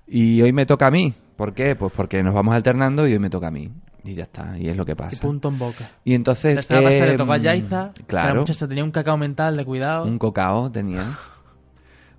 [0.06, 1.14] Y hoy me toca a mí.
[1.36, 1.76] ¿Por qué?
[1.76, 3.70] Pues porque nos vamos alternando y hoy me toca a mí.
[4.04, 5.20] Y ya está, y es lo que Y pasa.
[5.20, 5.84] punto en boca.
[6.04, 6.56] Y entonces...
[6.56, 9.16] La semana pasada eh, le tocó a Yaiza, que la Claro, muchacha tenía un cacao
[9.16, 11.04] mental de cuidado, un cocao tenía.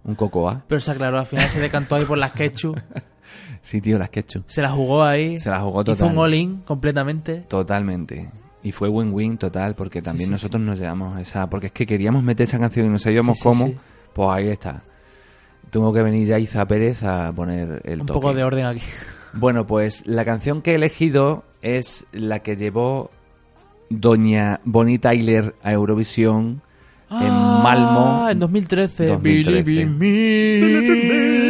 [0.03, 0.63] Un cocoa.
[0.67, 2.73] pero se aclaró, al final se decantó ahí por las quechu,
[3.61, 4.43] Sí, tío, las quechu.
[4.47, 6.11] se la jugó ahí, Se la jugó hizo total.
[6.13, 7.37] un all-in completamente.
[7.47, 8.29] Totalmente.
[8.63, 11.49] Y fue win-win total porque también sí, nosotros nos llevamos esa...
[11.49, 13.71] Porque es que queríamos meter esa canción y no sabíamos Sí, cómo.
[14.13, 14.83] Pues ahí está.
[15.69, 18.19] Tuvo que venir Yaiza Pérez a poner el Un toque.
[18.19, 18.81] poco de orden aquí.
[19.33, 23.11] Bueno, pues la canción que he elegido es la que llevó
[23.89, 26.61] Doña Bonnie Tyler a Eurovisión
[27.11, 28.29] en Ah, Malmo.
[28.29, 29.05] en 2013.
[29.07, 29.63] 2013.
[29.63, 31.48] Believe in me.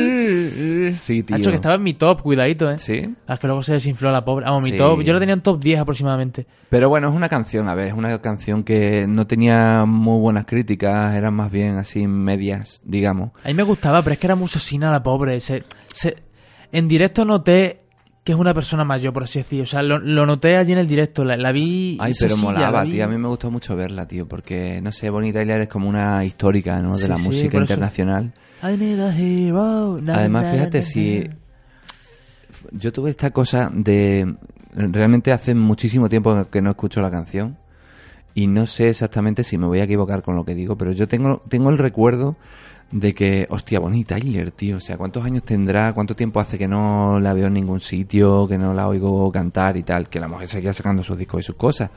[0.91, 1.35] Sí, tío.
[1.35, 2.79] Hacho, que estaba en mi top, cuidadito, eh.
[2.79, 3.15] Sí.
[3.27, 4.45] Ah, es que luego se desinfló la pobre.
[4.45, 4.77] Vamos, mi Sí.
[4.77, 5.01] top.
[5.01, 6.45] Yo lo tenía en top 10 aproximadamente.
[6.69, 10.45] Pero bueno, es una canción, a ver, es una canción que no tenía muy buenas
[10.45, 13.31] críticas, eran más bien así medias, digamos.
[13.43, 15.39] A mí me gustaba, pero es que era muy sosina la pobre.
[15.39, 15.63] Se,
[15.93, 16.15] se-
[16.71, 17.81] en directo noté
[18.21, 19.61] que es una persona mayor, por así decir.
[19.63, 21.23] O sea, lo, lo noté allí en el directo.
[21.23, 21.97] La, la vi.
[21.99, 23.05] Ay, pero sosilla, molaba, la vi- tío.
[23.05, 26.23] A mí me gustó mucho verla, tío, porque, no sé, Bonnie Tyler es como una
[26.23, 26.95] histórica, ¿no?
[26.95, 27.73] De Sí, la sí, música por eso.
[28.61, 28.73] Internacional.
[28.73, 29.99] I need a hero.
[30.01, 31.29] na, Además, na, fíjate, na, si
[32.71, 34.35] yo tuve esta cosa de...
[34.71, 37.57] Realmente hace muchísimo tiempo que no escucho la canción
[38.35, 41.07] y no sé exactamente si me voy a equivocar con lo que digo, pero yo
[41.07, 42.35] tengo, tengo el recuerdo
[42.91, 45.93] de que, hostia, Bonnie Tyler, tío, o sea, ¿cuántos años tendrá?
[45.93, 49.75] ¿Cuánto tiempo hace que no la veo en ningún sitio, que no la oigo cantar
[49.75, 50.07] y tal?
[50.07, 51.89] Que la mujer seguía sacando sus discos y sus cosas.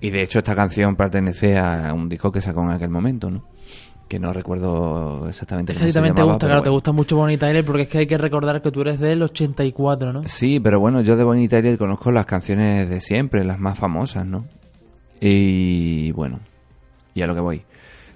[0.00, 3.44] Y de hecho esta canción pertenece a un disco que sacó en aquel momento, ¿no?
[4.08, 6.70] Que no recuerdo exactamente Es que cómo ti se también te llamaba, gusta, claro, te
[6.70, 10.12] gusta mucho Bonnie Tyler porque es que hay que recordar que tú eres del 84,
[10.14, 10.22] ¿no?
[10.26, 14.26] Sí, pero bueno, yo de Bonnie Tyler conozco las canciones de siempre, las más famosas,
[14.26, 14.46] ¿no?
[15.20, 16.40] Y bueno,
[17.14, 17.62] y a lo que voy.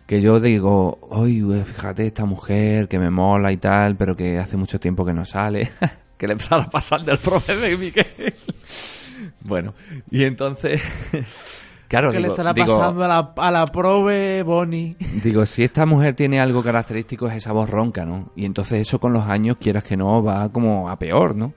[0.06, 4.56] Que yo digo, oye, fíjate, esta mujer que me mola y tal, pero que hace
[4.56, 5.73] mucho tiempo que no sale.
[6.16, 8.06] que le empezaron a pasar del profe de Miguel.
[9.40, 9.74] bueno,
[10.10, 10.81] y entonces...
[11.93, 14.97] claro, que le digo, estará digo, pasando a la, a la prove Bonnie.
[15.23, 18.32] Digo, si esta mujer tiene algo característico es esa voz ronca, ¿no?
[18.35, 21.52] Y entonces eso con los años, quieras que no, va como a peor, ¿no?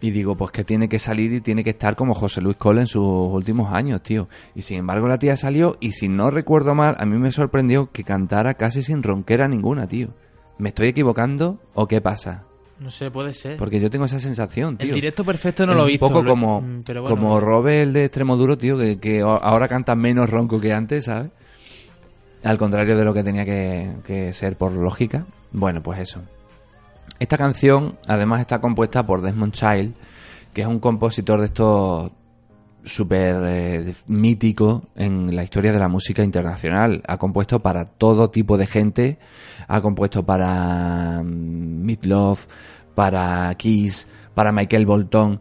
[0.00, 2.80] Y digo, pues que tiene que salir y tiene que estar como José Luis Cole
[2.80, 4.28] en sus últimos años, tío.
[4.54, 7.90] Y sin embargo la tía salió y si no recuerdo mal, a mí me sorprendió
[7.90, 10.10] que cantara casi sin ronquera ninguna, tío.
[10.58, 12.44] ¿Me estoy equivocando o qué pasa?
[12.78, 13.56] No sé, puede ser.
[13.56, 14.88] Porque yo tengo esa sensación, tío.
[14.88, 16.06] El directo perfecto no Es lo un hizo.
[16.08, 19.94] poco lo- como, mm, pero bueno, como Robe, el de Extremoduro, tío, que, ahora canta
[19.94, 21.30] menos ronco que antes, ¿sabes?
[22.44, 25.24] Al contrario de lo que tenía que, que ser por lógica.
[25.52, 26.20] Bueno, pues eso.
[27.18, 29.94] Esta canción, además, está compuesta por Desmond Child,
[30.52, 32.10] que es un compositor de estos
[32.86, 37.02] súper eh, mítico en la historia de la música internacional.
[37.06, 39.18] Ha compuesto para todo tipo de gente.
[39.68, 42.46] Ha compuesto para mm, Meatloaf,
[42.94, 45.40] para Kiss, para Michael Bolton,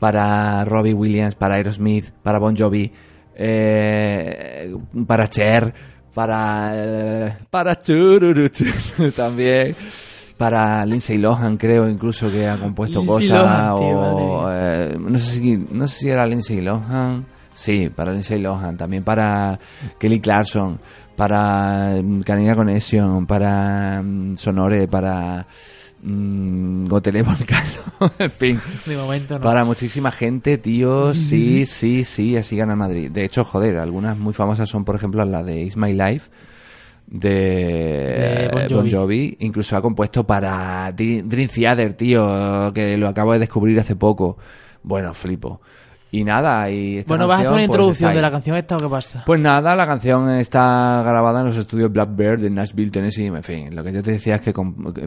[0.00, 2.90] para Robbie Williams, para Aerosmith, para Bon Jovi,
[3.34, 4.74] eh,
[5.06, 5.72] para Cher,
[6.14, 8.50] para eh, para Chururu
[9.16, 9.74] también.
[10.36, 13.42] Para Lindsay Lohan, creo incluso que ha compuesto Lindsay cosas.
[13.42, 14.55] Lohan, tío, o, madre
[14.98, 17.24] no, sé si, no sé si era Lindsay Lohan.
[17.54, 18.76] Sí, para Lindsay Lohan.
[18.76, 19.58] También para
[19.98, 20.78] Kelly Clarkson.
[21.16, 23.26] Para mm, Canina Connection.
[23.26, 24.86] Para mm, Sonore.
[24.88, 25.46] Para
[26.02, 27.70] mm, Gotele Volcano.
[28.18, 28.60] en fin.
[28.84, 29.44] De momento no.
[29.44, 31.14] Para muchísima gente, tío.
[31.14, 32.36] Sí, sí, sí.
[32.36, 33.10] Así gana Madrid.
[33.10, 36.30] De hecho, joder, algunas muy famosas son, por ejemplo, la de Is My Life.
[37.08, 38.90] De, De Bon eh, Jovi.
[38.90, 39.36] Jovi.
[39.40, 42.72] Incluso ha compuesto para Dr- Dream Theater, tío.
[42.74, 44.36] Que lo acabo de descubrir hace poco.
[44.86, 45.60] Bueno, flipo.
[46.12, 48.76] Y nada, y esta Bueno, ¿vas a hacer una pues, introducción de la canción esta
[48.76, 49.24] o qué pasa?
[49.26, 53.26] Pues nada, la canción está grabada en los estudios Blackbird de Nashville, Tennessee.
[53.26, 54.54] En fin, lo que yo te decía es que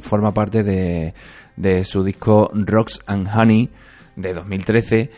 [0.01, 1.13] forma parte de,
[1.55, 3.69] de su disco Rocks and Honey
[4.17, 5.11] de 2013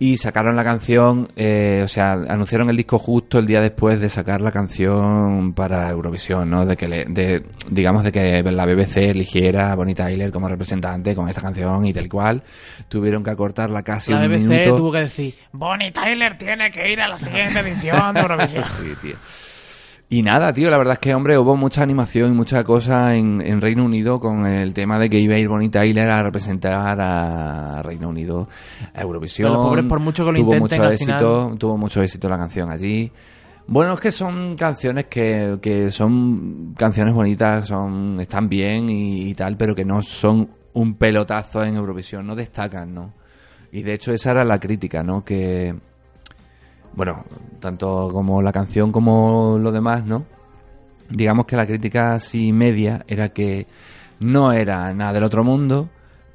[0.00, 4.08] y sacaron la canción, eh, o sea, anunciaron el disco justo el día después de
[4.08, 6.64] sacar la canción para Eurovisión, ¿no?
[6.66, 11.14] De que, le- de, digamos, de que la BBC eligiera a Bonnie Tyler como representante
[11.16, 12.42] con esta canción y tal cual.
[12.88, 14.74] Tuvieron que acortarla casi La un BBC minuto.
[14.76, 18.64] tuvo que decir, Bonnie Tyler tiene que ir a la siguiente edición de Eurovisión.
[18.64, 19.16] Sí, tío.
[20.10, 23.42] Y nada, tío, la verdad es que, hombre, hubo mucha animación y mucha cosa en,
[23.42, 26.98] en Reino Unido con el tema de que iba a ir Bonnie Tyler a representar
[26.98, 28.48] a Reino Unido
[28.94, 29.48] a Eurovisión.
[29.50, 32.02] Pero los pobres, por mucho que lo tuvo intenten, mucho al éxito, final- tuvo mucho
[32.02, 33.12] éxito la canción allí.
[33.66, 39.34] Bueno, es que son canciones que, que son canciones bonitas, son están bien y, y
[39.34, 43.12] tal, pero que no son un pelotazo en Eurovisión, no destacan, ¿no?
[43.72, 45.22] Y de hecho esa era la crítica, ¿no?
[45.22, 45.74] Que,
[46.94, 47.24] bueno,
[47.60, 50.24] tanto como la canción como lo demás, ¿no?
[51.10, 53.66] Digamos que la crítica así media era que
[54.20, 55.88] no era nada del otro mundo,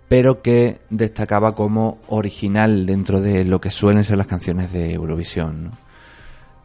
[0.08, 5.66] pero que destacaba como original dentro de lo que suelen ser las canciones de Eurovisión,
[5.66, 5.72] ¿no?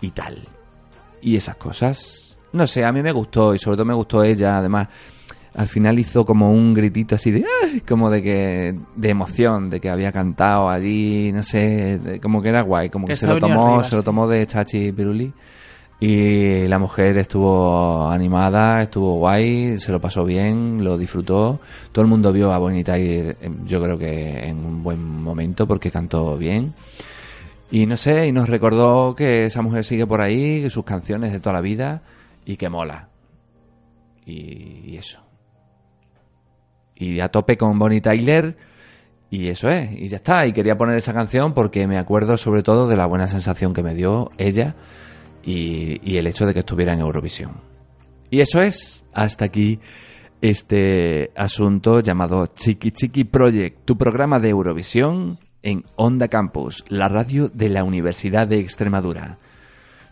[0.00, 0.46] Y tal.
[1.20, 2.38] Y esas cosas.
[2.52, 4.88] No sé, a mí me gustó y sobre todo me gustó ella, además.
[5.54, 9.80] Al final hizo como un gritito así de "Ay", como de que de emoción, de
[9.80, 13.26] que había cantado allí, no sé, de- como que era guay, como que, Que se
[13.26, 15.32] lo tomó, arriba, se lo tomó de Chachi Piruli.
[16.00, 21.58] Y la mujer estuvo animada, estuvo guay, se lo pasó bien, lo disfrutó.
[21.90, 25.66] Todo el mundo vio a Bonnie Tyler, eh, yo creo que en un buen momento
[25.66, 26.72] porque cantó bien.
[27.72, 31.32] Y no sé, y nos recordó que esa mujer sigue por ahí, que sus canciones
[31.32, 32.02] de toda la vida
[32.46, 33.08] y que mola.
[34.24, 35.20] Y, y eso.
[36.98, 38.56] Y a tope con Bonnie Tyler.
[39.30, 40.46] Y eso es, y ya está.
[40.46, 43.82] Y quería poner esa canción porque me acuerdo sobre todo de la buena sensación que
[43.82, 44.74] me dio ella
[45.44, 47.52] y, y el hecho de que estuviera en Eurovisión.
[48.30, 49.80] Y eso es, hasta aquí
[50.40, 57.48] este asunto llamado Chiqui Chiqui Project, tu programa de Eurovisión en Onda Campus, la radio
[57.48, 59.38] de la Universidad de Extremadura.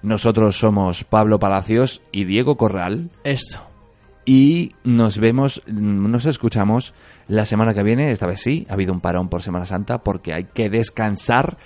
[0.02, 3.10] Nosotros somos Pablo Palacios y Diego Corral.
[3.24, 3.65] Eso.
[4.28, 6.94] Y nos vemos, nos escuchamos
[7.28, 8.10] la semana que viene.
[8.10, 11.56] Esta vez sí, ha habido un parón por Semana Santa porque hay que descansar.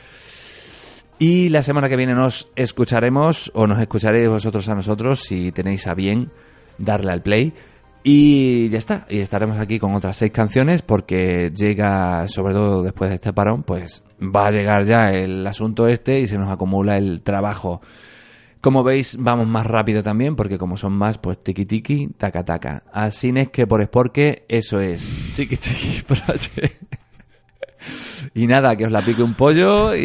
[1.18, 5.86] Y la semana que viene nos escucharemos o nos escucharéis vosotros a nosotros si tenéis
[5.86, 6.30] a bien
[6.76, 7.54] darle al play.
[8.02, 13.08] Y ya está, y estaremos aquí con otras seis canciones porque llega, sobre todo después
[13.08, 16.98] de este parón, pues va a llegar ya el asunto este y se nos acumula
[16.98, 17.80] el trabajo.
[18.60, 22.82] Como veis, vamos más rápido también, porque como son más, pues tiki tiki, taca taca.
[22.92, 26.82] Así es que por porque eso es chiqui chiqui project.
[28.34, 30.02] y nada, que os la pique un pollo y.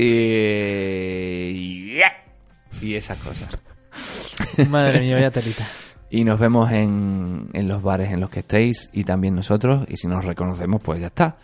[1.52, 2.00] y,
[2.82, 3.50] y esas cosas.
[4.70, 5.66] Madre mía, vaya telita.
[6.10, 9.86] Y nos vemos en, en los bares en los que estéis y también nosotros.
[9.90, 11.36] Y si nos reconocemos, pues ya está.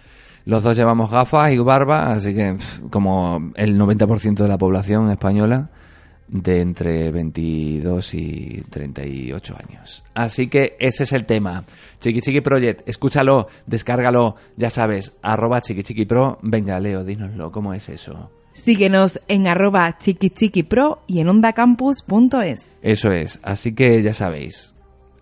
[0.45, 2.55] Los dos llevamos gafas y barba, así que
[2.89, 5.69] como el 90% de la población española
[6.31, 10.03] de entre 22 y 38 años.
[10.15, 11.65] Así que ese es el tema.
[11.99, 16.39] Chiqui Chiqui Project, escúchalo, descárgalo, ya sabes, arroba Chiqui Chiqui Pro.
[16.41, 18.31] Venga, Leo, dínoslo, ¿cómo es eso?
[18.53, 22.81] Síguenos en arroba chiquichiquipro y en ondacampus.es.
[22.83, 24.73] Eso es, así que ya sabéis.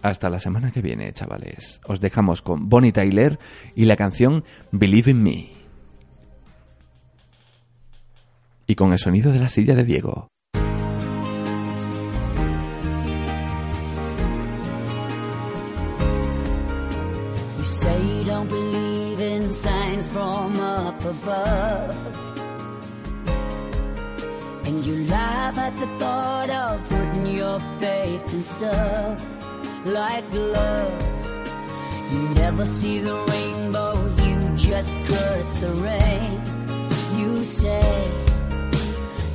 [0.02, 1.82] Hasta la semana que viene, chavales.
[1.86, 3.38] Os dejamos con Bonnie Tyler
[3.76, 5.50] y la canción Believe in Me.
[8.66, 10.30] Y con el sonido de la silla de Diego.
[17.60, 21.94] You say you don't believe in signs from up above.
[24.66, 29.26] And you laugh at the thought of putting your faith in stuff
[29.84, 31.02] like love.
[32.14, 36.42] You never see the rainbow, you just curse the rain.
[37.20, 38.10] You say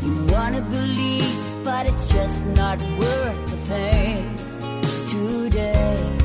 [0.03, 4.35] you wanna believe, but it's just not worth the pain
[5.09, 6.24] today.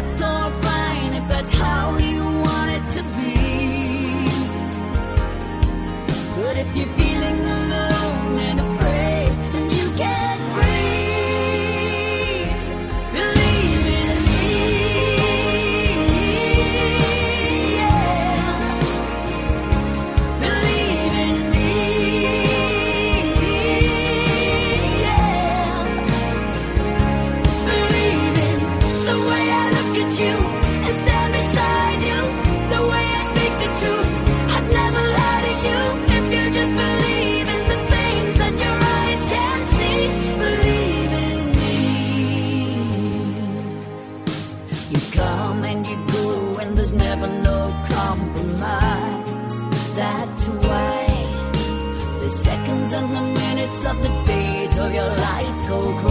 [0.00, 2.19] That's all fine if that's how you
[54.94, 56.09] your life go crawling